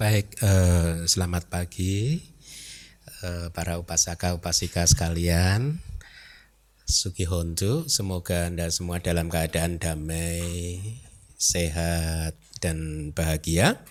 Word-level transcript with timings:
Baik, 0.00 0.40
eh, 0.40 1.04
selamat 1.04 1.52
pagi 1.52 2.16
eh, 3.20 3.52
para 3.52 3.76
upasaka 3.76 4.32
upasika 4.32 4.88
sekalian. 4.88 5.84
Suki 6.88 7.28
Hondu, 7.28 7.84
semoga 7.92 8.48
Anda 8.48 8.72
semua 8.72 9.04
dalam 9.04 9.28
keadaan 9.28 9.76
damai, 9.76 10.80
sehat, 11.36 12.40
dan 12.64 13.12
bahagia. 13.12 13.84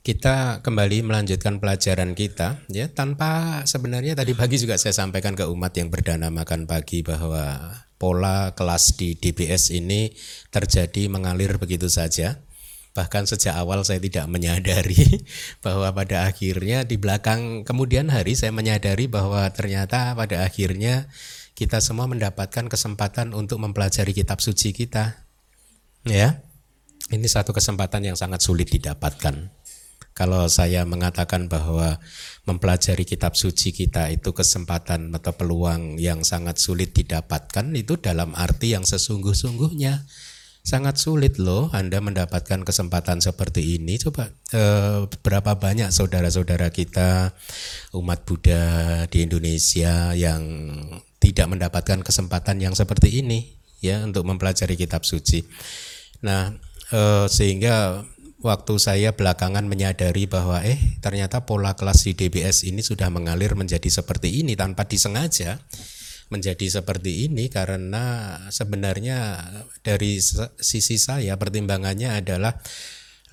Kita 0.00 0.64
kembali 0.64 1.04
melanjutkan 1.04 1.60
pelajaran 1.60 2.16
kita 2.16 2.64
ya 2.72 2.88
tanpa 2.88 3.62
sebenarnya 3.68 4.16
tadi 4.16 4.32
pagi 4.32 4.56
juga 4.56 4.80
saya 4.80 4.96
sampaikan 4.96 5.36
ke 5.36 5.44
umat 5.44 5.76
yang 5.76 5.92
berdana 5.92 6.32
makan 6.32 6.64
pagi 6.64 7.04
bahwa 7.04 7.68
pola 8.00 8.56
kelas 8.56 8.96
di 8.96 9.12
DBS 9.12 9.76
ini 9.76 10.08
terjadi 10.48 11.12
mengalir 11.12 11.60
begitu 11.60 11.92
saja 11.92 12.40
bahkan 12.90 13.22
sejak 13.24 13.54
awal 13.54 13.86
saya 13.86 14.02
tidak 14.02 14.26
menyadari 14.26 15.22
bahwa 15.64 15.94
pada 15.94 16.26
akhirnya 16.26 16.82
di 16.82 16.98
belakang 16.98 17.62
kemudian 17.62 18.10
hari 18.10 18.34
saya 18.34 18.50
menyadari 18.50 19.06
bahwa 19.06 19.46
ternyata 19.54 20.14
pada 20.18 20.42
akhirnya 20.42 21.06
kita 21.54 21.78
semua 21.84 22.08
mendapatkan 22.08 22.72
kesempatan 22.72 23.36
untuk 23.36 23.60
mempelajari 23.60 24.16
kitab 24.16 24.40
suci 24.40 24.72
kita. 24.72 25.28
Ya 26.08 26.40
ini 27.10 27.26
satu 27.26 27.50
kesempatan 27.50 28.06
yang 28.06 28.16
sangat 28.16 28.40
sulit 28.40 28.70
didapatkan. 28.70 29.50
Kalau 30.14 30.46
saya 30.50 30.86
mengatakan 30.86 31.50
bahwa 31.50 31.98
mempelajari 32.46 33.02
kitab 33.06 33.34
suci 33.34 33.74
kita 33.74 34.10
itu 34.14 34.30
kesempatan 34.30 35.10
atau 35.14 35.32
peluang 35.34 35.96
yang 35.98 36.22
sangat 36.26 36.58
sulit 36.58 36.94
didapatkan 36.94 37.72
itu 37.74 37.98
dalam 37.98 38.34
arti 38.36 38.74
yang 38.74 38.86
sesungguh-sungguhnya 38.86 40.06
sangat 40.70 41.02
sulit 41.02 41.42
loh 41.42 41.66
Anda 41.74 41.98
mendapatkan 41.98 42.62
kesempatan 42.62 43.18
seperti 43.18 43.74
ini. 43.82 43.98
Coba 43.98 44.30
eh, 44.54 45.10
berapa 45.26 45.58
banyak 45.58 45.90
saudara-saudara 45.90 46.70
kita 46.70 47.34
umat 47.98 48.22
Buddha 48.22 48.62
di 49.10 49.26
Indonesia 49.26 50.14
yang 50.14 50.42
tidak 51.18 51.50
mendapatkan 51.50 52.06
kesempatan 52.06 52.62
yang 52.62 52.78
seperti 52.78 53.18
ini 53.18 53.58
ya 53.82 54.06
untuk 54.06 54.22
mempelajari 54.22 54.78
kitab 54.78 55.02
suci. 55.02 55.42
Nah, 56.22 56.54
eh, 56.94 57.26
sehingga 57.26 58.06
waktu 58.38 58.74
saya 58.78 59.10
belakangan 59.18 59.66
menyadari 59.66 60.30
bahwa 60.30 60.62
eh 60.62 60.78
ternyata 61.02 61.44
pola 61.44 61.74
kelas 61.74 62.06
di 62.06 62.14
DBS 62.14 62.62
ini 62.70 62.80
sudah 62.80 63.10
mengalir 63.10 63.58
menjadi 63.58 63.90
seperti 63.90 64.40
ini 64.40 64.54
tanpa 64.54 64.86
disengaja 64.86 65.60
menjadi 66.30 66.80
seperti 66.80 67.26
ini 67.26 67.50
karena 67.50 68.38
sebenarnya 68.48 69.44
dari 69.82 70.22
sisi 70.62 70.96
saya 70.96 71.34
pertimbangannya 71.34 72.22
adalah 72.22 72.54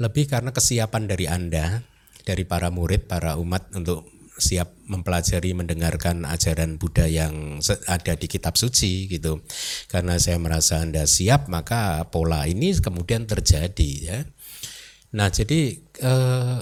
lebih 0.01 0.29
karena 0.29 0.49
kesiapan 0.49 1.03
dari 1.05 1.25
Anda 1.29 1.81
dari 2.27 2.43
para 2.43 2.67
murid, 2.67 3.07
para 3.07 3.39
umat 3.39 3.71
untuk 3.71 4.11
siap 4.37 4.69
mempelajari 4.85 5.55
mendengarkan 5.55 6.27
ajaran 6.27 6.77
Buddha 6.77 7.09
yang 7.09 7.63
ada 7.89 8.13
di 8.19 8.27
kitab 8.29 8.59
suci 8.59 9.07
gitu. 9.07 9.41
Karena 9.87 10.19
saya 10.19 10.37
merasa 10.37 10.83
Anda 10.83 11.07
siap, 11.07 11.47
maka 11.47 12.03
pola 12.11 12.43
ini 12.45 12.75
kemudian 12.77 13.25
terjadi 13.25 13.91
ya. 14.03 14.19
Nah, 15.15 15.31
jadi 15.31 15.79
eh, 15.79 16.57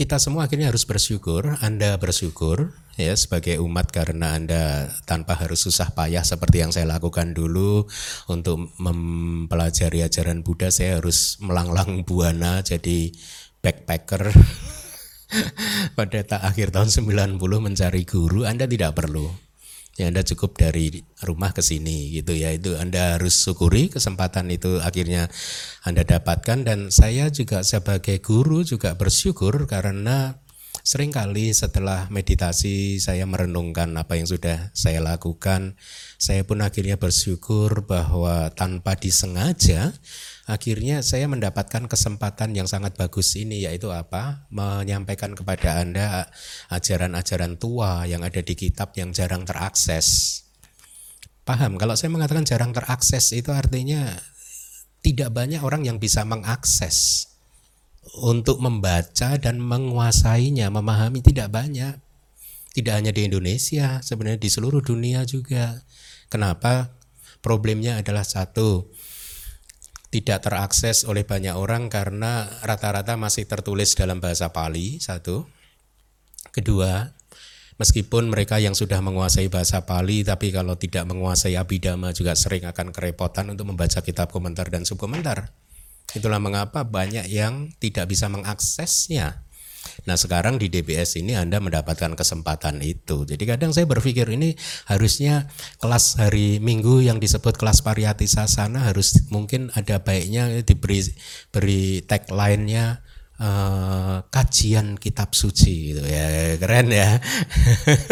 kita 0.00 0.16
semua 0.16 0.48
akhirnya 0.48 0.72
harus 0.72 0.88
bersyukur, 0.88 1.60
Anda 1.60 2.00
bersyukur 2.00 2.72
ya 2.96 3.12
sebagai 3.12 3.60
umat 3.60 3.92
karena 3.92 4.32
Anda 4.32 4.88
tanpa 5.04 5.36
harus 5.36 5.60
susah 5.60 5.92
payah 5.92 6.24
seperti 6.24 6.64
yang 6.64 6.72
saya 6.72 6.88
lakukan 6.88 7.36
dulu 7.36 7.84
untuk 8.32 8.72
mempelajari 8.80 10.00
ajaran 10.00 10.40
Buddha 10.40 10.72
saya 10.72 11.04
harus 11.04 11.36
melanglang 11.44 12.00
buana 12.08 12.64
jadi 12.64 13.12
backpacker. 13.60 14.32
Pada 16.00 16.24
akhir 16.48 16.72
tahun 16.72 16.88
90 16.88 17.36
mencari 17.36 18.02
guru 18.08 18.48
Anda 18.48 18.64
tidak 18.64 18.96
perlu 18.96 19.49
ya 20.00 20.08
Anda 20.08 20.24
cukup 20.24 20.56
dari 20.56 21.04
rumah 21.20 21.52
ke 21.52 21.60
sini 21.60 22.10
gitu 22.16 22.32
ya. 22.32 22.50
Itu 22.56 22.80
Anda 22.80 23.20
harus 23.20 23.36
syukuri 23.36 23.92
kesempatan 23.92 24.48
itu 24.48 24.80
akhirnya 24.80 25.28
Anda 25.84 26.08
dapatkan. 26.08 26.64
Dan 26.64 26.88
saya 26.88 27.28
juga 27.28 27.60
sebagai 27.60 28.18
guru 28.24 28.64
juga 28.64 28.96
bersyukur 28.96 29.68
karena 29.68 30.40
sering 30.80 31.12
kali 31.12 31.52
setelah 31.52 32.08
meditasi 32.08 32.96
saya 33.04 33.28
merenungkan 33.28 33.92
apa 34.00 34.16
yang 34.16 34.24
sudah 34.24 34.72
saya 34.72 35.04
lakukan 35.04 35.76
saya 36.16 36.40
pun 36.46 36.64
akhirnya 36.64 36.96
bersyukur 36.96 37.84
bahwa 37.84 38.48
tanpa 38.56 38.96
disengaja 38.96 39.92
akhirnya 40.50 41.06
saya 41.06 41.30
mendapatkan 41.30 41.86
kesempatan 41.86 42.58
yang 42.58 42.66
sangat 42.66 42.98
bagus 42.98 43.38
ini 43.38 43.62
yaitu 43.62 43.94
apa? 43.94 44.50
Menyampaikan 44.50 45.38
kepada 45.38 45.78
Anda 45.78 46.26
ajaran-ajaran 46.74 47.54
tua 47.62 48.02
yang 48.10 48.26
ada 48.26 48.42
di 48.42 48.58
kitab 48.58 48.90
yang 48.98 49.14
jarang 49.14 49.46
terakses. 49.46 50.42
Paham? 51.46 51.78
Kalau 51.78 51.94
saya 51.94 52.10
mengatakan 52.10 52.42
jarang 52.42 52.74
terakses 52.74 53.30
itu 53.30 53.54
artinya 53.54 54.18
tidak 55.00 55.30
banyak 55.32 55.62
orang 55.62 55.86
yang 55.86 55.96
bisa 56.02 56.26
mengakses 56.26 57.30
untuk 58.20 58.58
membaca 58.58 59.38
dan 59.38 59.62
menguasainya, 59.62 60.68
memahami 60.68 61.22
tidak 61.22 61.54
banyak. 61.54 61.96
Tidak 62.70 62.94
hanya 62.94 63.10
di 63.10 63.26
Indonesia, 63.26 63.98
sebenarnya 63.98 64.38
di 64.38 64.50
seluruh 64.50 64.78
dunia 64.78 65.26
juga. 65.26 65.82
Kenapa? 66.30 66.94
Problemnya 67.42 67.98
adalah 67.98 68.22
satu, 68.22 68.92
tidak 70.10 70.42
terakses 70.42 71.06
oleh 71.06 71.22
banyak 71.22 71.54
orang 71.54 71.86
karena 71.86 72.50
rata-rata 72.66 73.14
masih 73.14 73.46
tertulis 73.46 73.94
dalam 73.94 74.18
bahasa 74.18 74.50
Pali 74.50 74.98
satu. 74.98 75.46
Kedua, 76.50 77.14
meskipun 77.78 78.26
mereka 78.26 78.58
yang 78.58 78.74
sudah 78.74 78.98
menguasai 78.98 79.46
bahasa 79.46 79.86
Pali 79.86 80.26
tapi 80.26 80.50
kalau 80.50 80.74
tidak 80.74 81.06
menguasai 81.06 81.54
Abhidhamma 81.54 82.10
juga 82.10 82.34
sering 82.34 82.66
akan 82.66 82.90
kerepotan 82.90 83.54
untuk 83.54 83.70
membaca 83.70 84.02
kitab 84.02 84.34
komentar 84.34 84.66
dan 84.66 84.82
subkomentar. 84.82 85.54
Itulah 86.10 86.42
mengapa 86.42 86.82
banyak 86.82 87.30
yang 87.30 87.70
tidak 87.78 88.10
bisa 88.10 88.26
mengaksesnya 88.26 89.46
Nah 90.06 90.16
sekarang 90.16 90.56
di 90.56 90.68
DBS 90.68 91.20
ini 91.20 91.36
Anda 91.36 91.58
mendapatkan 91.58 92.14
kesempatan 92.16 92.80
itu. 92.84 93.24
Jadi 93.28 93.44
kadang 93.44 93.70
saya 93.70 93.86
berpikir 93.88 94.28
ini 94.30 94.56
harusnya 94.88 95.48
kelas 95.78 96.18
hari 96.18 96.58
Minggu 96.62 97.04
yang 97.04 97.22
disebut 97.22 97.56
kelas 97.56 97.80
pariyati 97.84 98.26
sasana 98.26 98.90
harus 98.90 99.28
mungkin 99.28 99.72
ada 99.76 100.00
baiknya 100.00 100.62
diberi 100.66 101.04
beri 101.50 102.04
tagline-nya 102.04 103.06
Uh, 103.40 104.20
kajian 104.28 105.00
kitab 105.00 105.32
suci 105.32 105.96
gitu 105.96 106.04
ya. 106.04 106.60
Keren 106.60 106.92
ya. 106.92 107.16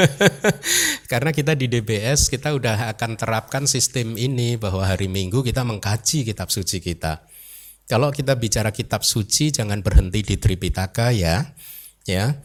Karena 1.12 1.37
kita 1.37 1.53
di 1.53 1.69
DBS 1.69 2.33
kita 2.33 2.56
udah 2.56 2.88
akan 2.97 3.21
terapkan 3.21 3.69
sistem 3.69 4.17
ini 4.17 4.56
bahwa 4.56 4.88
hari 4.88 5.05
Minggu 5.05 5.44
kita 5.44 5.69
mengkaji 5.69 6.25
kitab 6.25 6.49
suci 6.49 6.81
kita 6.81 7.28
kalau 7.88 8.12
kita 8.12 8.37
bicara 8.37 8.71
kitab 8.71 9.03
suci 9.03 9.50
jangan 9.50 9.81
berhenti 9.81 10.21
di 10.21 10.37
Tripitaka 10.37 11.10
ya 11.10 11.56
ya 12.04 12.37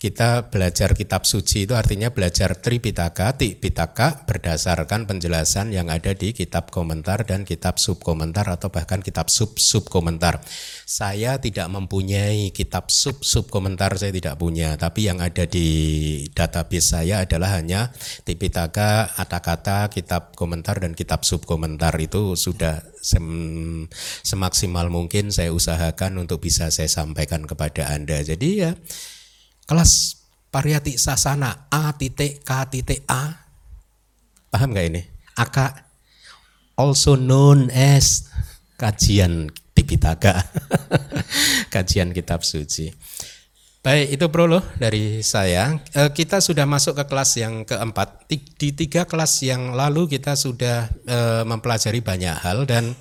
kita 0.00 0.48
belajar 0.48 0.96
kitab 0.96 1.28
suci 1.28 1.68
itu 1.68 1.76
artinya 1.76 2.08
belajar 2.08 2.56
Tripitaka, 2.56 3.36
Tipitaka 3.36 4.24
berdasarkan 4.24 5.04
penjelasan 5.04 5.76
yang 5.76 5.92
ada 5.92 6.16
di 6.16 6.32
kitab 6.32 6.72
komentar 6.72 7.28
dan 7.28 7.44
kitab 7.44 7.76
subkomentar 7.76 8.48
atau 8.48 8.72
bahkan 8.72 9.04
kitab 9.04 9.28
sub-sub 9.28 9.92
komentar. 9.92 10.40
Saya 10.88 11.36
tidak 11.36 11.68
mempunyai 11.68 12.48
kitab 12.48 12.88
sub-sub 12.88 13.52
komentar, 13.52 13.92
saya 14.00 14.08
tidak 14.08 14.40
punya, 14.40 14.80
tapi 14.80 15.04
yang 15.04 15.20
ada 15.20 15.44
di 15.44 15.68
database 16.32 16.96
saya 16.96 17.28
adalah 17.28 17.60
hanya 17.60 17.92
Tipitaka, 18.24 19.04
kata-kata, 19.20 19.92
kitab 19.92 20.32
komentar 20.32 20.80
dan 20.80 20.96
kitab 20.96 21.28
subkomentar 21.28 21.92
itu 22.00 22.40
sudah 22.40 22.80
sem 23.04 23.20
semaksimal 24.24 24.88
mungkin 24.88 25.28
saya 25.28 25.52
usahakan 25.52 26.24
untuk 26.24 26.40
bisa 26.40 26.72
saya 26.72 26.88
sampaikan 26.88 27.44
kepada 27.44 27.92
Anda. 27.92 28.24
Jadi 28.24 28.48
ya 28.64 28.72
kelas 29.70 30.18
pariyati 30.50 30.98
sasana 30.98 31.70
A 31.70 31.94
titik 31.94 32.42
K 32.42 32.66
titik 32.66 33.06
A 33.06 33.38
paham 34.50 34.74
nggak 34.74 34.86
ini 34.90 35.02
AK 35.38 35.58
also 36.74 37.14
known 37.14 37.70
as 37.70 38.26
kajian 38.74 39.54
Tipitaka 39.70 40.42
kajian 41.74 42.10
kitab 42.10 42.42
suci 42.42 42.90
Baik, 43.80 44.20
itu 44.20 44.28
prolo 44.28 44.60
dari 44.76 45.24
saya. 45.24 45.80
E, 45.96 46.12
kita 46.12 46.44
sudah 46.44 46.68
masuk 46.68 47.00
ke 47.00 47.04
kelas 47.08 47.40
yang 47.40 47.64
keempat. 47.64 48.28
Di 48.28 48.76
tiga 48.76 49.08
kelas 49.08 49.40
yang 49.40 49.72
lalu 49.72 50.04
kita 50.04 50.36
sudah 50.36 50.92
e, 51.08 51.48
mempelajari 51.48 52.04
banyak 52.04 52.44
hal 52.44 52.68
dan 52.68 52.92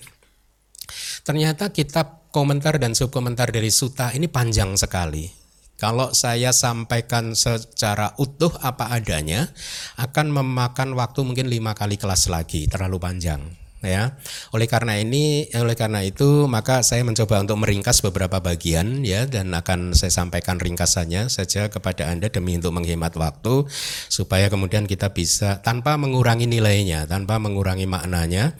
ternyata 1.28 1.76
kitab 1.76 2.32
komentar 2.32 2.80
dan 2.80 2.96
subkomentar 2.96 3.52
dari 3.52 3.68
Suta 3.68 4.16
ini 4.16 4.32
panjang 4.32 4.72
sekali. 4.80 5.39
Kalau 5.80 6.12
saya 6.12 6.52
sampaikan 6.52 7.32
secara 7.40 8.12
utuh 8.20 8.52
apa 8.60 8.92
adanya, 8.92 9.48
akan 9.96 10.36
memakan 10.36 10.92
waktu 10.92 11.24
mungkin 11.24 11.48
lima 11.48 11.72
kali 11.72 11.96
kelas 11.96 12.28
lagi, 12.28 12.68
terlalu 12.68 13.00
panjang. 13.00 13.40
ya. 13.80 14.20
Oleh 14.52 14.68
karena 14.68 15.00
ini, 15.00 15.48
oleh 15.56 15.80
karena 15.80 16.04
itu 16.04 16.52
maka 16.52 16.84
saya 16.84 17.08
mencoba 17.08 17.40
untuk 17.40 17.64
meringkas 17.64 18.04
beberapa 18.04 18.44
bagian 18.44 19.08
ya 19.08 19.24
dan 19.24 19.56
akan 19.56 19.96
saya 19.96 20.12
sampaikan 20.12 20.60
ringkasannya 20.60 21.32
saja 21.32 21.72
kepada 21.72 22.12
Anda 22.12 22.28
demi 22.28 22.60
untuk 22.60 22.76
menghemat 22.76 23.16
waktu 23.16 23.64
supaya 24.12 24.52
kemudian 24.52 24.84
kita 24.84 25.16
bisa 25.16 25.64
tanpa 25.64 25.96
mengurangi 25.96 26.44
nilainya, 26.44 27.08
tanpa 27.08 27.40
mengurangi 27.40 27.88
maknanya 27.88 28.52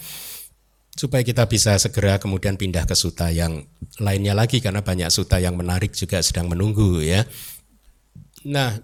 supaya 1.00 1.24
kita 1.24 1.48
bisa 1.48 1.80
segera 1.80 2.20
kemudian 2.20 2.60
pindah 2.60 2.84
ke 2.84 2.92
suta 2.92 3.32
yang 3.32 3.64
lainnya 4.04 4.36
lagi 4.36 4.60
karena 4.60 4.84
banyak 4.84 5.08
suta 5.08 5.40
yang 5.40 5.56
menarik 5.56 5.96
juga 5.96 6.20
sedang 6.20 6.52
menunggu 6.52 7.00
ya. 7.00 7.24
Nah, 8.44 8.76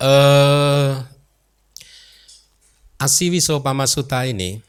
eh 0.00 0.92
Asiwisopama 3.00 3.84
Sutta 3.84 4.24
ini 4.24 4.60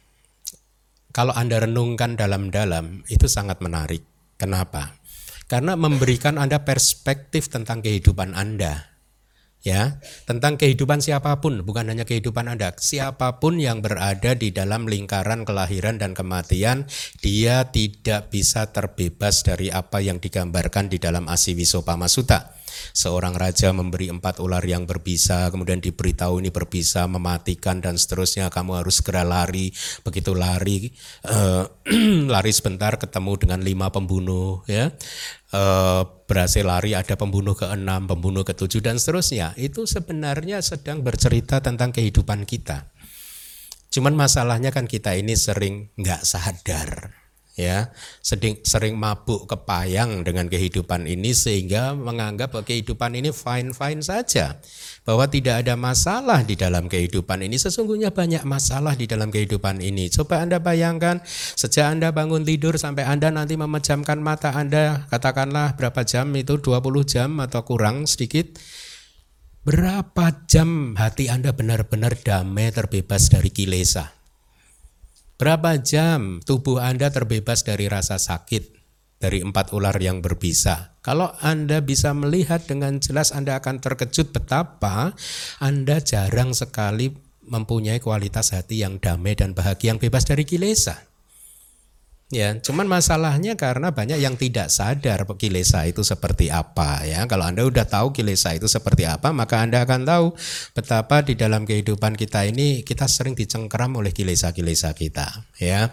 kalau 1.15 1.31
Anda 1.31 1.63
renungkan 1.63 2.19
dalam-dalam 2.19 3.07
itu 3.07 3.27
sangat 3.31 3.63
menarik. 3.63 4.03
Kenapa? 4.35 4.99
Karena 5.47 5.79
memberikan 5.79 6.35
Anda 6.39 6.63
perspektif 6.63 7.47
tentang 7.47 7.79
kehidupan 7.83 8.35
Anda. 8.35 8.90
Ya, 9.61 10.01
tentang 10.25 10.57
kehidupan 10.57 11.05
siapa 11.05 11.37
pun, 11.37 11.61
bukan 11.61 11.85
hanya 11.85 12.01
kehidupan 12.01 12.49
Anda. 12.49 12.73
Siapa 12.73 13.37
pun 13.37 13.61
yang 13.61 13.85
berada 13.85 14.33
di 14.33 14.49
dalam 14.49 14.89
lingkaran 14.89 15.45
kelahiran 15.45 16.01
dan 16.01 16.17
kematian, 16.17 16.89
dia 17.21 17.69
tidak 17.69 18.33
bisa 18.33 18.73
terbebas 18.73 19.45
dari 19.45 19.69
apa 19.69 20.01
yang 20.01 20.17
digambarkan 20.17 20.89
di 20.89 20.97
dalam 20.97 21.29
Asiwisopama 21.29 22.09
Sutta 22.09 22.60
seorang 22.91 23.37
raja 23.37 23.71
memberi 23.71 24.09
empat 24.09 24.41
ular 24.41 24.61
yang 24.65 24.89
berbisa, 24.89 25.47
kemudian 25.53 25.79
diberitahu 25.79 26.41
ini 26.41 26.49
berbisa, 26.49 27.05
mematikan 27.05 27.79
dan 27.79 27.95
seterusnya. 27.95 28.49
Kamu 28.49 28.81
harus 28.81 28.99
segera 28.99 29.21
lari. 29.21 29.71
Begitu 30.01 30.33
lari, 30.33 30.91
uh, 31.29 31.69
lari 32.33 32.51
sebentar 32.51 32.97
ketemu 32.97 33.31
dengan 33.37 33.59
lima 33.61 33.87
pembunuh, 33.93 34.65
ya. 34.65 34.91
Uh, 35.51 36.07
berhasil 36.31 36.63
lari 36.63 36.95
ada 36.95 37.19
pembunuh 37.19 37.53
ke-6, 37.53 38.07
pembunuh 38.07 38.43
ke-7 38.47 38.79
dan 38.79 38.95
seterusnya. 38.95 39.51
Itu 39.59 39.83
sebenarnya 39.83 40.63
sedang 40.63 41.03
bercerita 41.03 41.59
tentang 41.59 41.91
kehidupan 41.91 42.47
kita. 42.47 42.87
Cuman 43.91 44.15
masalahnya 44.15 44.71
kan 44.71 44.87
kita 44.87 45.19
ini 45.19 45.35
sering 45.35 45.91
nggak 45.99 46.23
sadar 46.23 47.20
ya. 47.57 47.91
Sering 48.21 48.61
sering 48.63 48.95
mabuk 48.95 49.49
kepayang 49.49 50.23
dengan 50.23 50.47
kehidupan 50.47 51.07
ini 51.07 51.35
sehingga 51.35 51.97
menganggap 51.97 52.53
bahwa 52.53 52.65
kehidupan 52.67 53.17
ini 53.17 53.33
fine 53.33 53.73
fine 53.75 54.01
saja. 54.05 54.59
Bahwa 55.01 55.25
tidak 55.25 55.65
ada 55.65 55.73
masalah 55.73 56.45
di 56.45 56.53
dalam 56.53 56.85
kehidupan 56.85 57.41
ini. 57.41 57.57
Sesungguhnya 57.57 58.13
banyak 58.13 58.45
masalah 58.45 58.93
di 58.93 59.09
dalam 59.09 59.33
kehidupan 59.33 59.81
ini. 59.81 60.07
Coba 60.13 60.45
anda 60.45 60.61
bayangkan 60.61 61.23
sejak 61.57 61.97
anda 61.97 62.13
bangun 62.13 62.45
tidur 62.45 62.77
sampai 62.77 63.07
anda 63.07 63.33
nanti 63.33 63.57
memejamkan 63.57 64.21
mata 64.21 64.53
anda 64.53 65.07
katakanlah 65.09 65.75
berapa 65.75 66.05
jam 66.05 66.29
itu 66.37 66.61
20 66.61 66.81
jam 67.07 67.29
atau 67.41 67.65
kurang 67.65 68.05
sedikit 68.05 68.59
berapa 69.61 70.45
jam 70.49 70.97
hati 70.97 71.29
anda 71.29 71.53
benar-benar 71.53 72.17
damai 72.17 72.73
terbebas 72.73 73.29
dari 73.29 73.53
kilesa 73.53 74.20
Berapa 75.41 75.73
jam 75.81 76.37
tubuh 76.45 76.77
Anda 76.77 77.09
terbebas 77.09 77.65
dari 77.65 77.89
rasa 77.89 78.21
sakit 78.21 78.77
dari 79.17 79.41
empat 79.41 79.73
ular 79.73 79.97
yang 79.97 80.21
berbisa? 80.21 81.01
Kalau 81.01 81.33
Anda 81.41 81.81
bisa 81.81 82.13
melihat 82.13 82.69
dengan 82.69 83.01
jelas 83.01 83.33
Anda 83.33 83.57
akan 83.57 83.81
terkejut 83.81 84.37
betapa 84.37 85.17
Anda 85.57 85.97
jarang 85.97 86.53
sekali 86.53 87.17
mempunyai 87.41 87.97
kualitas 87.97 88.53
hati 88.53 88.85
yang 88.85 89.01
damai 89.01 89.33
dan 89.33 89.57
bahagia 89.57 89.97
yang 89.97 89.99
bebas 89.99 90.29
dari 90.29 90.45
kilesa. 90.45 91.10
Ya, 92.31 92.55
cuman 92.55 92.87
masalahnya 92.87 93.59
karena 93.59 93.91
banyak 93.91 94.15
yang 94.23 94.39
tidak 94.39 94.71
sadar 94.71 95.27
kilesa 95.35 95.83
itu 95.83 95.99
seperti 95.99 96.47
apa 96.47 97.03
ya. 97.03 97.27
Kalau 97.27 97.43
Anda 97.43 97.67
udah 97.67 97.83
tahu 97.83 98.15
kilesa 98.15 98.55
itu 98.55 98.71
seperti 98.71 99.03
apa, 99.03 99.35
maka 99.35 99.59
Anda 99.59 99.83
akan 99.83 100.07
tahu 100.07 100.25
betapa 100.71 101.27
di 101.27 101.35
dalam 101.35 101.67
kehidupan 101.67 102.15
kita 102.15 102.47
ini 102.47 102.87
kita 102.87 103.11
sering 103.11 103.35
dicengkeram 103.35 103.99
oleh 103.99 104.15
kilesa-kilesa 104.15 104.95
kita, 104.95 105.43
ya. 105.59 105.91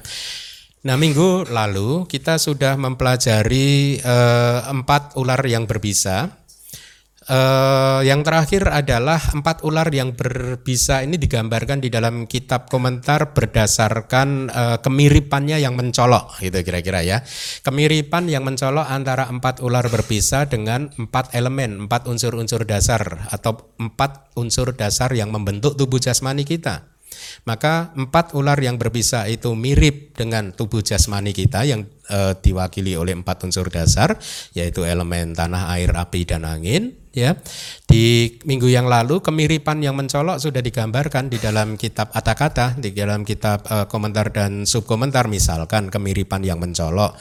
Nah, 0.86 0.94
minggu 0.94 1.50
lalu 1.50 2.06
kita 2.06 2.38
sudah 2.38 2.78
mempelajari 2.78 3.98
eh, 3.98 4.60
empat 4.70 5.18
ular 5.18 5.42
yang 5.42 5.66
berbisa 5.66 6.38
Uh, 7.28 8.00
yang 8.08 8.24
terakhir 8.24 8.72
adalah 8.72 9.20
empat 9.20 9.60
ular 9.60 9.92
yang 9.92 10.16
berbisa 10.16 11.04
ini 11.04 11.20
digambarkan 11.20 11.76
di 11.76 11.92
dalam 11.92 12.24
kitab 12.24 12.72
komentar 12.72 13.36
berdasarkan 13.36 14.48
uh, 14.48 14.76
kemiripannya 14.80 15.60
yang 15.60 15.76
mencolok 15.76 16.40
gitu 16.40 16.64
kira-kira 16.64 17.04
ya. 17.04 17.20
Kemiripan 17.60 18.32
yang 18.32 18.48
mencolok 18.48 18.88
antara 18.88 19.28
empat 19.28 19.60
ular 19.60 19.84
berbisa 19.92 20.48
dengan 20.48 20.88
empat 20.96 21.36
elemen 21.36 21.84
empat 21.84 22.08
unsur-unsur 22.08 22.64
dasar 22.64 23.28
atau 23.28 23.76
empat 23.76 24.32
unsur 24.40 24.72
dasar 24.72 25.12
yang 25.12 25.28
membentuk 25.28 25.76
tubuh 25.76 26.00
jasmani 26.00 26.48
kita 26.48 26.97
maka 27.44 27.94
empat 27.96 28.36
ular 28.36 28.58
yang 28.60 28.76
berbisa 28.76 29.24
itu 29.30 29.52
mirip 29.54 30.14
dengan 30.14 30.52
tubuh 30.52 30.82
jasmani 30.84 31.30
kita 31.32 31.64
yang 31.64 31.86
e, 32.08 32.34
diwakili 32.40 32.94
oleh 32.94 33.14
empat 33.16 33.48
unsur 33.48 33.68
dasar 33.68 34.16
yaitu 34.52 34.84
elemen 34.84 35.32
tanah, 35.36 35.72
air, 35.76 35.92
api 35.94 36.24
dan 36.28 36.48
angin 36.48 36.96
ya. 37.12 37.34
Di 37.88 38.36
minggu 38.46 38.70
yang 38.70 38.86
lalu 38.86 39.18
kemiripan 39.18 39.82
yang 39.82 39.98
mencolok 39.98 40.38
sudah 40.38 40.62
digambarkan 40.62 41.26
di 41.32 41.38
dalam 41.42 41.74
kitab 41.74 42.14
Atakata, 42.14 42.78
di 42.78 42.94
dalam 42.94 43.26
kitab 43.26 43.66
uh, 43.66 43.90
komentar 43.90 44.30
dan 44.30 44.62
subkomentar 44.62 45.26
misalkan 45.26 45.90
kemiripan 45.90 46.46
yang 46.46 46.62
mencolok. 46.62 47.18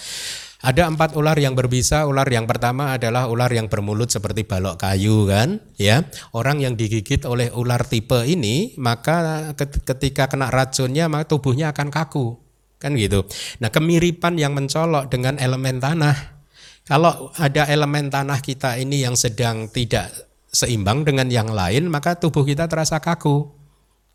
Ada 0.68 0.92
empat 0.92 1.16
ular 1.16 1.40
yang 1.40 1.56
berbisa. 1.56 2.04
Ular 2.04 2.28
yang 2.28 2.44
pertama 2.44 2.92
adalah 2.92 3.32
ular 3.32 3.48
yang 3.56 3.72
bermulut 3.72 4.12
seperti 4.12 4.44
balok 4.44 4.84
kayu 4.84 5.24
kan, 5.24 5.64
ya. 5.80 6.04
Orang 6.36 6.60
yang 6.60 6.76
digigit 6.76 7.24
oleh 7.24 7.48
ular 7.56 7.88
tipe 7.88 8.20
ini, 8.28 8.76
maka 8.76 9.48
ketika 9.56 10.28
kena 10.28 10.52
racunnya, 10.52 11.08
maka 11.08 11.32
tubuhnya 11.32 11.72
akan 11.72 11.88
kaku, 11.88 12.36
kan 12.84 13.00
gitu. 13.00 13.24
Nah, 13.64 13.72
kemiripan 13.72 14.36
yang 14.36 14.52
mencolok 14.52 15.08
dengan 15.08 15.40
elemen 15.40 15.80
tanah 15.80 16.36
kalau 16.84 17.32
ada 17.40 17.68
elemen 17.68 18.12
tanah 18.12 18.40
kita 18.44 18.76
ini 18.76 19.08
yang 19.08 19.16
sedang 19.16 19.72
tidak 19.72 20.12
seimbang 20.52 21.08
dengan 21.08 21.32
yang 21.32 21.52
lain, 21.52 21.88
maka 21.88 22.20
tubuh 22.20 22.44
kita 22.48 22.68
terasa 22.68 23.00
kaku. 23.00 23.56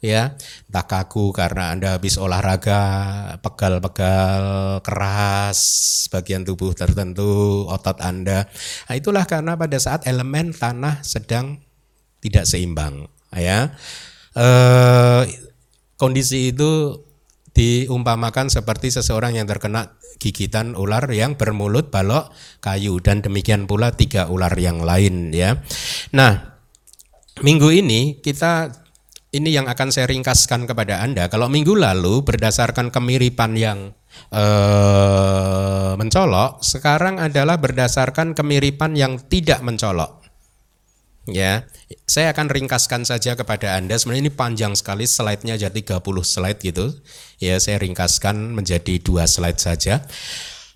Ya, 0.02 0.34
entah 0.66 0.82
kaku 0.90 1.30
karena 1.30 1.70
Anda 1.70 1.94
habis 1.94 2.18
olahraga, 2.18 2.82
pegal-pegal, 3.38 4.82
keras 4.82 5.60
bagian 6.10 6.42
tubuh 6.42 6.74
tertentu, 6.74 7.70
otot 7.70 8.02
Anda. 8.02 8.50
Nah, 8.90 8.94
itulah 8.98 9.22
karena 9.30 9.54
pada 9.54 9.78
saat 9.78 10.02
elemen 10.10 10.50
tanah 10.50 11.06
sedang 11.06 11.62
tidak 12.18 12.50
seimbang, 12.50 13.06
ya. 13.30 13.78
Eh, 14.34 15.22
kondisi 15.94 16.50
itu 16.50 16.98
diumpamakan 17.54 18.50
seperti 18.50 18.90
seseorang 18.90 19.38
yang 19.38 19.46
terkena 19.46 19.94
gigitan 20.18 20.74
ular 20.74 21.06
yang 21.14 21.38
bermulut 21.38 21.94
balok 21.94 22.34
kayu 22.58 22.98
dan 22.98 23.22
demikian 23.22 23.70
pula 23.70 23.94
tiga 23.94 24.26
ular 24.26 24.50
yang 24.58 24.82
lain 24.82 25.30
ya. 25.30 25.62
Nah, 26.10 26.58
minggu 27.44 27.70
ini 27.70 28.18
kita 28.18 28.81
ini 29.32 29.48
yang 29.56 29.64
akan 29.64 29.88
saya 29.88 30.12
ringkaskan 30.12 30.68
kepada 30.68 31.00
Anda. 31.00 31.32
Kalau 31.32 31.48
minggu 31.48 31.72
lalu 31.72 32.20
berdasarkan 32.20 32.92
kemiripan 32.92 33.56
yang 33.56 33.96
eh, 34.28 35.92
mencolok, 35.96 36.60
sekarang 36.60 37.16
adalah 37.16 37.56
berdasarkan 37.56 38.36
kemiripan 38.36 38.92
yang 38.92 39.16
tidak 39.32 39.64
mencolok. 39.64 40.20
Ya, 41.30 41.70
saya 42.02 42.34
akan 42.34 42.50
ringkaskan 42.50 43.06
saja 43.06 43.38
kepada 43.38 43.78
Anda. 43.78 43.94
Sebenarnya 43.94 44.26
ini 44.26 44.32
panjang 44.34 44.74
sekali 44.74 45.06
slide-nya 45.06 45.54
jadi 45.54 45.80
30 45.80 46.02
slide 46.26 46.60
gitu. 46.60 46.92
Ya, 47.38 47.56
saya 47.62 47.78
ringkaskan 47.78 48.52
menjadi 48.52 48.98
dua 48.98 49.30
slide 49.30 49.62
saja. 49.62 50.02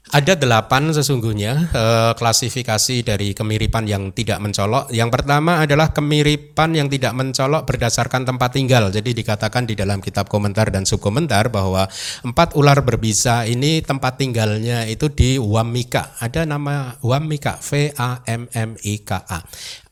Ada 0.07 0.39
delapan 0.39 0.95
sesungguhnya 0.95 1.75
eh, 1.75 2.13
klasifikasi 2.15 3.03
dari 3.03 3.35
kemiripan 3.35 3.91
yang 3.91 4.15
tidak 4.15 4.39
mencolok. 4.39 4.95
Yang 4.95 5.11
pertama 5.11 5.59
adalah 5.67 5.91
kemiripan 5.91 6.79
yang 6.79 6.87
tidak 6.87 7.11
mencolok 7.11 7.67
berdasarkan 7.67 8.23
tempat 8.23 8.55
tinggal. 8.55 8.95
Jadi 8.95 9.11
dikatakan 9.11 9.67
di 9.67 9.75
dalam 9.75 9.99
kitab 9.99 10.31
komentar 10.31 10.71
dan 10.71 10.87
subkomentar 10.87 11.51
bahwa 11.51 11.91
empat 12.23 12.55
ular 12.55 12.87
berbisa 12.87 13.51
ini 13.51 13.83
tempat 13.83 14.23
tinggalnya 14.23 14.87
itu 14.87 15.11
di 15.11 15.43
Wamika. 15.43 16.15
Ada 16.23 16.47
nama 16.47 16.95
Wamika, 17.03 17.59
V 17.59 17.91
A 17.99 18.23
M 18.31 18.47
M 18.55 18.79
I 18.87 19.03
K 19.03 19.11
A. 19.27 19.43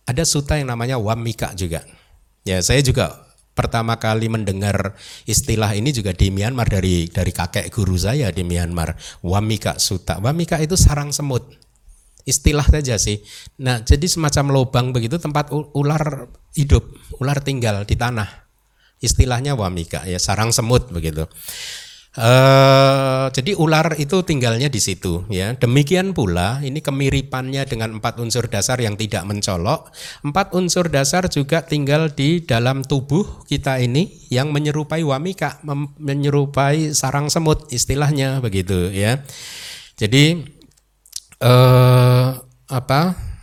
Ada 0.06 0.22
suta 0.22 0.54
yang 0.54 0.70
namanya 0.70 0.94
Wamika 0.94 1.58
juga. 1.58 1.82
Ya, 2.46 2.62
saya 2.62 2.84
juga 2.86 3.23
pertama 3.54 3.96
kali 4.02 4.26
mendengar 4.26 4.98
istilah 5.24 5.72
ini 5.78 5.94
juga 5.94 6.10
di 6.10 6.28
Myanmar 6.34 6.66
dari 6.66 7.06
dari 7.08 7.30
kakek 7.30 7.70
guru 7.70 7.94
saya 7.94 8.28
di 8.34 8.42
Myanmar. 8.42 8.98
Wamika 9.22 9.78
suta. 9.78 10.18
Wamika 10.18 10.58
itu 10.60 10.74
sarang 10.74 11.14
semut. 11.14 11.46
Istilah 12.26 12.66
saja 12.66 12.98
sih. 12.98 13.22
Nah, 13.60 13.84
jadi 13.84 14.04
semacam 14.08 14.44
lubang 14.60 14.86
begitu 14.90 15.20
tempat 15.20 15.52
ular 15.52 16.28
hidup, 16.56 16.84
ular 17.20 17.38
tinggal 17.44 17.84
di 17.84 17.94
tanah. 17.94 18.48
Istilahnya 19.04 19.52
wamika 19.52 20.08
ya, 20.08 20.16
sarang 20.16 20.48
semut 20.48 20.88
begitu. 20.88 21.28
Uh, 22.14 23.26
jadi 23.34 23.58
ular 23.58 23.98
itu 23.98 24.22
tinggalnya 24.22 24.70
di 24.70 24.78
situ 24.78 25.26
ya. 25.26 25.50
Demikian 25.58 26.14
pula 26.14 26.62
ini 26.62 26.78
kemiripannya 26.78 27.66
dengan 27.66 27.98
empat 27.98 28.22
unsur 28.22 28.46
dasar 28.46 28.78
yang 28.78 28.94
tidak 28.94 29.26
mencolok. 29.26 29.90
Empat 30.22 30.54
unsur 30.54 30.86
dasar 30.94 31.26
juga 31.26 31.66
tinggal 31.66 32.14
di 32.14 32.38
dalam 32.46 32.86
tubuh 32.86 33.42
kita 33.50 33.82
ini 33.82 34.30
yang 34.30 34.54
menyerupai 34.54 35.02
wamika, 35.02 35.58
menyerupai 35.98 36.94
sarang 36.94 37.26
semut 37.34 37.66
istilahnya 37.74 38.38
begitu 38.38 38.94
ya. 38.94 39.18
Jadi 39.98 40.54
uh, 41.42 42.38
apa? 42.70 43.34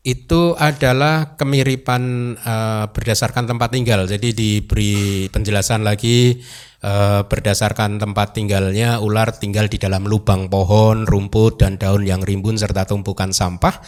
itu 0.00 0.56
adalah 0.56 1.36
kemiripan 1.36 2.32
uh, 2.40 2.88
berdasarkan 2.88 3.44
tempat 3.44 3.68
tinggal. 3.68 4.08
Jadi 4.08 4.32
diberi 4.32 5.28
penjelasan 5.28 5.84
lagi 5.84 6.40
uh, 6.84 7.24
berdasarkan 7.24 8.00
tempat 8.00 8.36
tinggalnya 8.36 9.00
ular 9.00 9.32
tinggal 9.36 9.68
di 9.68 9.76
dalam 9.80 10.04
lubang 10.04 10.48
pohon, 10.48 11.04
rumput 11.04 11.60
dan 11.60 11.76
daun 11.76 12.04
yang 12.04 12.24
rimbun 12.24 12.56
serta 12.56 12.88
tumpukan 12.88 13.32
sampah. 13.32 13.80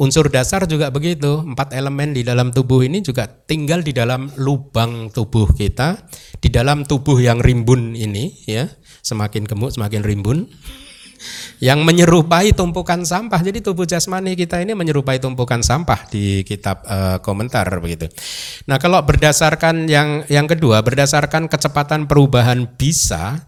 Unsur 0.00 0.28
dasar 0.32 0.64
juga 0.68 0.88
begitu. 0.92 1.44
Empat 1.44 1.72
elemen 1.76 2.16
di 2.16 2.24
dalam 2.24 2.52
tubuh 2.52 2.84
ini 2.84 3.04
juga 3.04 3.28
tinggal 3.28 3.84
di 3.84 3.92
dalam 3.92 4.32
lubang 4.40 5.12
tubuh 5.12 5.52
kita, 5.52 6.08
di 6.40 6.48
dalam 6.52 6.84
tubuh 6.84 7.16
yang 7.20 7.40
rimbun 7.40 7.96
ini 7.96 8.44
ya. 8.48 8.68
Semakin 8.98 9.48
gemuk 9.48 9.72
semakin 9.72 10.04
rimbun 10.04 10.50
yang 11.58 11.82
menyerupai 11.82 12.54
tumpukan 12.54 13.02
sampah. 13.02 13.40
Jadi 13.42 13.64
tubuh 13.64 13.84
jasmani 13.84 14.38
kita 14.38 14.62
ini 14.62 14.74
menyerupai 14.74 15.18
tumpukan 15.18 15.62
sampah 15.64 16.06
di 16.08 16.46
kitab 16.46 16.84
uh, 16.86 17.18
komentar 17.22 17.66
begitu. 17.82 18.06
Nah, 18.66 18.76
kalau 18.76 19.02
berdasarkan 19.02 19.88
yang 19.90 20.22
yang 20.30 20.46
kedua, 20.46 20.80
berdasarkan 20.82 21.50
kecepatan 21.50 22.06
perubahan 22.06 22.66
bisa 22.78 23.42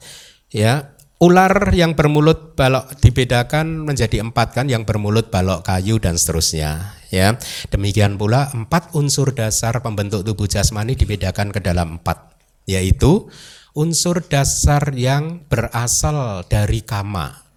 ya 0.51 0.91
ular 1.21 1.77
yang 1.77 1.93
bermulut 1.93 2.57
balok 2.57 2.97
dibedakan 2.97 3.85
menjadi 3.85 4.25
empat 4.25 4.57
kan 4.57 4.67
yang 4.73 4.89
bermulut 4.89 5.29
balok 5.29 5.69
kayu 5.69 6.01
dan 6.01 6.17
seterusnya 6.17 6.97
ya 7.13 7.37
demikian 7.69 8.17
pula 8.17 8.49
empat 8.57 8.97
unsur 8.97 9.37
dasar 9.37 9.85
pembentuk 9.85 10.25
tubuh 10.25 10.49
jasmani 10.49 10.97
dibedakan 10.97 11.53
ke 11.53 11.61
dalam 11.61 12.01
empat 12.01 12.33
yaitu 12.65 13.29
unsur 13.77 14.25
dasar 14.25 14.97
yang 14.97 15.45
berasal 15.45 16.41
dari 16.49 16.81
kama 16.81 17.50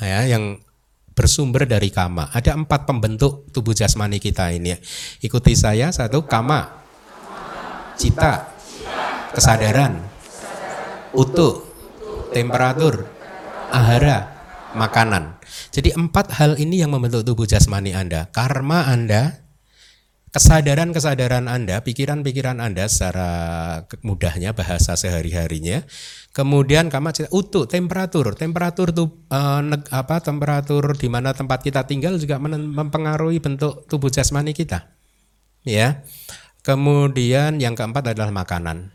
ya 0.00 0.28
yang 0.28 0.60
bersumber 1.16 1.64
dari 1.64 1.88
kama. 1.88 2.28
Ada 2.30 2.52
empat 2.52 2.84
pembentuk 2.84 3.48
tubuh 3.50 3.72
jasmani 3.72 4.20
kita 4.20 4.52
ini. 4.52 4.76
Ikuti 5.24 5.56
saya 5.56 5.88
satu 5.88 6.28
kama, 6.28 6.84
cita, 7.96 8.52
kesadaran, 9.32 10.04
utuh, 11.16 11.64
temperatur, 12.36 13.08
ahara, 13.72 14.36
makanan. 14.76 15.40
Jadi 15.72 15.96
empat 15.96 16.36
hal 16.36 16.60
ini 16.60 16.84
yang 16.84 16.92
membentuk 16.92 17.24
tubuh 17.24 17.48
jasmani 17.48 17.96
Anda. 17.96 18.28
Karma 18.28 18.92
Anda 18.92 19.46
kesadaran-kesadaran 20.36 21.48
Anda, 21.48 21.80
pikiran-pikiran 21.80 22.60
Anda 22.60 22.84
secara 22.92 23.30
mudahnya 24.04 24.52
bahasa 24.52 24.92
sehari-harinya. 24.92 25.80
Kemudian 26.36 26.92
kamu 26.92 27.16
cerita 27.16 27.32
utuh 27.32 27.64
temperatur, 27.64 28.36
temperatur 28.36 28.92
tuh 28.92 29.24
uh, 29.32 29.64
apa 29.88 30.20
temperatur 30.20 30.92
di 30.92 31.08
mana 31.08 31.32
tempat 31.32 31.64
kita 31.64 31.88
tinggal 31.88 32.20
juga 32.20 32.36
mempengaruhi 32.36 33.40
bentuk 33.40 33.88
tubuh 33.88 34.12
jasmani 34.12 34.52
kita. 34.52 34.92
Ya. 35.64 36.04
Kemudian 36.60 37.56
yang 37.56 37.72
keempat 37.72 38.12
adalah 38.12 38.36
makanan. 38.36 38.92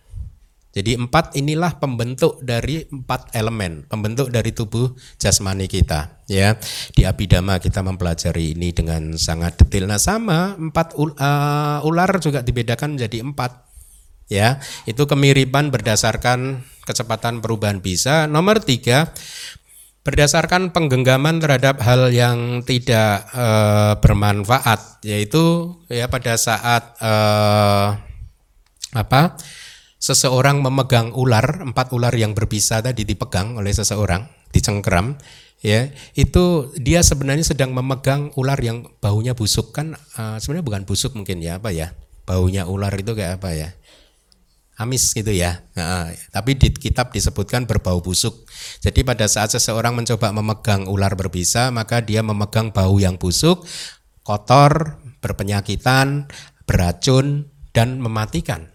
Jadi 0.71 0.95
empat 0.95 1.33
inilah 1.33 1.81
pembentuk 1.81 2.39
dari 2.45 2.85
empat 2.87 3.33
elemen, 3.35 3.89
pembentuk 3.89 4.29
dari 4.29 4.53
tubuh 4.53 4.93
jasmani 5.17 5.65
kita. 5.65 6.23
Ya, 6.31 6.55
di 6.95 7.03
Abhidhamma 7.03 7.59
kita 7.59 7.83
mempelajari 7.83 8.55
ini 8.55 8.71
dengan 8.71 9.19
sangat 9.19 9.59
detail. 9.59 9.89
Nah 9.89 9.99
sama 9.99 10.55
empat 10.55 10.95
uh, 10.95 11.83
ular 11.83 12.11
juga 12.21 12.45
dibedakan 12.45 12.95
menjadi 12.95 13.19
empat. 13.25 13.70
Ya, 14.31 14.63
itu 14.87 15.03
kemiripan 15.03 15.75
berdasarkan 15.75 16.63
kecepatan 16.87 17.43
perubahan 17.43 17.83
bisa. 17.83 18.31
Nomor 18.31 18.63
tiga, 18.63 19.11
berdasarkan 20.07 20.71
penggenggaman 20.71 21.43
terhadap 21.43 21.83
hal 21.83 22.15
yang 22.15 22.63
tidak 22.63 23.27
uh, 23.35 23.99
bermanfaat, 23.99 25.03
yaitu 25.03 25.75
ya 25.91 26.07
pada 26.07 26.39
saat 26.39 26.95
uh, 27.03 27.99
apa? 28.95 29.35
seseorang 30.01 30.65
memegang 30.65 31.13
ular, 31.13 31.61
empat 31.61 31.93
ular 31.93 32.09
yang 32.17 32.33
berbisa 32.33 32.81
tadi 32.81 33.05
dipegang 33.05 33.53
oleh 33.61 33.69
seseorang, 33.69 34.25
dicengkeram, 34.49 35.13
ya 35.61 35.93
itu 36.17 36.73
dia 36.73 37.05
sebenarnya 37.05 37.45
sedang 37.45 37.69
memegang 37.69 38.33
ular 38.33 38.57
yang 38.57 38.89
baunya 38.97 39.37
busuk 39.37 39.77
kan 39.77 39.93
uh, 40.17 40.41
sebenarnya 40.41 40.65
bukan 40.65 40.83
busuk 40.89 41.13
mungkin 41.13 41.37
ya 41.37 41.61
apa 41.61 41.69
ya 41.69 41.93
baunya 42.25 42.65
ular 42.65 42.89
itu 42.97 43.13
kayak 43.13 43.37
apa 43.37 43.49
ya 43.53 43.69
amis 44.81 45.13
gitu 45.13 45.29
ya. 45.29 45.61
Uh, 45.77 46.09
tapi 46.33 46.57
di 46.57 46.73
kitab 46.73 47.13
disebutkan 47.13 47.69
berbau 47.69 48.01
busuk. 48.01 48.49
Jadi 48.81 49.05
pada 49.05 49.29
saat 49.29 49.53
seseorang 49.53 49.93
mencoba 49.93 50.33
memegang 50.33 50.89
ular 50.89 51.13
berbisa 51.13 51.69
maka 51.69 52.01
dia 52.01 52.25
memegang 52.25 52.73
bau 52.73 52.97
yang 52.97 53.21
busuk 53.21 53.63
kotor 54.25 54.97
berpenyakitan 55.21 56.25
beracun 56.65 57.47
dan 57.71 58.01
mematikan. 58.01 58.73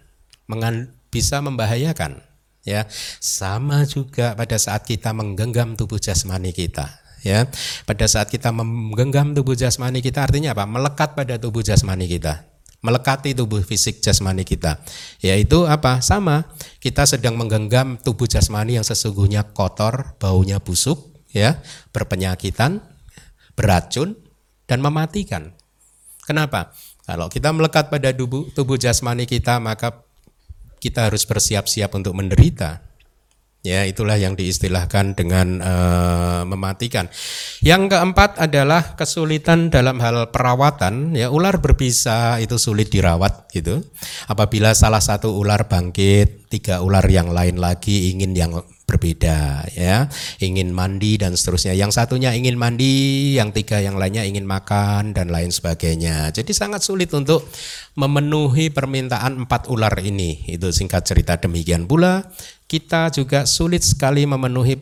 Bisa 1.11 1.43
membahayakan 1.43 2.23
ya. 2.63 2.87
Sama 3.19 3.83
juga 3.83 4.31
pada 4.33 4.55
saat 4.55 4.87
kita 4.87 5.11
menggenggam 5.11 5.75
tubuh 5.75 5.99
jasmani 5.99 6.55
kita 6.55 6.87
ya. 7.21 7.45
Pada 7.83 8.07
saat 8.07 8.31
kita 8.31 8.55
menggenggam 8.55 9.35
tubuh 9.35 9.59
jasmani 9.59 9.99
kita 9.99 10.23
artinya 10.23 10.55
apa? 10.55 10.63
Melekat 10.63 11.19
pada 11.19 11.35
tubuh 11.35 11.61
jasmani 11.61 12.07
kita 12.07 12.56
melekati 12.81 13.33
tubuh 13.33 13.59
fisik 13.65 13.99
jasmani 13.99 14.45
kita. 14.45 14.79
Yaitu 15.19 15.65
apa? 15.65 15.99
Sama 15.99 16.47
kita 16.79 17.03
sedang 17.09 17.35
menggenggam 17.35 17.97
tubuh 17.99 18.29
jasmani 18.29 18.77
yang 18.77 18.85
sesungguhnya 18.85 19.51
kotor 19.51 20.15
baunya 20.21 20.61
busuk 20.61 21.17
ya 21.33 21.59
berpenyakitan 21.91 22.79
beracun 23.57 24.15
dan 24.69 24.79
mematikan. 24.79 25.51
Kenapa? 26.23 26.71
Kalau 27.07 27.31
kita 27.31 27.55
melekat 27.55 27.87
pada 27.87 28.11
tubuh 28.11 28.51
tubuh 28.51 28.75
jasmani 28.75 29.23
kita 29.27 29.57
maka 29.63 30.03
kita 30.77 31.09
harus 31.09 31.25
bersiap-siap 31.25 31.91
untuk 31.97 32.13
menderita. 32.13 32.86
Ya, 33.65 33.83
itulah 33.83 34.15
yang 34.15 34.39
diistilahkan 34.39 35.17
dengan 35.17 35.59
uh, 35.59 36.47
mematikan. 36.47 37.11
Yang 37.59 37.91
keempat 37.91 38.39
adalah 38.39 38.95
kesulitan 38.95 39.67
dalam 39.67 39.99
hal 39.99 40.31
perawatan. 40.31 41.11
Ya, 41.17 41.27
ular 41.27 41.59
berbisa 41.59 42.39
itu 42.39 42.55
sulit 42.55 42.93
dirawat 42.93 43.51
gitu. 43.51 43.83
Apabila 44.31 44.71
salah 44.71 45.03
satu 45.03 45.35
ular 45.35 45.67
bangkit, 45.67 46.47
tiga 46.47 46.79
ular 46.79 47.03
yang 47.11 47.35
lain 47.35 47.59
lagi 47.59 48.15
ingin 48.15 48.31
yang 48.31 48.55
berbeda 48.87 49.67
ya 49.75 50.07
ingin 50.39 50.71
mandi 50.71 51.19
dan 51.19 51.35
seterusnya 51.35 51.75
yang 51.75 51.91
satunya 51.91 52.31
ingin 52.31 52.55
mandi 52.55 53.35
yang 53.35 53.51
tiga 53.51 53.83
yang 53.83 53.99
lainnya 53.99 54.23
ingin 54.23 54.47
makan 54.47 55.11
dan 55.11 55.27
lain 55.27 55.51
sebagainya 55.51 56.31
jadi 56.31 56.47
sangat 56.55 56.87
sulit 56.87 57.11
untuk 57.11 57.43
memenuhi 57.99 58.71
permintaan 58.71 59.43
empat 59.43 59.67
ular 59.67 59.91
ini 59.99 60.47
itu 60.47 60.71
singkat 60.71 61.03
cerita 61.03 61.35
demikian 61.35 61.83
pula 61.83 62.31
kita 62.67 63.09
juga 63.15 63.47
sulit 63.47 63.81
sekali 63.81 64.27
memenuhi 64.27 64.75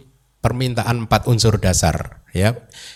permintaan 0.45 1.09
empat 1.09 1.25
unsur 1.25 1.57
dasar 1.57 2.21
ya. 2.29 2.53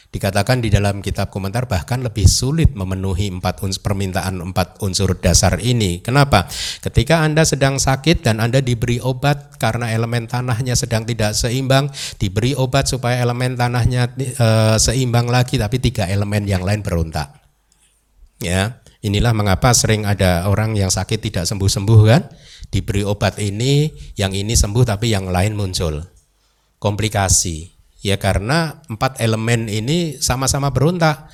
Dikatakan 0.10 0.62
di 0.62 0.70
dalam 0.70 1.02
kitab 1.02 1.34
komentar 1.34 1.66
bahkan 1.66 2.02
lebih 2.02 2.30
sulit 2.30 2.78
memenuhi 2.78 3.34
empat 3.34 3.66
unsur, 3.66 3.82
permintaan 3.82 4.38
empat 4.42 4.82
unsur 4.86 5.18
dasar 5.18 5.58
ini. 5.58 6.02
Kenapa? 6.02 6.46
Ketika 6.82 7.26
anda 7.26 7.46
sedang 7.46 7.82
sakit 7.82 8.22
dan 8.22 8.38
anda 8.38 8.62
diberi 8.62 9.02
obat 9.02 9.58
karena 9.58 9.90
elemen 9.94 10.30
tanahnya 10.30 10.78
sedang 10.78 11.10
tidak 11.10 11.34
seimbang 11.34 11.90
diberi 12.22 12.54
obat 12.54 12.86
supaya 12.86 13.18
elemen 13.22 13.58
tanahnya 13.58 14.14
e, 14.18 14.48
seimbang 14.78 15.26
lagi 15.30 15.58
tapi 15.58 15.82
tiga 15.82 16.06
elemen 16.06 16.46
yang 16.46 16.62
lain 16.62 16.86
berontak 16.86 17.34
ya. 18.42 18.82
Inilah 19.00 19.32
mengapa 19.32 19.72
sering 19.72 20.04
ada 20.04 20.44
orang 20.52 20.76
yang 20.76 20.92
sakit 20.92 21.24
tidak 21.24 21.48
sembuh 21.48 21.72
sembuh 21.72 22.02
kan 22.04 22.22
diberi 22.68 23.08
obat 23.08 23.40
ini 23.40 23.88
yang 24.20 24.36
ini 24.36 24.54
sembuh 24.54 24.84
tapi 24.84 25.16
yang 25.16 25.32
lain 25.32 25.56
muncul 25.56 26.04
komplikasi. 26.80 27.72
Ya 28.00 28.16
karena 28.16 28.80
empat 28.88 29.20
elemen 29.20 29.68
ini 29.68 30.20
sama-sama 30.20 30.72
berontak. 30.72 31.28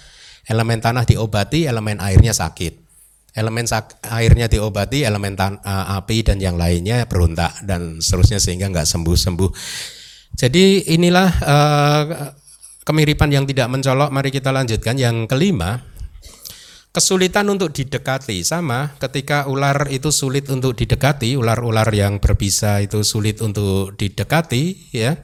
Elemen 0.46 0.78
tanah 0.78 1.06
diobati, 1.10 1.66
elemen 1.66 1.98
airnya 1.98 2.34
sakit. 2.34 2.86
Elemen 3.34 3.66
sak 3.66 3.98
airnya 4.06 4.46
diobati, 4.46 5.02
elemen 5.02 5.34
api 5.66 6.18
dan 6.22 6.38
yang 6.38 6.58
lainnya 6.58 7.06
berontak 7.10 7.66
dan 7.66 7.98
seterusnya 7.98 8.38
sehingga 8.38 8.70
nggak 8.70 8.86
sembuh-sembuh. 8.86 9.52
Jadi 10.36 10.94
inilah 10.94 11.30
uh, 11.42 12.04
kemiripan 12.86 13.30
yang 13.34 13.46
tidak 13.50 13.68
mencolok. 13.74 14.10
Mari 14.14 14.30
kita 14.30 14.54
lanjutkan 14.54 14.96
yang 14.96 15.26
kelima. 15.26 15.82
Kesulitan 16.96 17.52
untuk 17.52 17.76
didekati 17.76 18.40
sama 18.48 18.96
ketika 18.96 19.52
ular 19.52 19.92
itu 19.92 20.16
sulit 20.16 20.48
untuk 20.48 20.80
didekati, 20.80 21.36
ular-ular 21.36 21.92
yang 21.92 22.24
berbisa 22.24 22.80
itu 22.80 23.04
sulit 23.04 23.44
untuk 23.44 23.92
didekati 24.00 24.96
ya. 24.96 25.20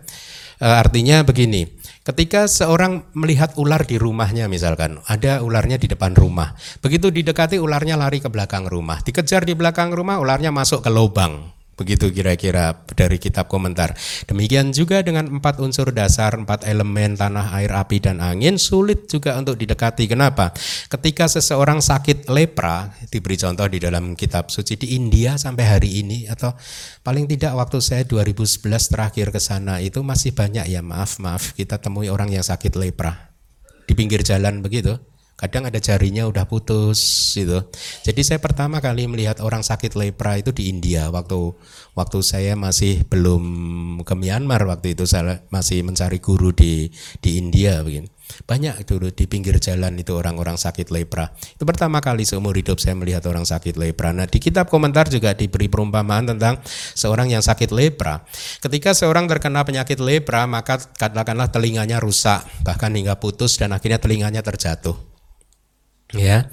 E, 0.59 0.67
artinya 0.67 1.23
begini. 1.23 1.79
Ketika 2.03 2.51
seorang 2.51 3.07
melihat 3.15 3.55
ular 3.55 3.87
di 3.87 3.95
rumahnya 3.95 4.51
misalkan, 4.51 4.99
ada 5.07 5.39
ularnya 5.39 5.79
di 5.79 5.87
depan 5.87 6.11
rumah. 6.11 6.59
Begitu 6.83 7.07
didekati 7.07 7.55
ularnya 7.55 7.95
lari 7.95 8.19
ke 8.19 8.27
belakang 8.27 8.67
rumah. 8.67 8.99
Dikejar 8.99 9.47
di 9.47 9.55
belakang 9.55 9.95
rumah, 9.95 10.19
ularnya 10.19 10.51
masuk 10.51 10.83
ke 10.83 10.91
lubang. 10.91 11.61
Begitu 11.79 12.13
kira-kira 12.13 12.83
dari 12.93 13.17
kitab 13.17 13.49
komentar. 13.49 13.95
Demikian 14.29 14.69
juga 14.75 15.01
dengan 15.01 15.25
empat 15.39 15.57
unsur 15.63 15.89
dasar, 15.95 16.35
empat 16.37 16.67
elemen 16.67 17.17
tanah, 17.17 17.55
air, 17.57 17.73
api, 17.73 17.97
dan 18.03 18.21
angin 18.21 18.61
sulit 18.61 19.09
juga 19.09 19.33
untuk 19.39 19.57
didekati. 19.57 20.05
Kenapa? 20.05 20.53
Ketika 20.91 21.25
seseorang 21.31 21.81
sakit 21.81 22.29
lepra, 22.29 22.91
diberi 23.09 23.39
contoh 23.39 23.65
di 23.65 23.79
dalam 23.81 24.13
kitab 24.13 24.53
suci 24.53 24.77
di 24.77 24.93
India 24.93 25.39
sampai 25.39 25.65
hari 25.65 26.05
ini 26.05 26.29
atau 26.29 26.53
paling 27.01 27.25
tidak 27.25 27.57
waktu 27.57 27.81
saya 27.81 28.03
2011 28.05 28.67
terakhir 28.91 29.33
ke 29.33 29.39
sana 29.41 29.81
itu 29.81 30.05
masih 30.05 30.35
banyak 30.37 30.69
ya 30.69 30.85
maaf 30.85 31.17
maaf 31.17 31.57
kita 31.57 31.81
temui 31.81 32.11
orang 32.11 32.29
yang 32.29 32.45
sakit 32.45 32.77
lepra 32.77 33.31
di 33.89 33.93
pinggir 33.97 34.21
jalan 34.21 34.61
begitu 34.61 34.95
Kadang 35.41 35.65
ada 35.65 35.81
jarinya 35.81 36.29
udah 36.29 36.45
putus 36.45 37.33
gitu. 37.33 37.65
Jadi 38.05 38.21
saya 38.21 38.38
pertama 38.38 38.77
kali 38.77 39.10
melihat 39.10 39.41
orang 39.41 39.65
sakit 39.65 39.98
lepra 39.98 40.38
itu 40.38 40.53
di 40.53 40.69
India 40.69 41.10
waktu 41.10 41.57
waktu 41.98 42.21
saya 42.21 42.53
masih 42.53 43.01
belum 43.10 43.43
ke 44.05 44.13
Myanmar 44.13 44.62
waktu 44.69 44.93
itu 44.93 45.10
saya 45.10 45.41
masih 45.50 45.81
mencari 45.81 46.21
guru 46.21 46.53
di 46.53 46.93
di 47.17 47.41
India 47.41 47.81
begini. 47.81 48.05
Banyak 48.48 48.88
dulu 48.88 49.12
di 49.12 49.27
pinggir 49.27 49.57
jalan 49.60 49.98
itu 50.00 50.15
orang-orang 50.15 50.55
sakit 50.55 50.88
lepra. 50.93 51.33
Itu 51.36 51.67
pertama 51.67 52.00
kali 52.00 52.24
seumur 52.24 52.55
hidup 52.55 52.79
saya 52.79 52.95
melihat 52.95 53.27
orang 53.27 53.43
sakit 53.43 53.75
lepra. 53.75 54.15
Nah, 54.15 54.29
di 54.29 54.39
kitab 54.39 54.71
komentar 54.71 55.12
juga 55.12 55.36
diberi 55.36 55.67
perumpamaan 55.67 56.31
tentang 56.31 56.63
seorang 56.95 57.27
yang 57.27 57.43
sakit 57.43 57.75
lepra. 57.75 58.24
Ketika 58.63 58.95
seorang 58.95 59.27
terkena 59.27 59.67
penyakit 59.67 60.00
lepra, 60.00 60.48
maka 60.48 60.79
katakanlah 60.79 61.51
telinganya 61.51 62.00
rusak, 62.00 62.45
bahkan 62.63 62.95
hingga 62.95 63.19
putus 63.19 63.60
dan 63.60 63.75
akhirnya 63.75 64.00
telinganya 64.00 64.39
terjatuh 64.39 65.11
ya. 66.13 66.48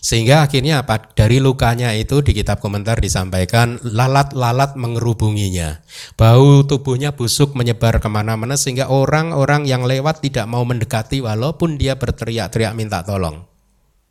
Sehingga 0.00 0.48
akhirnya 0.48 0.82
apa? 0.82 1.12
Dari 1.12 1.38
lukanya 1.42 1.92
itu 1.92 2.24
di 2.24 2.32
kitab 2.32 2.58
komentar 2.58 2.98
disampaikan 2.98 3.76
lalat-lalat 3.84 4.74
mengerubunginya. 4.74 5.84
Bau 6.16 6.64
tubuhnya 6.64 7.12
busuk 7.12 7.52
menyebar 7.52 8.00
ke 8.00 8.08
mana-mana 8.08 8.56
sehingga 8.56 8.88
orang-orang 8.88 9.68
yang 9.68 9.84
lewat 9.84 10.24
tidak 10.24 10.48
mau 10.48 10.64
mendekati 10.64 11.20
walaupun 11.20 11.76
dia 11.76 12.00
berteriak-teriak 12.00 12.72
minta 12.72 13.04
tolong. 13.04 13.44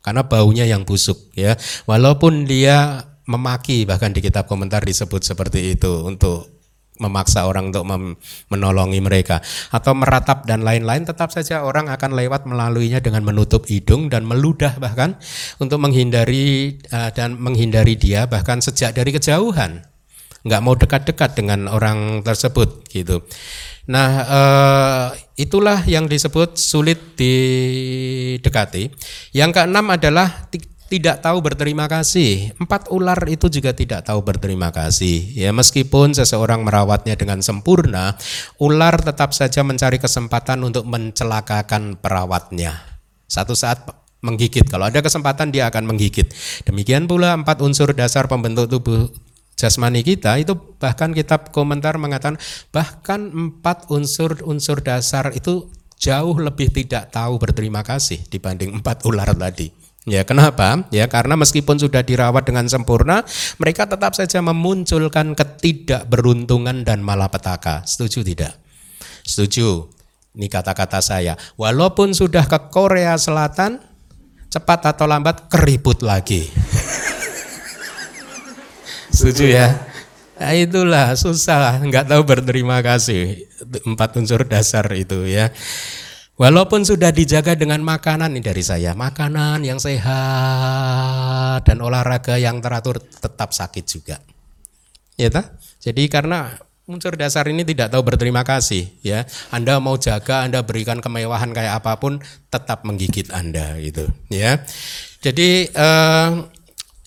Karena 0.00 0.24
baunya 0.24 0.64
yang 0.64 0.88
busuk 0.88 1.32
ya. 1.36 1.58
Walaupun 1.84 2.48
dia 2.48 3.04
memaki 3.28 3.84
bahkan 3.84 4.10
di 4.10 4.24
kitab 4.24 4.48
komentar 4.50 4.82
disebut 4.82 5.22
seperti 5.22 5.76
itu 5.78 6.02
untuk 6.02 6.59
memaksa 7.00 7.48
orang 7.48 7.72
untuk 7.72 7.88
menolongi 8.52 9.00
mereka 9.00 9.40
atau 9.72 9.96
meratap 9.96 10.44
dan 10.44 10.62
lain-lain 10.62 11.08
tetap 11.08 11.32
saja 11.32 11.64
orang 11.64 11.88
akan 11.88 12.14
lewat 12.14 12.44
melaluinya 12.46 13.00
dengan 13.00 13.24
menutup 13.24 13.66
hidung 13.66 14.12
dan 14.12 14.28
meludah 14.28 14.76
bahkan 14.76 15.16
untuk 15.58 15.80
menghindari 15.80 16.76
uh, 16.92 17.10
dan 17.10 17.40
menghindari 17.40 17.96
dia 17.96 18.28
bahkan 18.28 18.60
sejak 18.60 18.92
dari 18.92 19.10
kejauhan 19.10 19.90
nggak 20.40 20.62
mau 20.64 20.72
dekat-dekat 20.72 21.36
dengan 21.36 21.68
orang 21.68 22.24
tersebut 22.24 22.88
gitu. 22.88 23.20
Nah 23.90 24.10
uh, 24.24 25.06
itulah 25.36 25.84
yang 25.84 26.08
disebut 26.08 26.56
sulit 26.56 27.16
didekati. 27.18 28.88
Yang 29.36 29.50
keenam 29.60 29.86
adalah 29.92 30.48
tidak 30.90 31.22
tahu 31.22 31.38
berterima 31.38 31.86
kasih. 31.86 32.50
Empat 32.58 32.90
ular 32.90 33.22
itu 33.30 33.46
juga 33.46 33.70
tidak 33.70 34.10
tahu 34.10 34.26
berterima 34.26 34.74
kasih. 34.74 35.22
Ya, 35.38 35.54
meskipun 35.54 36.18
seseorang 36.18 36.66
merawatnya 36.66 37.14
dengan 37.14 37.38
sempurna, 37.46 38.18
ular 38.58 38.98
tetap 38.98 39.30
saja 39.30 39.62
mencari 39.62 40.02
kesempatan 40.02 40.66
untuk 40.66 40.82
mencelakakan 40.90 41.94
perawatnya. 41.94 42.82
Satu 43.30 43.54
saat 43.54 43.86
menggigit. 44.20 44.66
Kalau 44.66 44.90
ada 44.90 44.98
kesempatan 44.98 45.54
dia 45.54 45.70
akan 45.70 45.94
menggigit. 45.94 46.34
Demikian 46.66 47.06
pula 47.06 47.38
empat 47.38 47.62
unsur 47.62 47.94
dasar 47.94 48.26
pembentuk 48.26 48.66
tubuh 48.66 49.08
jasmani 49.54 50.02
kita 50.02 50.40
itu 50.42 50.56
bahkan 50.80 51.12
kitab 51.12 51.52
komentar 51.52 52.00
mengatakan 52.00 52.40
bahkan 52.72 53.28
empat 53.28 53.92
unsur-unsur 53.92 54.80
dasar 54.80 55.36
itu 55.36 55.68
jauh 56.00 56.36
lebih 56.40 56.72
tidak 56.72 57.12
tahu 57.12 57.36
berterima 57.36 57.84
kasih 57.84 58.24
dibanding 58.26 58.80
empat 58.80 59.06
ular 59.06 59.30
tadi. 59.36 59.79
Ya, 60.08 60.24
kenapa? 60.24 60.88
Ya, 60.88 61.04
karena 61.12 61.36
meskipun 61.36 61.76
sudah 61.76 62.00
dirawat 62.00 62.48
dengan 62.48 62.64
sempurna, 62.64 63.20
mereka 63.60 63.84
tetap 63.84 64.16
saja 64.16 64.40
memunculkan 64.40 65.36
ketidakberuntungan 65.36 66.88
dan 66.88 67.04
malapetaka. 67.04 67.84
Setuju 67.84 68.24
tidak? 68.24 68.56
Setuju. 69.28 69.92
Ini 70.30 70.46
kata-kata 70.48 71.04
saya. 71.04 71.36
Walaupun 71.60 72.16
sudah 72.16 72.48
ke 72.48 72.72
Korea 72.72 73.12
Selatan, 73.20 73.76
cepat 74.48 74.96
atau 74.96 75.04
lambat 75.04 75.52
keribut 75.52 76.00
lagi. 76.00 76.48
Setuju 79.14 79.44
ya? 79.52 79.68
Nah, 80.40 80.56
itulah 80.56 81.12
susah, 81.12 81.76
nggak 81.84 82.08
tahu 82.08 82.24
berterima 82.24 82.80
kasih. 82.80 83.44
Empat 83.84 84.16
unsur 84.16 84.48
dasar 84.48 84.88
itu 84.96 85.28
ya. 85.28 85.52
Walaupun 86.40 86.88
sudah 86.88 87.12
dijaga 87.12 87.52
dengan 87.52 87.84
makanan 87.84 88.32
ini 88.32 88.40
dari 88.40 88.64
saya, 88.64 88.96
makanan 88.96 89.60
yang 89.60 89.76
sehat 89.76 91.60
dan 91.68 91.84
olahraga 91.84 92.40
yang 92.40 92.64
teratur 92.64 92.96
tetap 92.96 93.52
sakit 93.52 93.84
juga. 93.84 94.16
Ya 95.20 95.28
ta? 95.28 95.52
Jadi 95.84 96.08
karena 96.08 96.56
unsur 96.88 97.12
dasar 97.20 97.44
ini 97.44 97.60
tidak 97.60 97.92
tahu 97.92 98.00
berterima 98.08 98.40
kasih 98.40 98.88
ya. 99.04 99.28
Anda 99.52 99.84
mau 99.84 100.00
jaga, 100.00 100.48
Anda 100.48 100.64
berikan 100.64 101.04
kemewahan 101.04 101.52
kayak 101.52 101.84
apa 101.84 102.00
pun 102.00 102.24
tetap 102.48 102.88
menggigit 102.88 103.28
Anda 103.36 103.76
gitu 103.76 104.08
ya. 104.32 104.64
Jadi 105.20 105.68
eh, 105.68 106.28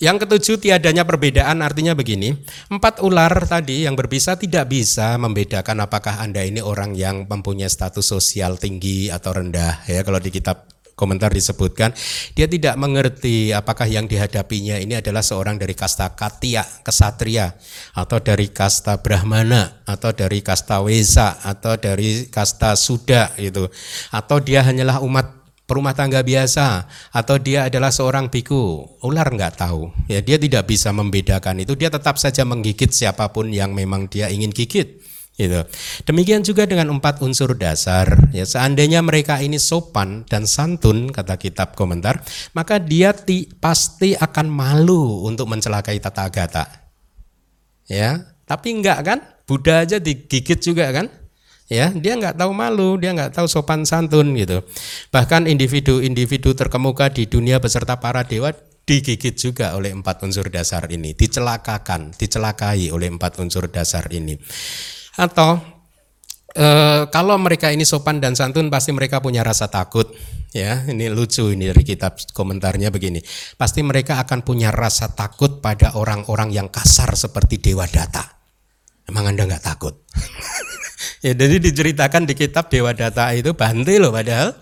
yang 0.03 0.19
ketujuh 0.19 0.59
tiadanya 0.59 1.07
perbedaan 1.07 1.63
artinya 1.63 1.95
begini, 1.95 2.35
empat 2.67 2.99
ular 2.99 3.31
tadi 3.47 3.87
yang 3.87 3.95
berbisa 3.95 4.35
tidak 4.35 4.67
bisa 4.67 5.15
membedakan 5.15 5.87
apakah 5.87 6.19
Anda 6.19 6.43
ini 6.43 6.59
orang 6.59 6.91
yang 6.91 7.23
mempunyai 7.23 7.71
status 7.71 8.03
sosial 8.03 8.59
tinggi 8.59 9.07
atau 9.07 9.31
rendah. 9.31 9.87
Ya 9.87 10.03
kalau 10.03 10.19
di 10.19 10.27
kitab 10.27 10.67
komentar 10.93 11.31
disebutkan 11.31 11.95
dia 12.37 12.45
tidak 12.51 12.75
mengerti 12.77 13.49
apakah 13.55 13.87
yang 13.87 14.05
dihadapinya 14.05 14.77
ini 14.77 14.99
adalah 14.99 15.23
seorang 15.23 15.55
dari 15.55 15.71
kasta 15.71 16.11
katia, 16.19 16.67
kesatria 16.83 17.55
atau 17.95 18.19
dari 18.19 18.51
kasta 18.51 18.99
brahmana 18.99 19.87
atau 19.87 20.11
dari 20.11 20.43
kasta 20.43 20.83
wesa 20.83 21.39
atau 21.47 21.79
dari 21.79 22.27
kasta 22.27 22.75
suda 22.75 23.31
gitu. 23.39 23.71
Atau 24.11 24.43
dia 24.43 24.67
hanyalah 24.67 24.99
umat 24.99 25.42
perumah 25.73 25.97
tangga 25.97 26.21
biasa 26.21 26.85
atau 27.09 27.41
dia 27.41 27.65
adalah 27.65 27.89
seorang 27.89 28.29
biku 28.29 28.85
ular 29.01 29.25
nggak 29.25 29.57
tahu. 29.57 29.89
Ya 30.05 30.21
dia 30.21 30.37
tidak 30.37 30.69
bisa 30.69 30.93
membedakan 30.93 31.65
itu. 31.65 31.73
Dia 31.73 31.89
tetap 31.89 32.21
saja 32.21 32.45
menggigit 32.45 32.93
siapa 32.93 33.33
pun 33.33 33.49
yang 33.49 33.73
memang 33.73 34.05
dia 34.05 34.29
ingin 34.29 34.53
gigit 34.53 35.01
gitu. 35.33 35.65
Demikian 36.05 36.45
juga 36.45 36.69
dengan 36.69 36.93
empat 36.93 37.25
unsur 37.25 37.57
dasar. 37.57 38.29
Ya 38.29 38.45
seandainya 38.45 39.01
mereka 39.01 39.41
ini 39.41 39.57
sopan 39.57 40.29
dan 40.29 40.45
santun 40.45 41.09
kata 41.09 41.41
kitab 41.41 41.73
komentar 41.73 42.21
maka 42.53 42.77
dia 42.77 43.09
ti, 43.17 43.49
pasti 43.49 44.13
akan 44.13 44.45
malu 44.53 45.25
untuk 45.25 45.49
mencelakai 45.49 45.97
tata 45.97 46.29
gata. 46.29 46.69
Ya 47.89 48.37
tapi 48.45 48.77
enggak 48.77 49.01
kan? 49.01 49.19
Buddha 49.49 49.89
aja 49.89 49.97
digigit 49.97 50.61
juga 50.61 50.93
kan 50.93 51.22
ya 51.71 51.91
dia 51.95 52.13
nggak 52.19 52.35
tahu 52.35 52.51
malu 52.51 52.99
dia 52.99 53.15
nggak 53.15 53.35
tahu 53.35 53.47
sopan 53.47 53.87
santun 53.87 54.35
gitu. 54.35 54.63
Bahkan 55.11 55.47
individu-individu 55.47 56.55
terkemuka 56.57 57.11
di 57.11 57.27
dunia 57.27 57.59
beserta 57.63 57.99
para 57.99 58.27
dewa 58.27 58.51
digigit 58.83 59.35
juga 59.39 59.75
oleh 59.79 59.95
empat 59.95 60.27
unsur 60.27 60.51
dasar 60.51 60.91
ini 60.91 61.15
dicelakakan 61.15 62.11
dicelakai 62.15 62.91
oleh 62.91 63.07
empat 63.07 63.39
unsur 63.39 63.71
dasar 63.71 64.11
ini. 64.11 64.35
Atau 65.15 65.61
e, 66.51 66.67
kalau 67.07 67.39
mereka 67.39 67.71
ini 67.71 67.87
sopan 67.87 68.19
dan 68.19 68.35
santun 68.35 68.67
pasti 68.67 68.91
mereka 68.91 69.23
punya 69.23 69.41
rasa 69.41 69.71
takut. 69.71 70.11
Ya 70.53 70.85
ini 70.85 71.09
lucu 71.09 71.49
ini 71.49 71.65
dari 71.65 71.81
kitab 71.81 72.13
komentarnya 72.29 72.93
begini. 72.93 73.25
Pasti 73.57 73.81
mereka 73.81 74.21
akan 74.21 74.45
punya 74.45 74.69
rasa 74.69 75.09
takut 75.09 75.65
pada 75.65 75.97
orang-orang 75.97 76.53
yang 76.53 76.69
kasar 76.69 77.17
seperti 77.17 77.57
dewa 77.57 77.89
data. 77.89 78.37
Emang 79.09 79.33
anda 79.33 79.43
nggak 79.49 79.65
takut 79.65 79.99
Ya, 81.23 81.31
jadi 81.31 81.55
diceritakan 81.55 82.27
di 82.27 82.35
kitab 82.35 82.67
Dewa 82.67 82.91
Data 82.91 83.31
itu 83.31 83.55
Bante 83.55 83.95
loh 83.95 84.11
padahal 84.11 84.59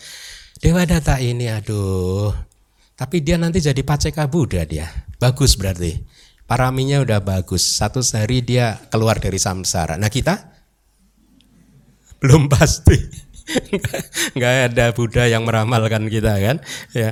Dewa 0.62 0.86
Data 0.86 1.17
ini 1.17 1.50
aduh. 1.50 2.30
Tapi 2.93 3.17
dia 3.26 3.41
nanti 3.41 3.58
jadi 3.58 3.82
Paceka 3.82 4.30
Buddha 4.30 4.62
dia. 4.62 4.86
Bagus 5.17 5.58
berarti. 5.58 5.97
Paraminya 6.45 7.02
udah 7.02 7.17
bagus. 7.17 7.65
Satu 7.65 8.06
hari 8.13 8.45
dia 8.45 8.78
keluar 8.93 9.17
dari 9.17 9.41
samsara. 9.41 9.97
Nah 9.97 10.13
kita 10.13 10.38
belum 12.21 12.45
pasti. 12.45 12.93
Enggak 14.38 14.54
ada 14.69 14.86
Buddha 14.93 15.26
yang 15.26 15.50
meramalkan 15.50 16.06
kita 16.13 16.38
kan. 16.38 16.62
Ya. 16.93 17.10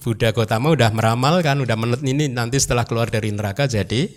Buddha 0.00 0.32
Gotama 0.32 0.72
udah 0.72 0.88
meramal 0.96 1.44
kan, 1.44 1.60
udah 1.60 1.76
menet 1.76 2.00
ini 2.00 2.32
nanti 2.32 2.56
setelah 2.56 2.88
keluar 2.88 3.12
dari 3.12 3.28
neraka 3.28 3.68
jadi 3.68 4.08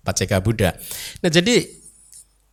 Paceka 0.00 0.40
Buddha. 0.40 0.72
Nah 1.20 1.28
jadi 1.28 1.81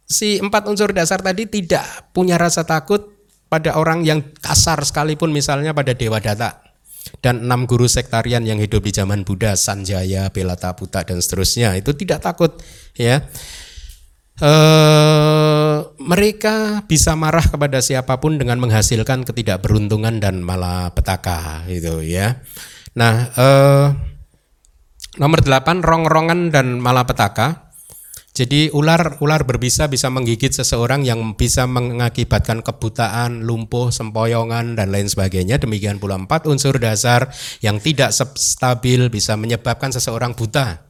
si 0.09 0.41
empat 0.41 0.65
unsur 0.65 0.89
dasar 0.89 1.21
tadi 1.21 1.45
tidak 1.45 1.85
punya 2.11 2.41
rasa 2.41 2.65
takut 2.65 3.13
pada 3.45 3.77
orang 3.77 4.01
yang 4.01 4.25
kasar 4.41 4.81
sekalipun 4.81 5.29
misalnya 5.29 5.71
pada 5.71 5.93
Dewa 5.93 6.17
Data 6.17 6.65
dan 7.21 7.45
enam 7.45 7.69
guru 7.69 7.85
sektarian 7.85 8.43
yang 8.45 8.57
hidup 8.57 8.83
di 8.85 8.91
zaman 8.93 9.21
Buddha, 9.23 9.53
Sanjaya, 9.53 10.29
Belata 10.33 10.73
Buta 10.73 11.05
dan 11.05 11.21
seterusnya 11.21 11.77
itu 11.77 11.93
tidak 11.95 12.25
takut 12.25 12.57
ya. 12.97 13.25
E, 14.39 14.51
mereka 15.97 16.85
bisa 16.85 17.15
marah 17.17 17.43
kepada 17.43 17.79
siapa 17.81 18.19
pun 18.21 18.37
dengan 18.37 18.61
menghasilkan 18.61 19.25
ketidakberuntungan 19.25 20.21
dan 20.21 20.41
malapetaka 20.43 21.65
gitu 21.71 22.03
ya. 22.03 22.43
Nah, 22.97 23.31
eh, 23.31 23.85
nomor 25.21 25.39
delapan 25.39 25.79
rongrongan 25.79 26.49
dan 26.51 26.81
malapetaka. 26.81 27.68
Jadi 28.39 28.71
ular 28.71 29.19
ular 29.19 29.43
berbisa 29.43 29.91
bisa 29.91 30.07
menggigit 30.07 30.55
seseorang 30.55 31.03
yang 31.03 31.35
bisa 31.35 31.67
mengakibatkan 31.67 32.63
kebutaan, 32.63 33.43
lumpuh, 33.43 33.91
sempoyongan 33.91 34.79
dan 34.79 34.95
lain 34.95 35.11
sebagainya. 35.11 35.59
Demikian 35.59 35.99
pula 35.99 36.15
empat 36.15 36.47
unsur 36.47 36.79
dasar 36.79 37.27
yang 37.59 37.83
tidak 37.83 38.15
stabil 38.15 39.11
bisa 39.11 39.35
menyebabkan 39.35 39.91
seseorang 39.91 40.39
buta. 40.39 40.87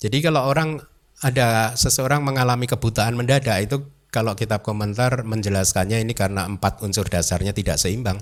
Jadi 0.00 0.24
kalau 0.24 0.48
orang 0.48 0.80
ada 1.20 1.76
seseorang 1.76 2.24
mengalami 2.24 2.64
kebutaan 2.64 3.20
mendadak 3.20 3.68
itu 3.68 3.84
kalau 4.08 4.32
kitab 4.32 4.64
komentar 4.64 5.28
menjelaskannya 5.28 6.00
ini 6.00 6.16
karena 6.16 6.48
empat 6.48 6.80
unsur 6.80 7.04
dasarnya 7.04 7.52
tidak 7.52 7.76
seimbang. 7.76 8.16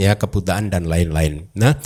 Ya, 0.00 0.16
kebutaan 0.16 0.72
dan 0.72 0.88
lain-lain. 0.88 1.52
Nah, 1.52 1.76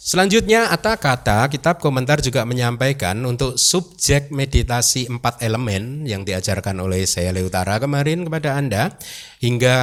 Selanjutnya 0.00 0.72
Ata 0.72 0.96
Kata 0.96 1.44
kitab 1.52 1.76
komentar 1.76 2.24
juga 2.24 2.48
menyampaikan 2.48 3.20
untuk 3.28 3.60
subjek 3.60 4.32
meditasi 4.32 5.04
empat 5.12 5.44
elemen 5.44 6.08
yang 6.08 6.24
diajarkan 6.24 6.72
oleh 6.80 7.04
saya 7.04 7.36
Leutara 7.36 7.76
kemarin 7.76 8.24
kepada 8.24 8.56
Anda 8.56 8.96
hingga 9.44 9.76